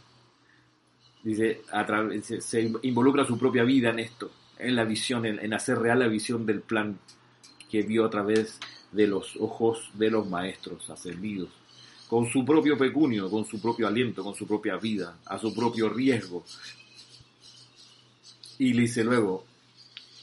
dice, 1.24 1.62
se 2.40 2.72
involucra 2.84 3.26
su 3.26 3.38
propia 3.38 3.64
vida 3.64 3.90
en 3.90 4.00
esto, 4.00 4.32
en 4.58 4.76
la 4.76 4.86
visión, 4.86 5.26
en, 5.26 5.54
hacer 5.54 5.78
real 5.80 6.00
la 6.00 6.08
visión 6.08 6.46
del 6.46 6.62
plan 6.62 6.98
que 7.70 7.82
vio 7.82 8.06
a 8.06 8.10
través 8.10 8.60
de 8.92 9.08
los 9.08 9.36
ojos 9.38 9.90
de 9.94 10.10
los 10.10 10.30
maestros 10.30 10.90
ascendidos, 10.90 11.50
con 12.08 12.30
su 12.30 12.46
propio 12.46 12.78
pecunio, 12.78 13.30
con 13.30 13.46
su 13.46 13.60
propio 13.60 13.88
aliento, 13.88 14.24
con 14.24 14.36
su 14.36 14.48
propia 14.48 14.78
vida, 14.78 15.18
a 15.26 15.38
su 15.38 15.54
propio 15.54 15.90
riesgo. 15.90 16.46
Y 18.58 18.72
le 18.72 18.84
dice 18.84 19.04
luego, 19.04 19.44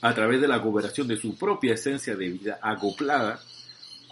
a 0.00 0.14
través 0.14 0.40
de 0.40 0.48
la 0.48 0.62
cooperación 0.62 1.06
de 1.06 1.16
su 1.16 1.36
propia 1.36 1.74
esencia 1.74 2.16
de 2.16 2.28
vida 2.30 2.58
acoplada 2.62 3.40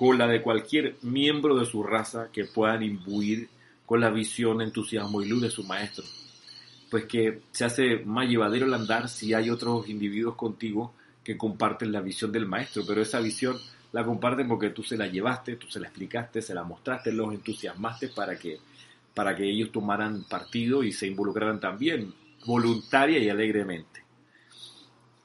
con 0.01 0.17
la 0.17 0.27
de 0.27 0.41
cualquier 0.41 0.97
miembro 1.03 1.59
de 1.59 1.67
su 1.67 1.83
raza 1.83 2.31
que 2.33 2.47
puedan 2.47 2.83
imbuir 2.83 3.51
con 3.85 4.01
la 4.01 4.09
visión, 4.09 4.63
entusiasmo 4.63 5.21
y 5.21 5.29
luz 5.29 5.43
de 5.43 5.51
su 5.51 5.63
maestro. 5.65 6.07
Pues 6.91 7.05
que 7.05 7.43
se 7.51 7.67
hace 7.67 7.99
más 8.07 8.27
llevadero 8.27 8.65
el 8.65 8.73
andar 8.73 9.11
si 9.11 9.35
hay 9.35 9.51
otros 9.51 9.91
individuos 9.91 10.37
contigo 10.37 10.95
que 11.23 11.37
comparten 11.37 11.93
la 11.93 12.01
visión 12.01 12.33
del 12.33 12.47
maestro, 12.47 12.83
pero 12.89 13.03
esa 13.03 13.21
visión 13.21 13.59
la 13.93 14.03
comparten 14.03 14.49
porque 14.49 14.71
tú 14.71 14.83
se 14.83 14.97
la 14.97 15.07
llevaste, 15.07 15.57
tú 15.57 15.67
se 15.67 15.81
la 15.81 15.89
explicaste, 15.89 16.41
se 16.41 16.55
la 16.55 16.65
mostraste, 16.65 17.13
los 17.13 17.35
entusiasmaste 17.35 18.09
para 18.09 18.39
que, 18.39 18.59
para 19.13 19.37
que 19.37 19.51
ellos 19.51 19.71
tomaran 19.71 20.25
partido 20.25 20.83
y 20.83 20.93
se 20.93 21.09
involucraran 21.09 21.61
también, 21.61 22.15
voluntaria 22.47 23.19
y 23.19 23.29
alegremente. 23.29 24.00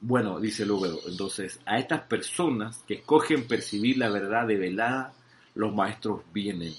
Bueno, 0.08 0.38
dice 0.38 0.64
luego, 0.64 1.00
entonces, 1.08 1.58
a 1.66 1.80
estas 1.80 2.02
personas 2.02 2.84
que 2.86 2.94
escogen 2.94 3.48
percibir 3.48 3.98
la 3.98 4.08
verdad 4.08 4.46
develada, 4.46 5.12
los 5.56 5.74
maestros 5.74 6.20
vienen. 6.32 6.72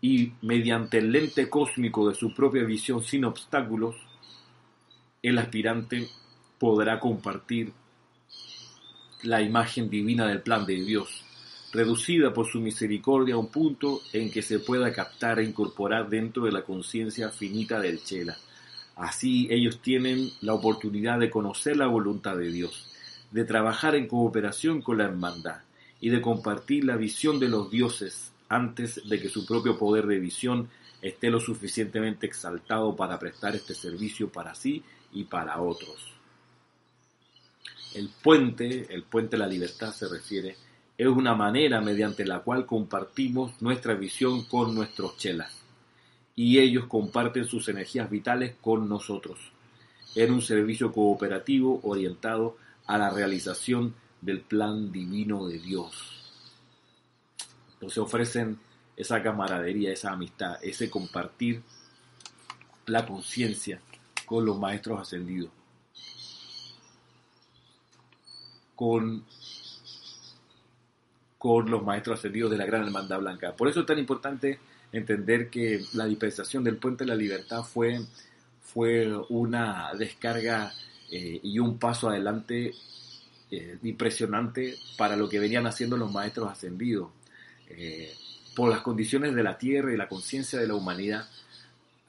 Y 0.00 0.32
mediante 0.42 0.98
el 0.98 1.12
lente 1.12 1.48
cósmico 1.48 2.08
de 2.08 2.16
su 2.16 2.34
propia 2.34 2.64
visión 2.64 3.04
sin 3.04 3.24
obstáculos, 3.24 3.94
el 5.22 5.38
aspirante 5.38 6.08
podrá 6.58 6.98
compartir 6.98 7.72
la 9.22 9.40
imagen 9.40 9.88
divina 9.88 10.26
del 10.26 10.42
plan 10.42 10.66
de 10.66 10.82
Dios, 10.82 11.24
reducida 11.72 12.34
por 12.34 12.48
su 12.48 12.58
misericordia 12.58 13.36
a 13.36 13.38
un 13.38 13.52
punto 13.52 14.00
en 14.12 14.32
que 14.32 14.42
se 14.42 14.58
pueda 14.58 14.92
captar 14.92 15.38
e 15.38 15.44
incorporar 15.44 16.08
dentro 16.08 16.42
de 16.46 16.50
la 16.50 16.62
conciencia 16.62 17.30
finita 17.30 17.78
del 17.78 18.02
Chela 18.02 18.36
Así 19.00 19.48
ellos 19.50 19.80
tienen 19.80 20.30
la 20.42 20.52
oportunidad 20.52 21.18
de 21.18 21.30
conocer 21.30 21.74
la 21.74 21.86
voluntad 21.86 22.36
de 22.36 22.52
Dios, 22.52 22.92
de 23.30 23.46
trabajar 23.46 23.94
en 23.94 24.06
cooperación 24.06 24.82
con 24.82 24.98
la 24.98 25.04
hermandad 25.04 25.62
y 26.02 26.10
de 26.10 26.20
compartir 26.20 26.84
la 26.84 26.96
visión 26.96 27.40
de 27.40 27.48
los 27.48 27.70
dioses 27.70 28.30
antes 28.50 29.00
de 29.08 29.18
que 29.18 29.30
su 29.30 29.46
propio 29.46 29.78
poder 29.78 30.06
de 30.06 30.18
visión 30.18 30.68
esté 31.00 31.30
lo 31.30 31.40
suficientemente 31.40 32.26
exaltado 32.26 32.94
para 32.94 33.18
prestar 33.18 33.56
este 33.56 33.74
servicio 33.74 34.28
para 34.28 34.54
sí 34.54 34.84
y 35.14 35.24
para 35.24 35.62
otros. 35.62 36.12
El 37.94 38.10
puente, 38.22 38.86
el 38.94 39.04
puente 39.04 39.36
de 39.36 39.38
la 39.38 39.46
libertad 39.46 39.94
se 39.94 40.08
refiere, 40.10 40.56
es 40.98 41.06
una 41.06 41.34
manera 41.34 41.80
mediante 41.80 42.26
la 42.26 42.40
cual 42.40 42.66
compartimos 42.66 43.62
nuestra 43.62 43.94
visión 43.94 44.44
con 44.44 44.74
nuestros 44.74 45.16
chelas 45.16 45.59
y 46.42 46.58
ellos 46.58 46.86
comparten 46.86 47.44
sus 47.44 47.68
energías 47.68 48.08
vitales 48.08 48.54
con 48.62 48.88
nosotros. 48.88 49.38
Era 50.14 50.32
un 50.32 50.40
servicio 50.40 50.90
cooperativo 50.90 51.80
orientado 51.82 52.56
a 52.86 52.96
la 52.96 53.10
realización 53.10 53.94
del 54.22 54.40
plan 54.40 54.90
divino 54.90 55.46
de 55.46 55.58
Dios. 55.58 56.32
Entonces 57.74 57.98
ofrecen 57.98 58.58
esa 58.96 59.22
camaradería, 59.22 59.92
esa 59.92 60.12
amistad, 60.12 60.56
ese 60.62 60.88
compartir 60.88 61.62
la 62.86 63.04
conciencia 63.04 63.82
con 64.24 64.46
los 64.46 64.58
maestros 64.58 64.98
ascendidos. 64.98 65.50
Con, 68.74 69.26
con 71.36 71.70
los 71.70 71.84
maestros 71.84 72.18
ascendidos 72.18 72.50
de 72.50 72.56
la 72.56 72.64
Gran 72.64 72.84
Hermandad 72.84 73.18
Blanca. 73.18 73.54
Por 73.54 73.68
eso 73.68 73.80
es 73.80 73.86
tan 73.86 73.98
importante 73.98 74.58
entender 74.92 75.50
que 75.50 75.84
la 75.94 76.06
dispensación 76.06 76.64
del 76.64 76.76
Puente 76.76 77.04
de 77.04 77.08
la 77.08 77.16
Libertad 77.16 77.62
fue, 77.62 78.00
fue 78.60 79.10
una 79.28 79.92
descarga 79.94 80.72
eh, 81.10 81.40
y 81.42 81.58
un 81.58 81.78
paso 81.78 82.08
adelante 82.08 82.72
eh, 83.50 83.78
impresionante 83.82 84.76
para 84.96 85.16
lo 85.16 85.28
que 85.28 85.38
venían 85.38 85.66
haciendo 85.66 85.96
los 85.96 86.12
maestros 86.12 86.50
ascendidos. 86.50 87.10
Eh, 87.68 88.12
por 88.54 88.70
las 88.70 88.80
condiciones 88.80 89.34
de 89.34 89.42
la 89.42 89.56
tierra 89.56 89.92
y 89.92 89.96
la 89.96 90.08
conciencia 90.08 90.58
de 90.58 90.66
la 90.66 90.74
humanidad, 90.74 91.28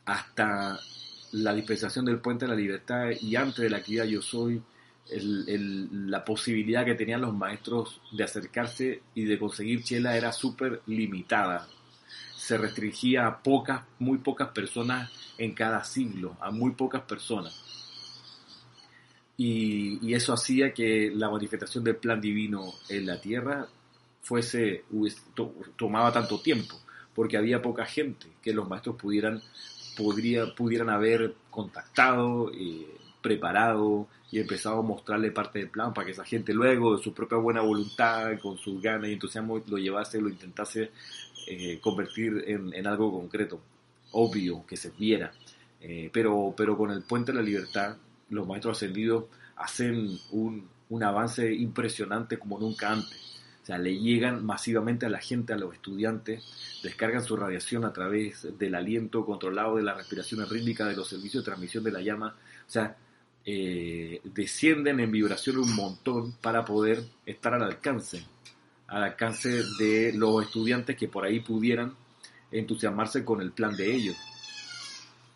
hasta 0.06 0.80
la 1.34 1.54
dispensación 1.54 2.04
del 2.06 2.20
Puente 2.20 2.46
de 2.46 2.50
la 2.50 2.58
Libertad 2.58 3.12
y 3.22 3.36
antes 3.36 3.60
de 3.60 3.70
la 3.70 3.78
actividad 3.78 4.06
Yo 4.06 4.22
Soy, 4.22 4.62
la 5.14 6.26
posibilidad 6.26 6.86
que 6.86 6.96
tenían 6.96 7.22
los 7.22 7.34
maestros 7.34 8.02
de 8.12 8.24
acercarse 8.24 9.02
y 9.14 9.26
de 9.26 9.38
conseguir 9.38 9.84
chela 9.84 10.18
era 10.18 10.32
súper 10.32 10.82
limitada 10.88 11.68
se 12.52 12.58
restringía 12.58 13.28
a 13.28 13.42
pocas, 13.42 13.84
muy 14.00 14.18
pocas 14.18 14.50
personas 14.50 15.10
en 15.38 15.54
cada 15.54 15.86
siglo, 15.86 16.36
a 16.42 16.52
muy 16.52 16.72
pocas 16.72 17.02
personas. 17.04 17.56
Y, 19.38 20.14
eso 20.14 20.34
hacía 20.34 20.74
que 20.74 21.14
la 21.16 21.30
manifestación 21.30 21.82
del 21.86 21.96
plan 21.96 22.20
divino 22.20 22.74
en 22.90 23.06
la 23.06 23.22
tierra 23.22 23.68
fuese, 24.22 24.84
tomaba 25.78 26.12
tanto 26.12 26.42
tiempo, 26.42 26.76
porque 27.16 27.38
había 27.38 27.62
poca 27.62 27.86
gente 27.86 28.28
que 28.42 28.52
los 28.52 28.68
maestros 28.68 28.98
pudieran, 28.98 29.42
podría, 29.96 30.54
pudieran 30.54 30.90
haber 30.90 31.34
contactado, 31.50 32.52
eh, 32.54 32.86
preparado 33.22 34.10
y 34.30 34.40
empezado 34.40 34.80
a 34.80 34.82
mostrarle 34.82 35.32
parte 35.32 35.60
del 35.60 35.70
plan 35.70 35.94
para 35.94 36.06
que 36.06 36.12
esa 36.12 36.26
gente 36.26 36.54
luego 36.54 36.98
de 36.98 37.04
su 37.04 37.14
propia 37.14 37.38
buena 37.38 37.62
voluntad, 37.62 38.38
con 38.42 38.58
sus 38.58 38.82
ganas 38.82 39.10
y 39.10 39.14
entusiasmo, 39.14 39.64
lo 39.68 39.78
llevase, 39.78 40.20
lo 40.20 40.28
intentase 40.28 40.92
eh, 41.48 41.80
convertir 41.82 42.44
en, 42.48 42.88
algo 42.88 43.12
concreto, 43.12 43.62
obvio, 44.12 44.66
que 44.66 44.78
se 44.78 44.92
viera. 44.92 45.32
Eh, 45.80 46.10
pero, 46.14 46.54
pero 46.56 46.78
con 46.78 46.92
el 46.92 47.04
puente 47.04 47.32
de 47.32 47.40
la 47.40 47.44
libertad, 47.44 47.98
los 48.30 48.48
maestros 48.48 48.78
ascendidos 48.78 49.26
hacen 49.56 50.18
un, 50.32 50.68
un 50.90 51.04
avance 51.04 51.54
impresionante 51.54 52.38
como 52.38 52.60
nunca 52.60 52.92
antes. 52.92 53.42
O 53.64 53.66
sea, 53.66 53.78
le 53.78 53.98
llegan 53.98 54.44
masivamente 54.46 55.06
a 55.06 55.10
la 55.10 55.20
gente, 55.20 55.54
a 55.54 55.58
los 55.58 55.74
estudiantes, 55.74 56.44
descargan 56.84 57.24
su 57.24 57.36
radiación 57.36 57.86
a 57.86 57.94
través 57.94 58.48
del 58.58 58.76
aliento 58.76 59.24
controlado 59.26 59.76
de 59.76 59.84
la 59.84 59.94
respiración 59.94 60.48
rítmica 60.50 60.88
de 60.88 60.96
los 60.96 61.08
servicios 61.08 61.44
de 61.44 61.46
transmisión 61.46 61.84
de 61.84 61.92
la 61.92 62.02
llama. 62.02 62.36
O 62.68 62.72
sea, 62.72 62.98
eh, 63.46 64.22
descienden 64.24 65.00
en 65.00 65.12
vibración 65.12 65.58
un 65.58 65.76
montón 65.76 66.34
para 66.42 66.66
poder 66.66 67.04
estar 67.26 67.54
al 67.54 67.64
alcance 67.64 68.24
al 68.92 69.04
alcance 69.04 69.64
de 69.80 70.12
los 70.14 70.44
estudiantes 70.44 70.98
que 70.98 71.08
por 71.08 71.24
ahí 71.24 71.40
pudieran 71.40 71.96
entusiasmarse 72.52 73.24
con 73.24 73.42
el 73.42 73.52
plan 73.52 73.76
de 73.76 73.96
ellos. 73.96 74.18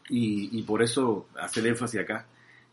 Y, 0.09 0.61
por 0.63 0.83
eso 0.83 1.27
hacer 1.39 1.65
énfasis 1.65 2.01
acá, 2.01 2.27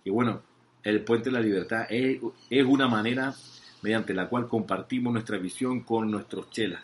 que 0.04 0.10
bueno, 0.10 0.42
el 0.82 1.02
puente 1.02 1.30
de 1.30 1.34
la 1.34 1.40
libertad 1.40 1.86
es, 1.88 2.20
es 2.50 2.66
una 2.66 2.88
manera 2.88 3.32
mediante 3.80 4.12
la 4.12 4.28
cual 4.28 4.48
compartimos 4.48 5.12
nuestra 5.12 5.38
visión 5.38 5.80
con 5.80 6.10
nuestros 6.10 6.50
chelas 6.50 6.82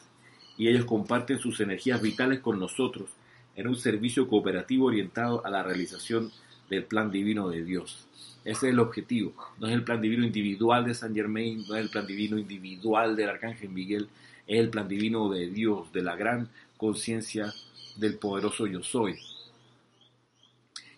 y 0.56 0.68
ellos 0.68 0.84
comparten 0.84 1.38
sus 1.38 1.60
energías 1.60 2.00
vitales 2.00 2.38
con 2.38 2.58
nosotros 2.58 3.10
en 3.56 3.66
un 3.66 3.76
servicio 3.76 4.28
cooperativo 4.28 4.86
orientado 4.86 5.44
a 5.44 5.50
la 5.50 5.62
realización 5.62 6.30
del 6.70 6.84
plan 6.84 7.10
divino 7.10 7.48
de 7.48 7.64
Dios. 7.64 8.06
Ese 8.48 8.68
es 8.68 8.72
el 8.72 8.80
objetivo. 8.80 9.34
No 9.58 9.66
es 9.66 9.74
el 9.74 9.84
plan 9.84 10.00
divino 10.00 10.24
individual 10.24 10.82
de 10.86 10.94
San 10.94 11.14
Germain, 11.14 11.62
no 11.68 11.76
es 11.76 11.82
el 11.82 11.90
plan 11.90 12.06
divino 12.06 12.38
individual 12.38 13.14
del 13.14 13.28
Arcángel 13.28 13.68
Miguel, 13.68 14.08
es 14.46 14.58
el 14.58 14.70
plan 14.70 14.88
divino 14.88 15.28
de 15.28 15.50
Dios, 15.50 15.92
de 15.92 16.00
la 16.00 16.16
gran 16.16 16.48
conciencia 16.78 17.52
del 17.96 18.16
poderoso 18.16 18.66
yo 18.66 18.82
soy. 18.82 19.16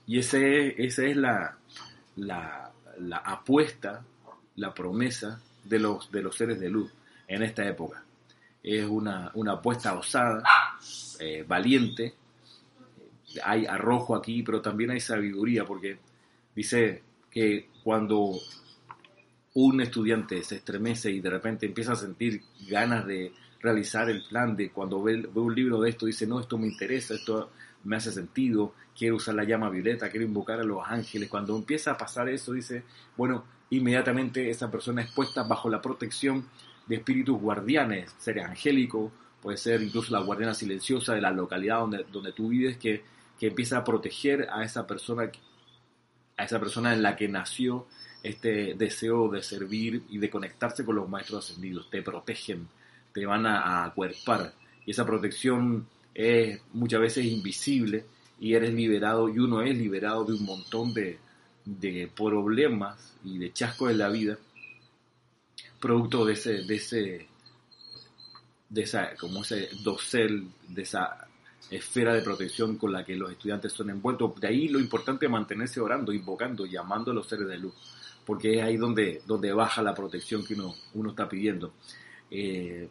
Y 0.07 0.21
ese, 0.21 0.81
esa 0.81 1.05
es 1.05 1.17
la, 1.17 1.59
la, 2.15 2.71
apuesta, 3.25 4.05
la 4.55 4.73
promesa 4.73 5.43
de 5.65 5.81
los, 5.81 6.09
de 6.13 6.23
los 6.23 6.37
seres 6.37 6.61
de 6.61 6.71
luz. 6.71 6.93
en 7.27 7.43
esta 7.43 7.67
época. 7.67 8.05
Es 8.63 8.85
una, 8.85 9.33
una 9.35 9.55
apuesta 9.55 9.95
osada, 9.95 10.45
eh, 11.19 11.45
valiente. 11.49 12.15
Hay 13.43 13.67
arrojo 13.67 14.15
aquí, 14.15 14.45
pero 14.45 14.61
también 14.61 14.93
hay 14.93 15.01
sabiduría, 15.01 15.65
porque 15.65 15.99
dice 16.55 17.10
que 17.31 17.69
cuando 17.83 18.33
un 19.55 19.81
estudiante 19.81 20.43
se 20.43 20.57
estremece 20.57 21.11
y 21.11 21.21
de 21.21 21.31
repente 21.31 21.67
empieza 21.67 21.93
a 21.93 21.97
sentir 21.97 22.43
ganas 22.69 23.07
de 23.07 23.33
realizar 23.61 24.09
el 24.09 24.23
plan 24.29 24.57
de 24.57 24.71
cuando 24.71 25.03
ve, 25.03 25.29
un 25.35 25.55
libro 25.55 25.81
de 25.81 25.91
esto, 25.91 26.07
dice, 26.07 26.27
no, 26.27 26.41
esto 26.41 26.57
me 26.59 26.67
interesa, 26.67 27.15
esto 27.15 27.51
me 27.85 27.97
hace 27.97 28.13
sentido, 28.13 28.75
quiero 28.97 29.17
usar 29.17 29.35
la 29.35 29.45
llama 29.45 29.71
violeta, 29.71 30.11
quiero 30.11 30.27
invocar 30.27 30.61
a 30.61 30.65
los 30.65 30.83
ángeles. 30.87 31.29
Cuando 31.29 31.57
empieza 31.57 31.93
a 31.93 31.99
pasar 31.99 32.29
eso, 32.29 32.53
dice, 32.53 32.85
bueno, 33.17 33.45
inmediatamente 33.71 34.51
esa 34.51 34.71
persona 34.71 35.03
es 35.03 35.11
puesta 35.11 35.43
bajo 35.43 35.69
la 35.69 35.83
protección 35.83 36.47
de 36.87 36.97
espíritus 36.97 37.41
guardianes, 37.41 38.15
ser 38.19 38.41
angélico, 38.41 39.13
puede 39.41 39.57
ser 39.57 39.83
incluso 39.83 40.13
la 40.13 40.21
guardiana 40.21 40.55
silenciosa 40.55 41.15
de 41.15 41.21
la 41.21 41.31
localidad 41.31 41.81
donde, 41.81 42.05
donde 42.11 42.33
tú 42.33 42.49
vives, 42.49 42.77
que, 42.77 43.03
que 43.39 43.49
empieza 43.49 43.79
a 43.79 43.85
proteger 43.85 44.49
a 44.53 44.65
esa 44.65 44.87
persona, 44.87 45.31
a 46.41 46.45
esa 46.45 46.59
persona 46.59 46.93
en 46.93 47.03
la 47.03 47.17
que 47.17 47.29
nació 47.29 47.87
este 48.23 48.75
deseo 48.75 49.29
de 49.29 49.43
servir 49.43 50.05
y 50.09 50.19
de 50.19 50.31
conectarse 50.31 50.85
con 50.85 50.97
los 50.97 51.09
maestros 51.09 51.45
ascendidos. 51.45 51.89
Te 51.91 52.03
protegen, 52.03 52.69
te 53.13 53.27
van 53.27 53.47
a, 53.47 53.85
acuerpar. 53.85 54.55
Y 54.87 54.91
esa 54.91 55.07
protección 55.07 55.87
es 56.15 56.61
muchas 56.73 57.01
veces 57.01 57.25
invisible 57.27 58.05
y 58.41 58.55
eres 58.55 58.73
liberado 58.73 59.29
y 59.29 59.39
uno 59.39 59.63
es 59.63 59.77
liberado 59.77 60.25
de 60.25 60.33
un 60.35 60.45
montón 60.45 60.95
de, 60.95 61.19
de 61.65 62.11
problemas 62.15 63.17
y 63.25 63.39
de 63.39 63.53
chascos 63.53 63.91
en 63.91 63.99
la 63.99 64.09
vida 64.09 64.39
producto 65.81 66.27
de 66.27 66.35
ese, 66.35 66.63
de 66.63 66.75
ese, 66.77 67.27
de 68.69 68.83
esa, 68.83 69.17
como 69.17 69.43
ese 69.43 69.71
dosel, 69.83 70.49
de 70.69 70.83
esa 70.83 71.27
esfera 71.71 72.15
de 72.15 72.23
protección 72.23 72.77
con 72.77 72.93
la 72.93 73.05
que 73.05 73.17
los 73.17 73.31
estudiantes 73.31 73.73
son 73.73 73.91
envueltos. 73.91 74.41
De 74.41 74.49
ahí 74.49 74.69
lo 74.69 74.81
importante 74.81 75.27
es 75.27 75.33
mantenerse 75.33 75.81
orando, 75.81 76.13
invocando, 76.13 76.67
llamando 76.67 77.11
a 77.11 77.15
los 77.15 77.29
seres 77.29 77.49
de 77.49 77.59
luz, 77.59 77.75
porque 78.25 78.59
es 78.59 78.63
ahí 78.63 78.77
donde, 78.77 79.23
donde 79.27 79.53
baja 79.53 79.83
la 79.83 79.95
protección 79.95 80.45
que 80.45 80.55
uno, 80.55 80.75
uno 80.95 81.11
está 81.11 81.29
pidiendo. 81.29 81.73
Eh, 82.31 82.89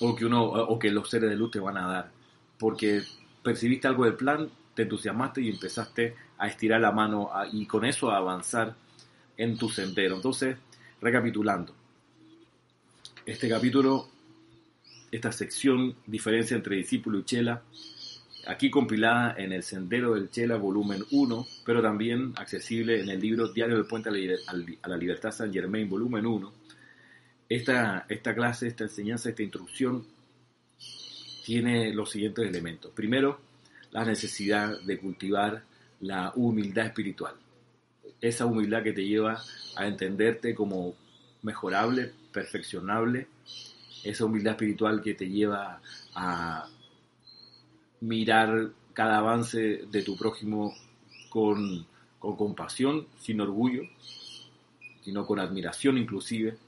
o 0.00 0.14
que 0.14 0.24
uno 0.24 0.44
o 0.44 0.78
que 0.78 0.90
los 0.90 1.08
seres 1.10 1.30
de 1.30 1.36
luz 1.36 1.50
te 1.50 1.60
van 1.60 1.76
a 1.76 1.86
dar 1.86 2.10
porque 2.58 3.02
percibiste 3.42 3.88
algo 3.88 4.04
del 4.04 4.14
plan 4.14 4.48
te 4.74 4.82
entusiasmaste 4.82 5.42
y 5.42 5.50
empezaste 5.50 6.14
a 6.38 6.46
estirar 6.46 6.80
la 6.80 6.92
mano 6.92 7.30
y 7.52 7.66
con 7.66 7.84
eso 7.84 8.10
a 8.10 8.18
avanzar 8.18 8.74
en 9.36 9.58
tu 9.58 9.68
sendero 9.68 10.16
entonces 10.16 10.56
recapitulando 11.00 11.74
este 13.26 13.48
capítulo 13.48 14.08
esta 15.10 15.32
sección 15.32 15.94
diferencia 16.06 16.56
entre 16.56 16.76
discípulo 16.76 17.18
y 17.18 17.24
chela 17.24 17.62
aquí 18.48 18.70
compilada 18.70 19.34
en 19.36 19.52
el 19.52 19.62
Sendero 19.62 20.14
del 20.14 20.30
Chela, 20.30 20.56
volumen 20.56 21.04
1, 21.10 21.46
pero 21.66 21.82
también 21.82 22.32
accesible 22.36 23.00
en 23.00 23.10
el 23.10 23.20
libro 23.20 23.52
Diario 23.52 23.76
del 23.76 23.86
Puente 23.86 24.08
a 24.08 24.88
la 24.88 24.96
Libertad 24.96 25.32
San 25.32 25.52
Germain, 25.52 25.88
volumen 25.88 26.24
1, 26.24 26.52
esta, 27.50 28.06
esta 28.08 28.34
clase, 28.34 28.66
esta 28.66 28.84
enseñanza, 28.84 29.28
esta 29.28 29.42
instrucción 29.42 30.06
tiene 31.44 31.92
los 31.92 32.10
siguientes 32.10 32.46
elementos. 32.46 32.90
Primero, 32.92 33.38
la 33.90 34.04
necesidad 34.06 34.80
de 34.80 34.98
cultivar 34.98 35.62
la 36.00 36.32
humildad 36.34 36.86
espiritual. 36.86 37.34
Esa 38.20 38.46
humildad 38.46 38.82
que 38.82 38.92
te 38.92 39.04
lleva 39.04 39.42
a 39.76 39.86
entenderte 39.86 40.54
como 40.54 40.94
mejorable, 41.42 42.12
perfeccionable. 42.32 43.28
Esa 44.04 44.24
humildad 44.24 44.52
espiritual 44.52 45.02
que 45.02 45.14
te 45.14 45.28
lleva 45.28 45.80
a 46.14 46.68
mirar 48.00 48.70
cada 48.92 49.18
avance 49.18 49.86
de 49.90 50.02
tu 50.02 50.16
prójimo 50.16 50.74
con, 51.28 51.86
con 52.18 52.36
compasión, 52.36 53.06
sin 53.18 53.40
orgullo, 53.40 53.82
sino 55.02 55.26
con 55.26 55.40
admiración 55.40 55.98
inclusive 55.98 56.58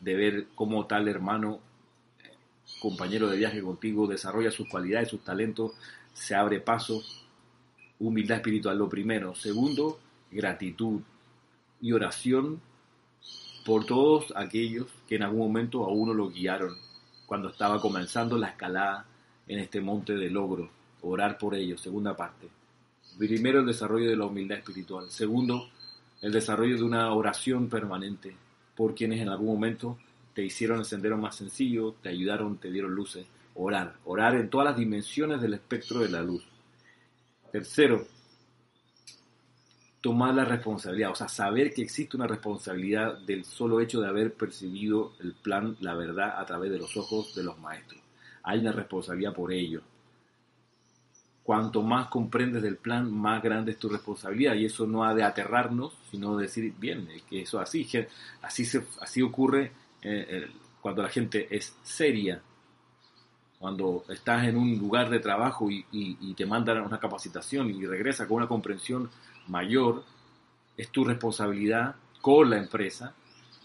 de 0.00 0.14
ver 0.14 0.46
cómo 0.54 0.86
tal 0.86 1.08
hermano, 1.08 1.60
compañero 2.80 3.28
de 3.28 3.36
viaje 3.36 3.62
contigo, 3.62 4.06
desarrolla 4.06 4.50
sus 4.50 4.68
cualidades, 4.68 5.08
sus 5.08 5.22
talentos, 5.22 5.72
se 6.12 6.34
abre 6.34 6.60
paso. 6.60 7.02
Humildad 7.98 8.38
espiritual, 8.38 8.78
lo 8.78 8.88
primero. 8.88 9.34
Segundo, 9.34 10.00
gratitud 10.30 11.02
y 11.82 11.92
oración 11.92 12.60
por 13.70 13.86
todos 13.86 14.32
aquellos 14.34 14.88
que 15.08 15.14
en 15.14 15.22
algún 15.22 15.46
momento 15.46 15.84
a 15.84 15.92
uno 15.92 16.12
lo 16.12 16.28
guiaron 16.28 16.76
cuando 17.24 17.50
estaba 17.50 17.80
comenzando 17.80 18.36
la 18.36 18.48
escalada 18.48 19.06
en 19.46 19.60
este 19.60 19.80
monte 19.80 20.16
de 20.16 20.28
logro. 20.28 20.68
Orar 21.02 21.38
por 21.38 21.54
ellos, 21.54 21.80
segunda 21.80 22.16
parte. 22.16 22.48
Primero, 23.16 23.60
el 23.60 23.66
desarrollo 23.66 24.10
de 24.10 24.16
la 24.16 24.26
humildad 24.26 24.58
espiritual. 24.58 25.08
Segundo, 25.08 25.68
el 26.20 26.32
desarrollo 26.32 26.78
de 26.78 26.82
una 26.82 27.14
oración 27.14 27.68
permanente 27.68 28.34
por 28.74 28.96
quienes 28.96 29.20
en 29.20 29.28
algún 29.28 29.54
momento 29.54 29.98
te 30.34 30.42
hicieron 30.42 30.80
el 30.80 30.84
sendero 30.84 31.16
más 31.16 31.36
sencillo, 31.36 31.94
te 32.02 32.08
ayudaron, 32.08 32.58
te 32.58 32.72
dieron 32.72 32.92
luces. 32.92 33.24
Orar, 33.54 33.94
orar 34.04 34.34
en 34.34 34.50
todas 34.50 34.66
las 34.66 34.76
dimensiones 34.76 35.40
del 35.40 35.54
espectro 35.54 36.00
de 36.00 36.08
la 36.08 36.22
luz. 36.22 36.44
Tercero, 37.52 38.04
tomar 40.00 40.34
la 40.34 40.44
responsabilidad, 40.44 41.10
o 41.10 41.14
sea, 41.14 41.28
saber 41.28 41.74
que 41.74 41.82
existe 41.82 42.16
una 42.16 42.26
responsabilidad 42.26 43.18
del 43.18 43.44
solo 43.44 43.80
hecho 43.80 44.00
de 44.00 44.08
haber 44.08 44.32
percibido 44.32 45.12
el 45.20 45.34
plan, 45.34 45.76
la 45.80 45.94
verdad, 45.94 46.38
a 46.38 46.46
través 46.46 46.70
de 46.70 46.78
los 46.78 46.96
ojos 46.96 47.34
de 47.34 47.42
los 47.42 47.58
maestros. 47.58 48.00
Hay 48.42 48.60
una 48.60 48.72
responsabilidad 48.72 49.34
por 49.34 49.52
ello. 49.52 49.82
Cuanto 51.42 51.82
más 51.82 52.08
comprendes 52.08 52.62
del 52.62 52.76
plan, 52.76 53.12
más 53.12 53.42
grande 53.42 53.72
es 53.72 53.78
tu 53.78 53.88
responsabilidad. 53.88 54.54
Y 54.54 54.66
eso 54.66 54.86
no 54.86 55.04
ha 55.04 55.14
de 55.14 55.22
aterrarnos, 55.22 55.92
sino 56.10 56.36
de 56.36 56.44
decir, 56.44 56.72
bien, 56.78 57.08
que 57.28 57.42
eso 57.42 57.60
así, 57.60 57.86
así, 58.40 58.64
se, 58.64 58.86
así 59.00 59.20
ocurre 59.20 59.72
eh, 60.02 60.48
cuando 60.80 61.02
la 61.02 61.08
gente 61.08 61.48
es 61.50 61.76
seria. 61.82 62.40
Cuando 63.58 64.04
estás 64.08 64.46
en 64.46 64.56
un 64.56 64.78
lugar 64.78 65.10
de 65.10 65.18
trabajo 65.18 65.68
y, 65.70 66.34
te 66.34 66.46
mandan 66.46 66.80
una 66.80 66.98
capacitación 66.98 67.68
y 67.68 67.84
regresa 67.84 68.26
con 68.26 68.38
una 68.38 68.48
comprensión 68.48 69.10
mayor, 69.50 70.04
es 70.76 70.88
tu 70.88 71.04
responsabilidad 71.04 71.96
con 72.20 72.50
la 72.50 72.58
empresa 72.58 73.14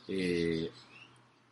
eh, 0.08 0.70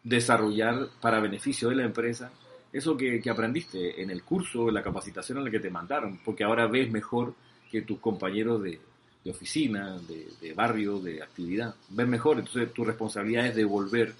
desarrollar 0.03 0.89
para 0.99 1.19
beneficio 1.19 1.69
de 1.69 1.75
la 1.75 1.85
empresa 1.85 2.31
eso 2.73 2.97
que, 2.97 3.21
aprendiste 3.29 4.01
en 4.01 4.09
el 4.09 4.23
curso, 4.23 4.67
en 4.67 4.73
la 4.73 4.81
capacitación 4.81 5.37
en 5.37 5.45
la 5.45 5.51
que 5.51 5.59
te 5.59 5.69
mandaron, 5.69 6.19
porque 6.25 6.43
ahora 6.43 6.65
ves 6.65 6.91
mejor 6.91 7.35
que 7.71 7.83
tus 7.83 7.99
compañeros 7.99 8.63
de, 8.63 8.81
oficina, 9.29 9.95
de, 9.99 10.53
barrio, 10.53 10.99
de 10.99 11.21
actividad. 11.21 11.75
Ves 11.89 12.07
mejor, 12.07 12.39
entonces 12.39 12.73
tu 12.73 12.83
responsabilidad 12.83 13.45
es 13.45 13.55
devolver 13.55 14.15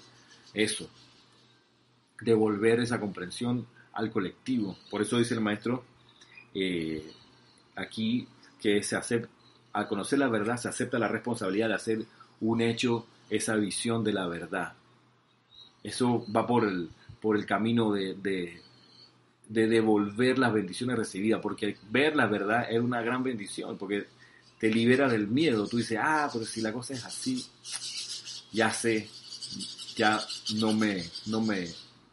eso, 0.54 0.88
devolver 2.20 2.78
esa 2.78 3.00
comprensión 3.00 3.66
al 3.92 4.12
colectivo. 4.12 4.76
Por 4.88 5.02
eso 5.02 5.18
dice 5.18 5.34
el 5.34 5.40
maestro 5.40 5.84
eh, 6.54 7.04
aquí 7.74 8.28
que 8.60 8.84
se 8.84 8.94
acepta, 8.94 9.33
al 9.74 9.88
conocer 9.88 10.20
la 10.20 10.28
verdad 10.28 10.56
se 10.56 10.68
acepta 10.68 10.98
la 10.98 11.08
responsabilidad 11.08 11.68
de 11.68 11.74
hacer 11.74 12.04
un 12.40 12.60
hecho 12.60 13.06
esa 13.28 13.56
visión 13.56 14.04
de 14.04 14.12
la 14.12 14.26
verdad. 14.26 14.72
Eso 15.82 16.24
va 16.34 16.46
por 16.46 16.64
el, 16.64 16.88
por 17.20 17.36
el 17.36 17.44
camino 17.44 17.92
de, 17.92 18.14
de, 18.14 19.66
devolver 19.66 20.38
las 20.38 20.52
bendiciones 20.52 20.96
recibidas, 20.96 21.40
porque 21.40 21.76
ver 21.90 22.14
la 22.16 22.26
verdad 22.26 22.66
es 22.70 22.80
una 22.80 23.02
gran 23.02 23.22
bendición, 23.22 23.76
porque 23.76 24.06
te 24.58 24.70
libera 24.70 25.08
del 25.08 25.26
miedo. 25.26 25.66
Tú 25.66 25.78
dices, 25.78 25.98
ah, 26.00 26.30
pero 26.32 26.44
si 26.44 26.60
la 26.60 26.72
cosa 26.72 26.94
es 26.94 27.04
así, 27.04 27.44
ya 28.52 28.70
sé, 28.70 29.08
ya 29.96 30.20
no 30.56 30.72
me, 30.72 31.02
no 31.26 31.40
me, 31.40 31.68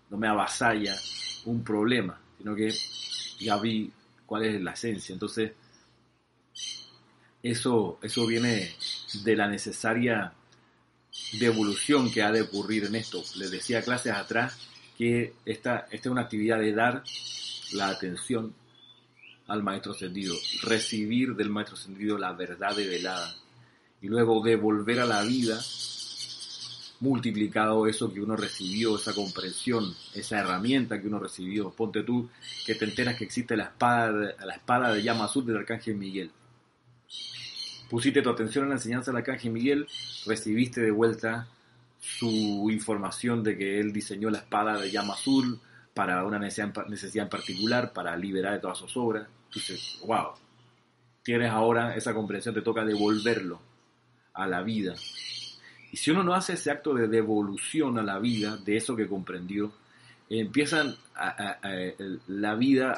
no 0.10 0.18
me 0.18 0.28
avasalla 0.28 0.96
un 1.46 1.64
problema, 1.64 2.20
sino 2.38 2.56
que 2.56 2.74
ya 3.40 3.58
vi 3.58 3.92
cuál 4.26 4.46
es 4.46 4.62
la 4.62 4.72
esencia. 4.72 5.14
Entonces, 5.14 5.52
eso, 7.44 8.00
eso 8.02 8.26
viene 8.28 8.72
de 9.24 9.36
la 9.36 9.48
necesaria 9.48 10.34
devolución 11.40 12.12
que 12.12 12.22
ha 12.22 12.32
de 12.32 12.42
ocurrir 12.42 12.86
en 12.86 12.96
esto. 12.96 13.24
Les 13.36 13.52
decía 13.52 13.82
clases 13.82 14.14
atrás 14.14 14.58
que 14.98 15.34
esta, 15.46 15.88
esta 15.92 16.10
es 16.10 16.12
una 16.12 16.22
actividad 16.22 16.60
de 16.60 16.74
dar 16.74 17.04
la 17.74 17.90
atención 17.90 18.54
al 19.48 19.64
maestro 19.64 19.92
ascendido, 19.94 20.36
recibir 20.64 21.36
del 21.36 21.50
maestro 21.50 21.76
ascendido 21.76 22.18
la 22.18 22.32
verdad 22.34 22.76
velada 22.76 23.36
y 24.02 24.08
luego 24.08 24.42
devolver 24.42 25.00
a 25.00 25.06
la 25.06 25.24
vida 25.24 25.60
multiplicado 27.02 27.88
eso 27.88 28.14
que 28.14 28.22
uno 28.22 28.36
recibió, 28.36 28.96
esa 28.96 29.14
comprensión, 29.14 29.94
esa 30.14 30.40
herramienta 30.40 31.02
que 31.02 31.08
uno 31.08 31.20
recibió. 31.20 31.72
Ponte 31.72 32.04
tú 32.04 32.30
que 32.66 32.76
te 32.76 32.86
enteras 32.86 33.18
que 33.18 33.26
existe 33.26 33.58
la 33.58 33.66
espada, 33.66 34.36
la 34.46 34.54
espada 34.54 34.94
de 34.94 35.02
llama 35.02 35.26
azul 35.26 35.46
del 35.46 35.58
arcángel 35.58 35.96
Miguel. 35.96 36.32
Pusiste 37.90 38.22
tu 38.22 38.30
atención 38.30 38.64
en 38.64 38.70
la 38.70 38.76
enseñanza 38.76 39.12
del 39.12 39.18
arcángel 39.18 39.52
Miguel, 39.52 39.88
recibiste 40.26 40.82
de 40.82 40.92
vuelta 40.92 41.48
su 42.00 42.70
información 42.72 43.44
de 43.44 43.58
que 43.58 43.80
él 43.80 43.92
diseñó 43.94 44.30
la 44.30 44.40
espada 44.40 44.80
de 44.80 44.90
llama 44.90 45.14
azul 45.14 45.60
para 45.94 46.24
una 46.24 46.40
necesidad, 46.40 47.26
en 47.26 47.30
particular, 47.30 47.94
para 47.94 48.16
liberar 48.16 48.54
de 48.54 48.60
todas 48.60 48.78
sus 48.78 48.96
obras. 48.98 49.28
Wow, 50.06 50.32
tienes 51.24 51.52
ahora 51.52 51.96
esa 51.96 52.14
comprensión, 52.14 52.56
te 52.56 52.62
toca 52.62 52.86
devolverlo 52.86 53.60
a 54.34 54.48
la 54.48 54.62
vida. 54.62 54.96
Y 55.92 55.98
si 55.98 56.12
uno 56.12 56.24
no 56.24 56.34
hace 56.34 56.54
ese 56.54 56.72
acto 56.72 56.94
de 56.94 57.08
devolución 57.08 58.00
a 58.00 58.04
la 58.04 58.20
vida 58.20 58.56
de 58.58 58.78
eso 58.78 58.96
que 58.96 59.08
comprendió, 59.08 59.74
empiezan 60.30 60.96
la 62.28 62.56
vida 62.56 62.96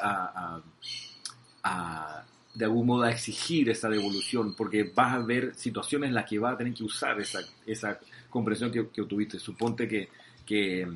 a, 1.64 2.24
de 2.54 2.64
algún 2.64 2.86
modo 2.86 3.02
a 3.02 3.10
exigir 3.10 3.68
esa 3.68 3.88
devolución, 3.88 4.54
porque 4.54 4.90
vas 4.94 5.14
a 5.14 5.18
ver 5.18 5.54
situaciones 5.54 6.08
en 6.08 6.14
las 6.14 6.28
que 6.28 6.38
vas 6.38 6.54
a 6.54 6.58
tener 6.58 6.72
que 6.72 6.84
usar 6.84 7.20
esa, 7.20 7.40
esa 7.66 7.98
comprensión 8.30 8.70
que, 8.70 8.88
que 8.88 9.02
obtuviste. 9.02 9.38
Suponte 9.38 9.88
que, 9.88 10.08
que 10.46 10.88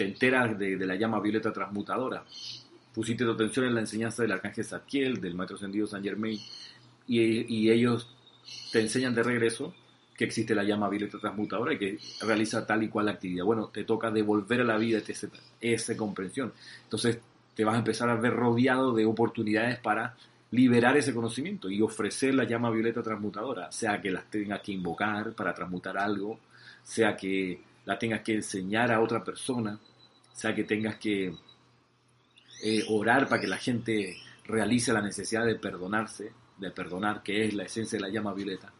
te 0.00 0.06
enteras 0.06 0.58
de, 0.58 0.78
la 0.78 0.96
llama 0.96 1.20
violeta 1.20 1.52
transmutadora. 1.52 2.24
Pusiste 2.94 3.22
tu 3.22 3.32
atención 3.32 3.66
en 3.66 3.74
la 3.74 3.80
enseñanza 3.80 4.22
del 4.22 4.32
arcángel 4.32 4.64
Zadkiel, 4.64 5.20
del 5.20 5.34
maestro 5.34 5.56
ascendido 5.56 5.86
San 5.86 6.02
Germain, 6.02 6.38
y, 7.06 7.70
ellos 7.70 8.08
te 8.72 8.80
enseñan 8.80 9.14
de 9.14 9.22
regreso 9.22 9.74
que 10.16 10.24
existe 10.24 10.54
la 10.54 10.64
llama 10.64 10.88
violeta 10.88 11.18
transmutadora 11.18 11.74
y 11.74 11.78
que 11.78 11.98
realiza 12.22 12.66
tal 12.66 12.82
y 12.82 12.88
cual 12.88 13.10
actividad. 13.10 13.44
Bueno, 13.44 13.66
te 13.66 13.84
toca 13.84 14.10
devolver 14.10 14.62
a 14.62 14.64
la 14.64 14.78
vida 14.78 15.02
esa 15.60 15.96
comprensión. 15.98 16.54
Entonces 16.84 17.18
te 17.54 17.64
vas 17.64 17.74
a 17.74 17.78
empezar 17.78 18.08
a 18.08 18.14
ver 18.14 18.32
rodeado 18.32 18.94
de 18.94 19.04
oportunidades 19.04 19.78
para 19.80 20.16
liberar 20.52 20.96
ese 20.96 21.14
conocimiento 21.14 21.70
y 21.70 21.80
ofrecer 21.80 22.34
la 22.34 22.44
llama 22.44 22.70
violeta 22.70 23.02
transmutadora, 23.02 23.70
sea 23.70 24.00
que 24.00 24.10
las 24.10 24.28
tengas 24.30 24.60
que 24.60 24.72
invocar 24.72 25.32
para 25.34 25.54
transmutar 25.54 25.96
algo, 25.96 26.40
sea 26.82 27.16
que 27.16 27.60
la 27.84 27.98
tengas 27.98 28.22
que 28.22 28.34
enseñar 28.34 28.90
a 28.90 29.00
otra 29.00 29.22
persona, 29.22 29.78
sea 30.32 30.54
que 30.54 30.64
tengas 30.64 30.96
que 30.96 31.32
eh, 32.62 32.84
orar 32.88 33.28
para 33.28 33.40
que 33.40 33.46
la 33.46 33.58
gente 33.58 34.16
realice 34.44 34.92
la 34.92 35.00
necesidad 35.00 35.46
de 35.46 35.54
perdonarse, 35.54 36.32
de 36.58 36.70
perdonar, 36.70 37.22
que 37.22 37.44
es 37.44 37.54
la 37.54 37.64
esencia 37.64 37.98
de 37.98 38.02
la 38.02 38.10
llama 38.10 38.34
violeta. 38.34 38.72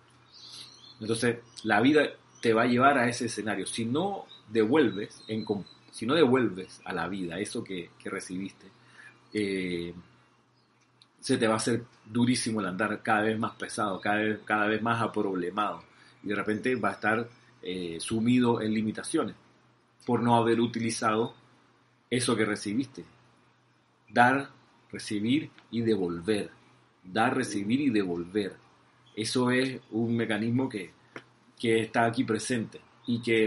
Entonces, 1.01 1.39
la 1.63 1.81
vida 1.81 2.11
te 2.41 2.53
va 2.53 2.63
a 2.63 2.67
llevar 2.67 2.99
a 2.99 3.09
ese 3.09 3.27
escenario. 3.27 3.67
Si 3.67 3.85
no 3.85 4.27
devuelves, 4.49 5.23
si 5.93 6.07
no 6.07 6.15
devuelves 6.15 6.81
a 6.85 6.93
la 6.93 7.09
vida 7.09 7.39
eso 7.39 7.63
que, 7.63 7.91
recibiste, 8.05 8.67
eh, 9.33 9.95
se 11.21 11.37
te 11.37 11.47
va 11.47 11.55
a 11.55 11.59
hacer 11.59 11.85
durísimo 12.07 12.61
el 12.61 12.67
andar 12.67 13.03
cada 13.03 13.23
vez 13.23 13.39
más 13.39 13.53
pesado, 13.53 14.01
cada 14.01 14.17
vez, 14.17 14.41
cada 14.45 14.67
vez 14.67 14.83
más 14.83 15.01
aproblemado. 15.01 15.85
Y 16.23 16.29
de 16.29 16.35
repente 16.35 16.75
va 16.77 16.91
a 16.91 16.93
estar 16.93 17.29
eh, 17.63 17.99
sumido 18.01 18.61
en 18.61 18.73
limitaciones 18.73 19.37
por 20.07 20.23
no 20.23 20.35
haber 20.35 20.61
utilizado 20.61 21.35
eso 22.09 22.35
que 22.37 22.45
recibiste. 22.45 23.05
Dar, 24.09 24.51
recibir 24.91 25.51
y 25.71 25.83
devolver. 25.83 26.51
Dar, 27.05 27.37
recibir 27.37 27.81
y 27.81 27.91
devolver. 27.91 28.57
Eso 29.15 29.51
es 29.51 29.81
un 29.91 30.17
mecanismo 30.17 30.69
que, 30.69 30.93
está 31.63 32.07
aquí 32.07 32.25
presente 32.25 32.81
y 33.07 33.21
que 33.21 33.45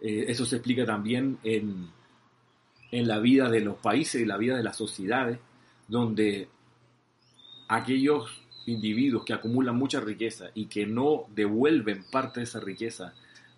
eh, 0.00 0.24
eso 0.28 0.46
se 0.46 0.56
explica 0.56 0.86
también 0.86 1.38
en, 1.42 1.90
en 2.90 3.08
la 3.08 3.18
vida 3.18 3.50
de 3.50 3.60
los 3.60 3.76
países 3.76 4.22
y 4.22 4.24
la 4.24 4.38
vida 4.38 4.56
de 4.56 4.62
las 4.62 4.76
sociedades, 4.76 5.38
donde 5.88 6.48
aquellos 7.68 8.30
individuos 8.66 9.24
que 9.24 9.32
acumulan 9.32 9.76
mucha 9.76 10.00
riqueza 10.00 10.50
y 10.54 10.66
que 10.66 10.86
no 10.86 11.24
devuelven 11.34 12.04
parte 12.10 12.40
de 12.40 12.44
esa 12.44 12.60
riqueza 12.60 13.14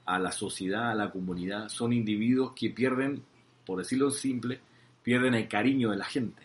a 0.06 0.18
la 0.18 0.32
sociedad, 0.32 0.90
a 0.90 0.94
la 0.94 1.10
comunidad, 1.10 1.68
son 1.68 1.92
individuos 1.92 2.52
que 2.54 2.70
pierden 2.70 3.22
por 3.70 3.78
decirlo 3.78 4.10
simple, 4.10 4.58
pierden 5.02 5.34
el 5.34 5.46
cariño 5.46 5.90
de 5.90 5.96
la 5.96 6.04
gente. 6.04 6.42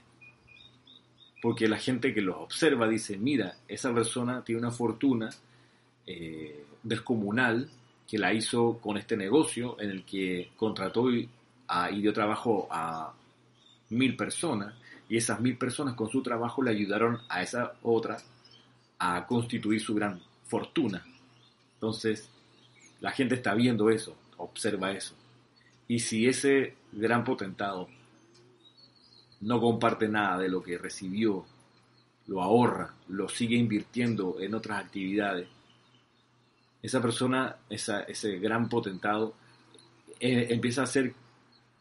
Porque 1.42 1.68
la 1.68 1.80
gente 1.80 2.14
que 2.14 2.22
los 2.22 2.36
observa 2.38 2.88
dice, 2.88 3.18
mira, 3.18 3.58
esa 3.68 3.92
persona 3.92 4.44
tiene 4.44 4.62
una 4.62 4.70
fortuna 4.70 5.32
eh, 6.06 6.66
descomunal 6.84 7.68
que 8.08 8.20
la 8.20 8.32
hizo 8.32 8.78
con 8.80 8.98
este 8.98 9.18
negocio 9.18 9.76
en 9.80 9.90
el 9.90 10.06
que 10.06 10.52
contrató 10.56 11.12
y, 11.12 11.28
dio 11.94 12.14
trabajo 12.14 12.68
a 12.70 13.12
mil 13.90 14.16
personas 14.16 14.76
y 15.08 15.18
esas 15.18 15.40
mil 15.40 15.58
personas 15.58 15.96
con 15.96 16.10
su 16.10 16.22
trabajo 16.22 16.62
le 16.62 16.72
ayudaron 16.72 17.20
a 17.30 17.42
esa 17.42 17.74
otra 17.84 18.18
a 19.00 19.26
constituir 19.26 19.82
su 19.82 19.94
gran 19.94 20.22
fortuna. 20.46 21.06
Entonces, 21.76 22.30
la 23.02 23.12
gente 23.12 23.36
está 23.36 23.54
viendo 23.54 23.90
eso, 23.90 24.16
observa 24.38 24.92
eso. 24.92 25.16
Y 25.88 26.00
si 26.00 26.28
ese 26.28 26.76
gran 26.92 27.24
potentado 27.24 27.88
no 29.42 29.62
comparte 29.62 30.08
nada 30.08 30.40
de 30.40 30.50
lo 30.50 30.64
que 30.64 30.78
recibió, 30.78 31.46
lo 32.28 32.42
ahorra, 32.42 32.96
lo 33.08 33.30
sigue 33.30 33.56
invirtiendo 33.56 34.38
en 34.40 34.56
otras 34.56 34.84
actividades, 34.84 35.48
esa 36.82 37.02
persona, 37.02 37.58
ese 37.70 38.40
gran 38.40 38.70
potentado, 38.70 39.34
eh, 40.20 40.48
empieza 40.50 40.84
a 40.84 40.88
ser 40.88 41.14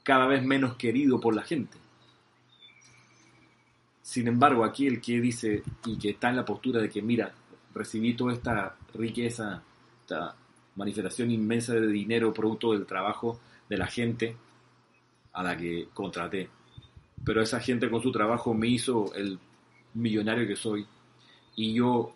cada 0.03 0.27
vez 0.27 0.43
menos 0.43 0.77
querido 0.77 1.21
por 1.21 1.35
la 1.35 1.43
gente. 1.43 1.77
Sin 4.05 4.29
embargo, 4.29 4.67
aquí 4.67 4.87
el 4.87 5.01
que 5.01 5.19
dice 5.19 5.63
y 5.87 5.97
que 5.97 6.11
está 6.11 6.29
en 6.29 6.37
la 6.37 6.45
postura 6.45 6.79
de 6.79 6.91
que, 6.91 7.01
mira, 7.01 7.33
recibí 7.75 8.13
toda 8.13 8.35
esta 8.35 8.77
riqueza, 8.93 9.63
esta 10.03 10.37
manifestación 10.77 11.31
inmensa 11.31 11.73
de 11.73 11.87
dinero 11.87 12.31
producto 12.31 12.73
del 12.73 12.85
trabajo 12.85 13.41
de 13.67 13.79
la 13.79 13.87
gente 13.87 14.37
a 15.33 15.43
la 15.43 15.57
que 15.57 15.89
contraté. 15.95 16.51
Pero 17.25 17.41
esa 17.41 17.61
gente 17.61 17.89
con 17.89 18.03
su 18.03 18.13
trabajo 18.13 18.53
me 18.53 18.69
hizo 18.69 19.15
el 19.15 19.39
millonario 19.95 20.47
que 20.47 20.57
soy 20.57 20.87
y 21.57 21.73
yo 21.73 22.13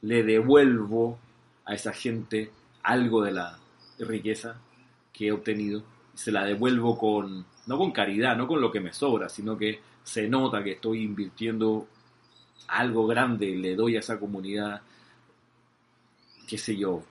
le 0.00 0.22
devuelvo 0.22 1.18
a 1.66 1.74
esa 1.74 1.92
gente 1.92 2.50
algo 2.82 3.22
de 3.22 3.32
la 3.32 3.58
riqueza 3.98 4.58
que 5.12 5.26
he 5.26 5.32
obtenido. 5.32 5.82
Se 6.14 6.32
la 6.32 6.46
devuelvo 6.46 6.96
con, 6.96 7.44
no 7.66 7.76
con 7.76 7.92
caridad, 7.92 8.38
no 8.38 8.48
con 8.48 8.62
lo 8.62 8.72
que 8.72 8.80
me 8.80 8.94
sobra, 8.94 9.28
sino 9.28 9.58
que 9.58 9.80
se 10.06 10.28
nota 10.28 10.62
que 10.62 10.72
estoy 10.72 11.02
invirtiendo 11.02 11.88
algo 12.68 13.08
grande, 13.08 13.56
le 13.56 13.74
doy 13.74 13.96
a 13.96 13.98
esa 13.98 14.20
comunidad, 14.20 14.80
qué 16.46 16.56
sé 16.56 16.76
yo, 16.76 17.02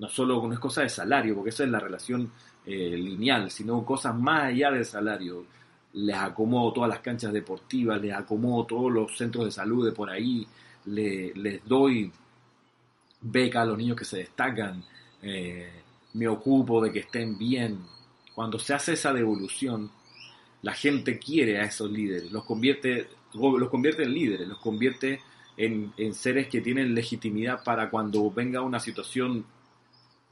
no 0.00 0.08
solo 0.08 0.40
con 0.40 0.52
es 0.52 0.58
cosa 0.58 0.82
de 0.82 0.88
salario, 0.88 1.36
porque 1.36 1.50
esa 1.50 1.62
es 1.62 1.70
la 1.70 1.78
relación 1.78 2.32
eh, 2.66 2.96
lineal, 2.96 3.52
sino 3.52 3.84
cosas 3.84 4.16
más 4.16 4.46
allá 4.46 4.72
del 4.72 4.84
salario. 4.84 5.46
Les 5.92 6.16
acomodo 6.16 6.72
todas 6.72 6.90
las 6.90 6.98
canchas 6.98 7.32
deportivas, 7.32 8.00
les 8.00 8.12
acomodo 8.12 8.66
todos 8.66 8.92
los 8.92 9.16
centros 9.16 9.44
de 9.44 9.52
salud 9.52 9.86
de 9.86 9.92
por 9.92 10.10
ahí, 10.10 10.44
les 10.86 11.64
doy 11.64 12.12
beca 13.20 13.62
a 13.62 13.64
los 13.64 13.78
niños 13.78 13.96
que 13.96 14.04
se 14.04 14.18
destacan, 14.18 14.82
eh, 15.22 15.70
me 16.14 16.26
ocupo 16.26 16.82
de 16.82 16.90
que 16.90 16.98
estén 16.98 17.38
bien. 17.38 17.78
Cuando 18.34 18.58
se 18.58 18.74
hace 18.74 18.94
esa 18.94 19.12
devolución, 19.12 19.88
la 20.64 20.72
gente 20.72 21.18
quiere 21.18 21.58
a 21.58 21.64
esos 21.64 21.90
líderes, 21.90 22.32
los 22.32 22.44
convierte, 22.44 23.06
los 23.34 23.68
convierte 23.68 24.04
en 24.04 24.14
líderes, 24.14 24.48
los 24.48 24.58
convierte 24.58 25.20
en, 25.58 25.92
en 25.98 26.14
seres 26.14 26.48
que 26.48 26.62
tienen 26.62 26.94
legitimidad 26.94 27.62
para 27.62 27.90
cuando 27.90 28.30
venga 28.30 28.62
una 28.62 28.80
situación 28.80 29.44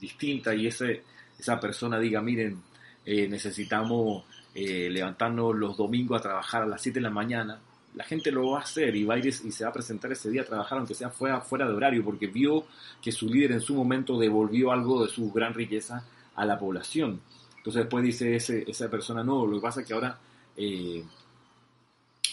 distinta 0.01 0.55
y 0.55 0.68
ese, 0.68 1.03
esa 1.39 1.61
persona 1.61 1.99
diga, 1.99 2.22
miren, 2.22 2.62
eh, 3.05 3.28
necesitamos 3.28 4.24
eh, 4.55 4.89
levantarnos 4.91 5.55
los 5.55 5.76
domingos 5.76 6.18
a 6.18 6.22
trabajar 6.22 6.62
a 6.62 6.66
las 6.66 6.80
7 6.80 6.99
de 6.99 7.03
la 7.03 7.11
mañana, 7.11 7.61
la 7.95 8.05
gente 8.05 8.33
lo 8.33 8.53
va 8.53 8.61
a 8.61 8.62
hacer 8.62 8.97
y 8.97 9.05
va 9.05 9.16
a 9.16 9.18
ir 9.18 9.26
y 9.26 9.53
se 9.53 9.64
va 9.64 9.70
a 9.70 9.74
presentar 9.74 10.11
ese 10.12 10.30
día 10.30 10.41
a 10.41 10.47
trabajar 10.47 10.78
aunque 10.78 10.95
sea 10.95 11.11
fuera, 11.11 11.43
fuera 11.43 11.68
de 11.68 11.74
horario, 11.74 12.03
porque 12.03 12.26
vio 12.26 12.64
que 13.03 13.12
su 13.12 13.28
líder 13.28 13.53
en 13.53 13.61
su 13.61 13.74
momento 13.74 14.18
devolvió 14.18 14.72
algo 14.72 15.05
de 15.05 15.11
su 15.11 15.30
gran 15.30 15.53
riqueza 15.53 16.07
a 16.35 16.47
la 16.47 16.59
población. 16.59 17.20
Entonces 17.62 17.82
después 17.82 18.04
dice 18.04 18.34
ese, 18.34 18.64
esa 18.68 18.90
persona, 18.90 19.22
no, 19.22 19.46
lo 19.46 19.56
que 19.56 19.62
pasa 19.62 19.80
es 19.80 19.86
que 19.86 19.94
ahora 19.94 20.18
eh, 20.56 21.04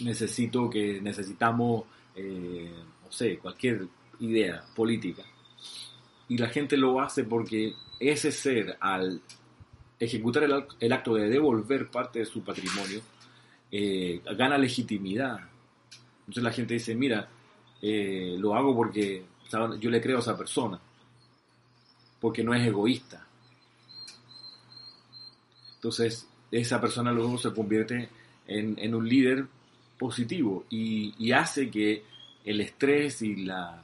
necesito 0.01 0.69
que 0.69 0.99
necesitamos, 1.01 1.83
no 2.15 3.11
sé, 3.11 3.37
cualquier 3.37 3.87
idea 4.19 4.63
política 4.75 5.23
y 6.29 6.37
la 6.37 6.47
gente 6.47 6.77
lo 6.77 7.01
hace 7.01 7.23
porque 7.23 7.73
ese 7.99 8.31
ser, 8.31 8.77
al 8.79 9.19
ejecutar 9.99 10.43
el, 10.79 10.93
acto 10.93 11.15
de 11.15 11.27
devolver 11.27 11.89
parte 11.89 12.19
de 12.19 12.25
su 12.25 12.43
patrimonio, 12.43 13.01
eh, 13.71 14.21
gana 14.37 14.57
legitimidad. 14.57 15.39
Entonces 16.19 16.43
la 16.43 16.51
gente 16.51 16.75
dice, 16.75 16.95
mira, 16.95 17.27
eh, 17.81 18.35
lo 18.37 18.55
hago 18.55 18.75
porque 18.75 19.25
yo 19.79 19.89
le 19.89 19.99
creo 19.99 20.17
a 20.17 20.19
esa 20.19 20.37
persona, 20.37 20.79
porque 22.21 22.43
no 22.43 22.53
es 22.53 22.65
egoísta. 22.65 23.25
Entonces 25.79 26.27
esa 26.51 26.79
persona 26.81 27.11
luego 27.11 27.37
se 27.37 27.53
convierte 27.53 28.09
en, 28.47 28.95
un 28.95 29.07
líder 29.07 29.45
positivo 29.97 30.65
y 30.69 31.31
hace 31.31 31.69
que 31.69 32.03
el 32.43 32.61
estrés 32.61 33.21
y 33.21 33.35
la 33.45 33.83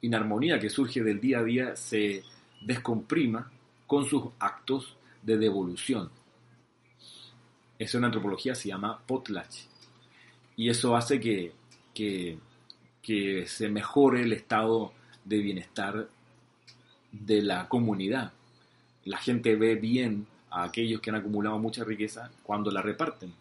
inarmonía 0.00 0.58
que 0.58 0.70
surge 0.70 1.02
del 1.02 1.20
día 1.20 1.38
a 1.38 1.44
día 1.44 1.76
se 1.76 2.22
descomprima 2.60 3.50
con 3.86 4.04
sus 4.04 4.24
actos 4.38 4.96
de 5.22 5.38
devolución. 5.38 6.10
Eso 7.78 7.98
en 7.98 8.04
antropología 8.04 8.54
se 8.54 8.68
llama 8.68 8.98
potlatch. 9.06 9.62
Y 10.56 10.68
eso 10.68 10.94
hace 10.96 11.18
que, 11.18 11.52
que, 11.92 12.38
que 13.02 13.46
se 13.46 13.68
mejore 13.68 14.22
el 14.22 14.32
estado 14.32 14.92
de 15.24 15.38
bienestar 15.38 16.08
de 17.10 17.42
la 17.42 17.68
comunidad. 17.68 18.32
La 19.04 19.18
gente 19.18 19.56
ve 19.56 19.74
bien 19.74 20.26
a 20.54 20.62
aquellos 20.62 21.00
que 21.00 21.10
han 21.10 21.16
acumulado 21.16 21.58
mucha 21.58 21.82
riqueza 21.82 22.30
cuando 22.44 22.70
la 22.70 22.80
reparten. 22.80 23.32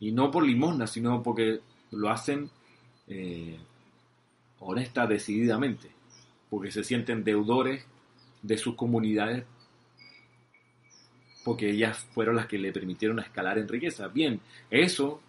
Y 0.00 0.10
no 0.10 0.28
por 0.30 0.44
limosna, 0.44 0.88
sino 0.88 1.22
porque 1.22 1.60
lo 1.92 2.10
hacen 2.10 2.50
eh, 3.06 3.56
honesta, 4.58 5.06
decididamente, 5.06 5.88
porque 6.50 6.72
se 6.72 6.82
sienten 6.82 7.22
deudores 7.22 7.86
de 8.42 8.58
sus 8.58 8.74
comunidades, 8.74 9.44
porque 11.44 11.70
ellas 11.70 11.98
fueron 12.12 12.34
las 12.34 12.46
que 12.46 12.58
le 12.58 12.72
permitieron 12.72 13.20
escalar 13.20 13.56
en 13.58 13.68
riqueza. 13.68 14.08
Bien, 14.08 14.40
eso 14.68 15.20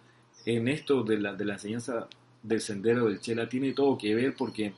en 0.44 0.66
esto 0.66 1.04
de 1.04 1.20
la, 1.20 1.32
de 1.34 1.44
la 1.44 1.54
enseñanza 1.54 2.08
del 2.42 2.60
sendero 2.60 3.06
del 3.06 3.20
Chela 3.20 3.48
tiene 3.48 3.72
todo 3.72 3.96
que 3.96 4.16
ver 4.16 4.34
porque 4.36 4.74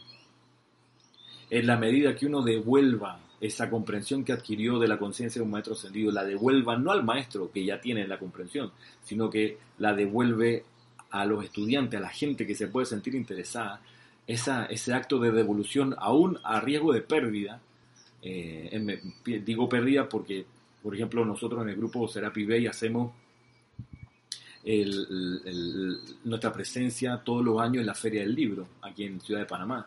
en 1.49 1.67
la 1.67 1.79
medida 1.79 2.15
que 2.15 2.27
uno 2.27 2.43
devuelva 2.43 3.21
esa 3.43 3.69
comprensión 3.69 4.25
que 4.25 4.33
adquirió 4.33 4.79
de 4.79 4.87
la 4.87 5.01
conciencia 5.01 5.41
de 5.41 5.45
un 5.45 5.51
maestro 5.51 5.75
ascendido, 5.75 6.13
la 6.13 6.25
devuelva 6.25 6.77
no 6.77 6.93
al 6.93 7.03
maestro 7.03 7.51
que 7.51 7.65
ya 7.65 7.81
tiene 7.81 8.07
la 8.07 8.17
comprensión, 8.17 8.71
sino 9.03 9.29
que 9.29 9.59
la 9.79 9.95
devuelve 9.95 10.65
a 11.11 11.25
los 11.27 11.45
estudiantes, 11.45 11.99
a 11.99 12.03
la 12.03 12.09
gente 12.09 12.47
que 12.47 12.55
se 12.55 12.69
puede 12.69 12.87
sentir 12.87 13.17
interesada, 13.17 13.81
esa, 14.29 14.67
ese 14.67 14.95
acto 14.95 15.19
de 15.19 15.33
devolución, 15.33 15.97
aún 15.99 16.39
a 16.45 16.61
riesgo 16.61 16.93
de 16.93 17.01
pérdida, 17.01 17.61
eh, 18.23 19.01
digo 19.45 19.69
pérdida 19.69 20.09
porque, 20.09 20.47
por 20.81 20.95
ejemplo, 20.95 21.25
nosotros 21.25 21.63
en 21.63 21.71
el 21.71 21.77
grupo 21.77 22.07
Serapi 22.07 22.45
Bay 22.45 22.69
hacemos 22.69 23.13
nuestra 26.23 26.53
presencia 26.53 27.21
todos 27.25 27.45
los 27.45 27.61
años 27.61 27.81
en 27.81 27.87
la 27.87 27.95
Feria 27.95 28.21
del 28.21 28.37
Libro, 28.37 28.69
aquí 28.83 29.03
en 29.03 29.21
Ciudad 29.21 29.41
de 29.41 29.47
Panamá. 29.47 29.85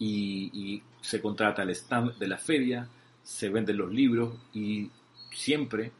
Y, 0.00 0.82
se 1.00 1.20
contrata 1.22 1.62
el 1.62 1.70
stand 1.70 2.18
de 2.18 2.28
la 2.28 2.36
feria, 2.36 2.86
se 3.22 3.48
venden 3.48 3.78
los 3.78 3.90
libros 3.90 4.34
y 4.52 4.90
siempre 5.32 5.92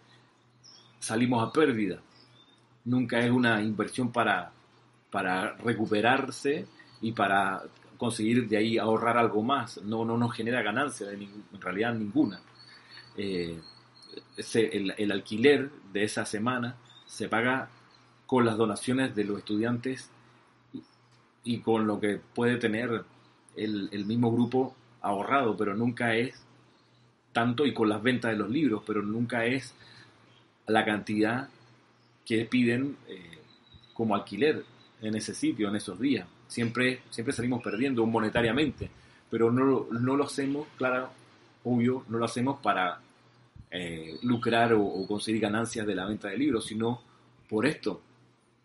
salimos 0.98 1.46
a 1.46 1.52
pérdida. 1.52 2.00
Nunca 2.84 3.18
es 3.20 3.30
una 3.30 3.62
inversión 3.62 4.12
para, 4.12 4.52
para 5.10 5.54
recuperarse 5.54 6.66
y 7.00 7.12
para 7.12 7.62
conseguir 7.96 8.46
de 8.46 8.56
ahí 8.58 8.78
ahorrar 8.78 9.16
algo 9.16 9.42
más. 9.42 9.82
No, 9.82 10.04
no 10.04 10.18
nos 10.18 10.34
genera 10.34 10.62
ganancia, 10.62 11.10
en 11.10 11.60
realidad 11.60 11.94
ninguna. 11.94 12.40
Eh, 13.16 13.58
el, 14.54 14.94
el, 14.96 15.12
alquiler 15.12 15.70
de 15.92 16.04
esa 16.04 16.24
semana 16.24 16.76
se 17.06 17.28
paga 17.28 17.68
con 18.26 18.44
las 18.44 18.56
donaciones 18.56 19.14
de 19.14 19.24
los 19.24 19.38
estudiantes 19.38 20.08
y, 21.42 21.58
con 21.58 21.86
lo 21.86 21.98
que 21.98 22.20
puede 22.34 22.56
tener 22.58 23.04
el, 23.64 24.04
mismo 24.06 24.32
grupo 24.32 24.74
ahorrado, 25.00 25.56
pero 25.56 25.74
nunca 25.74 26.14
es 26.14 26.34
tanto 27.32 27.66
y 27.66 27.72
con 27.72 27.88
las 27.88 28.02
ventas 28.02 28.32
de 28.32 28.36
los 28.36 28.50
libros, 28.50 28.82
pero 28.86 29.02
nunca 29.02 29.44
es 29.44 29.74
la 30.66 30.84
cantidad 30.84 31.48
que 32.24 32.44
piden 32.44 32.96
eh, 33.08 33.38
como 33.94 34.14
alquiler 34.14 34.64
en 35.00 35.14
ese 35.14 35.34
sitio, 35.34 35.68
en 35.68 35.76
esos 35.76 35.98
días. 35.98 36.26
Siempre, 36.48 37.02
siempre 37.10 37.32
salimos 37.32 37.62
perdiendo 37.62 38.04
monetariamente, 38.06 38.90
pero 39.30 39.50
no, 39.50 39.86
no 39.90 40.16
lo 40.16 40.24
hacemos, 40.24 40.66
claro, 40.76 41.10
obvio, 41.64 42.04
no 42.08 42.18
lo 42.18 42.24
hacemos 42.24 42.60
para 42.60 43.00
eh, 43.70 44.18
lucrar 44.22 44.72
o, 44.72 45.06
conseguir 45.06 45.40
ganancias 45.40 45.86
de 45.86 45.94
la 45.94 46.06
venta 46.06 46.28
de 46.28 46.36
libros, 46.36 46.66
sino 46.66 47.00
por 47.48 47.66
esto, 47.66 48.02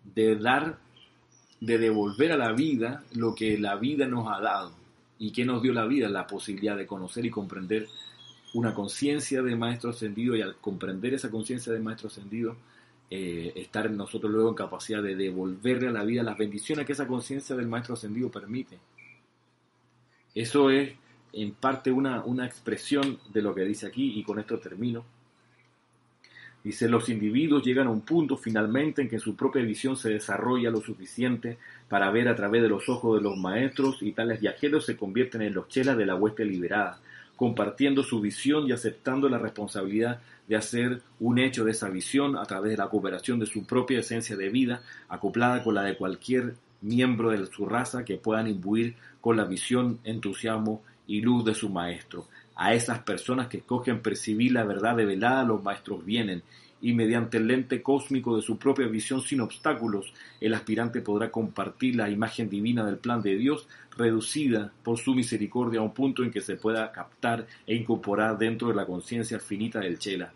de 0.04 0.36
dar, 0.36 0.80
de 1.60 1.78
devolver 1.78 2.32
a 2.32 2.38
la 2.38 2.52
vida 2.54 3.04
lo 3.14 3.36
que 3.36 3.58
la 3.60 3.76
vida 3.76 4.08
nos 4.08 4.28
ha 4.28 4.42
dado. 4.42 4.85
¿Y 5.18 5.32
que 5.32 5.46
nos 5.46 5.62
dio 5.62 5.74
la 5.74 5.86
vida? 5.86 6.10
La 6.10 6.28
posibilidad 6.28 6.76
de 6.76 6.86
conocer 6.86 7.26
y 7.26 7.30
comprender 7.30 7.88
una 8.54 8.74
conciencia 8.74 9.42
de 9.42 9.56
maestro 9.56 9.90
ascendido 9.90 10.36
y 10.36 10.42
al 10.42 10.56
comprender 10.58 11.14
esa 11.14 11.30
conciencia 11.30 11.74
de 11.74 11.80
maestro 11.80 12.08
ascendido, 12.08 12.56
eh, 13.10 13.54
estar 13.56 13.90
nosotros 13.92 14.32
luego 14.32 14.50
en 14.50 14.56
capacidad 14.56 15.04
de 15.04 15.16
devolverle 15.16 15.90
a 15.90 15.92
la 15.92 16.04
vida 16.04 16.24
las 16.24 16.38
bendiciones 16.38 16.88
que 16.88 16.94
esa 16.94 17.06
conciencia 17.06 17.56
del 17.56 17.68
Maestro 17.68 17.94
Ascendido 17.94 18.32
permite. 18.32 18.80
Eso 20.34 20.72
es 20.72 20.94
en 21.32 21.52
parte 21.54 21.92
una, 21.92 22.24
una 22.26 22.48
expresión 22.48 23.20
de 23.32 23.42
lo 23.44 23.54
que 23.54 23.62
dice 23.62 23.86
aquí 23.86 24.20
y 24.20 24.24
con 24.24 24.40
esto 24.40 24.58
termino. 24.58 25.06
Dice, 26.66 26.90
los 26.90 27.10
individuos 27.10 27.64
llegan 27.64 27.86
a 27.86 27.92
un 27.92 28.02
punto 28.02 28.38
finalmente 28.38 29.04
en 29.04 29.08
que 29.08 29.20
su 29.20 29.36
propia 29.36 29.62
visión 29.62 29.96
se 29.96 30.10
desarrolla 30.10 30.72
lo 30.72 30.82
suficiente 30.82 31.60
para 31.88 32.10
ver 32.10 32.28
a 32.28 32.36
través 32.36 32.64
de 32.64 32.70
los 32.70 32.90
ojos 32.90 33.18
de 33.18 33.22
los 33.22 33.38
maestros 33.38 34.02
y 34.02 34.14
tales 34.14 34.42
viajeros 34.42 34.84
se 34.84 34.98
convierten 34.98 35.44
en 35.44 35.54
los 35.54 35.68
chelas 35.68 35.96
de 35.96 36.08
la 36.08 36.16
hueste 36.16 36.44
liberada, 36.44 37.00
compartiendo 37.36 38.02
su 38.02 38.20
visión 38.20 38.68
y 38.68 38.72
aceptando 38.72 39.30
la 39.30 39.38
responsabilidad 39.38 40.22
de 40.48 40.56
hacer 40.56 41.04
un 41.20 41.38
hecho 41.38 41.66
de 41.66 41.70
esa 41.70 41.88
visión 41.90 42.36
a 42.36 42.46
través 42.46 42.72
de 42.72 42.78
la 42.78 42.90
cooperación 42.90 43.38
de 43.38 43.46
su 43.46 43.64
propia 43.68 44.00
esencia 44.00 44.36
de 44.36 44.50
vida, 44.50 44.82
acoplada 45.08 45.64
con 45.64 45.76
la 45.76 45.84
de 45.84 45.96
cualquier 45.96 46.56
miembro 46.82 47.30
de 47.30 47.46
su 47.46 47.68
raza 47.68 48.04
que 48.04 48.18
puedan 48.18 48.48
imbuir 48.48 48.96
con 49.22 49.38
la 49.38 49.46
visión, 49.46 50.00
entusiasmo 50.04 50.82
y 51.06 51.22
luz 51.22 51.46
de 51.46 51.54
su 51.54 51.70
maestro. 51.70 52.26
A 52.56 52.74
esas 52.74 53.00
personas 53.00 53.48
que 53.48 53.58
escogen 53.58 54.02
percibir 54.02 54.54
la 54.54 54.64
verdad 54.64 54.96
develada, 54.96 55.44
los 55.44 55.62
maestros 55.62 56.06
vienen 56.06 56.42
y 56.82 56.94
mediante 56.94 57.38
el 57.38 57.48
lente 57.48 57.82
cósmico 57.82 58.36
de 58.36 58.42
su 58.42 58.58
propia 58.58 58.88
visión 58.88 59.22
sin 59.22 59.42
obstáculos, 59.42 60.14
el 60.40 60.54
aspirante 60.54 61.02
podrá 61.02 61.32
compartir 61.32 61.96
la 61.96 62.10
imagen 62.10 62.50
divina 62.50 62.86
del 62.86 62.98
plan 62.98 63.22
de 63.22 63.36
Dios, 63.36 63.68
reducida 63.98 64.72
por 64.84 64.98
su 64.98 65.16
misericordia 65.16 65.80
a 65.80 65.84
un 65.84 65.94
punto 65.94 66.24
en 66.24 66.32
que 66.32 66.42
se 66.42 66.56
pueda 66.56 66.92
captar 66.92 67.48
e 67.66 67.76
incorporar 67.76 68.38
dentro 68.38 68.68
de 68.68 68.76
la 68.76 68.86
conciencia 68.86 69.40
finita 69.40 69.80
del 69.80 70.00
Chela. 70.00 70.32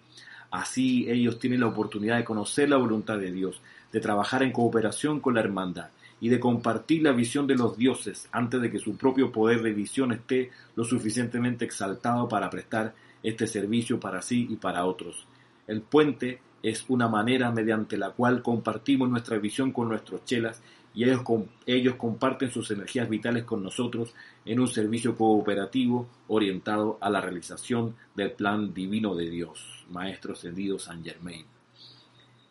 Así 0.52 1.06
ellos 1.10 1.40
tienen 1.40 1.60
la 1.60 1.68
oportunidad 1.68 2.18
de 2.18 2.24
conocer 2.24 2.70
la 2.70 2.78
voluntad 2.78 3.18
de 3.18 3.32
Dios, 3.32 3.62
de 3.92 4.00
trabajar 4.00 4.44
en 4.44 4.52
cooperación 4.52 5.20
con 5.20 5.36
la 5.36 5.42
hermandad 5.42 5.90
y 6.22 6.30
de 6.30 6.40
compartir 6.40 7.04
la 7.04 7.12
visión 7.12 7.48
de 7.48 7.56
los 7.56 7.78
dioses 7.78 8.28
antes 8.32 8.62
de 8.62 8.72
que 8.72 8.80
su 8.80 8.98
propio 8.98 9.32
poder 9.32 9.62
de 9.62 9.74
visión 9.74 10.12
esté 10.12 10.52
lo 10.76 10.84
suficientemente 10.84 11.66
exaltado 11.66 12.28
para 12.28 12.50
prestar 12.50 12.94
este 13.24 13.48
servicio 13.48 14.00
para 14.00 14.22
sí 14.22 14.48
y 14.50 14.56
para 14.56 14.86
otros. 14.86 15.26
El 15.68 15.82
puente 15.82 16.42
es 16.64 16.86
una 16.90 17.08
manera 17.08 17.52
mediante 17.52 17.98
la 17.98 18.12
cual 18.12 18.42
compartimos 18.42 19.10
nuestra 19.10 19.38
visión 19.38 19.72
con 19.72 19.88
nuestros 19.88 20.26
chelas 20.26 20.62
y 20.94 21.04
ellos, 21.04 21.22
ellos 21.66 21.96
comparten 21.96 22.52
sus 22.52 22.72
energías 22.72 23.08
vitales 23.08 23.44
con 23.44 23.64
nosotros 23.64 24.14
en 24.46 24.60
un 24.60 24.68
servicio 24.68 25.16
cooperativo 25.16 26.08
orientado 26.28 26.98
a 27.00 27.10
la 27.10 27.22
realización 27.22 27.96
del 28.16 28.32
plan 28.32 28.74
divino 28.74 29.16
de 29.16 29.30
Dios, 29.30 29.86
Maestro 29.90 30.34
Ascendido 30.34 30.80
San 30.80 31.04
Germain. 31.04 31.46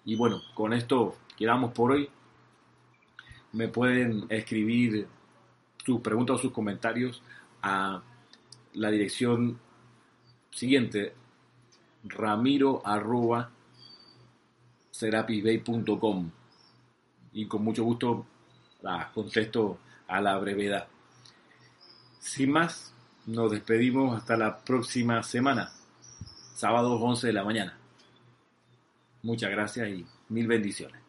Y 0.04 0.16
bueno, 0.16 0.40
con 0.54 0.72
esto 0.72 1.16
quedamos 1.36 1.72
por 1.72 1.92
hoy. 1.92 2.08
Me 3.52 3.68
pueden 3.68 4.26
escribir 4.28 5.06
sus 5.84 6.00
preguntas 6.00 6.36
o 6.36 6.38
sus 6.38 6.52
comentarios 6.52 7.22
a 7.62 8.02
la 8.74 8.90
dirección 8.90 9.58
siguiente, 10.50 11.14
ramiro 12.04 12.82
y 17.32 17.46
con 17.46 17.62
mucho 17.62 17.84
gusto 17.84 18.26
la 18.82 19.10
contesto 19.12 19.78
a 20.06 20.20
la 20.20 20.38
brevedad. 20.38 20.88
Sin 22.18 22.52
más, 22.52 22.92
nos 23.26 23.50
despedimos 23.50 24.16
hasta 24.16 24.36
la 24.36 24.58
próxima 24.58 25.22
semana, 25.22 25.72
sábado 26.54 26.94
11 26.94 27.28
de 27.28 27.32
la 27.32 27.44
mañana. 27.44 27.76
Muchas 29.22 29.50
gracias 29.50 29.88
y 29.88 30.06
mil 30.28 30.46
bendiciones. 30.46 31.07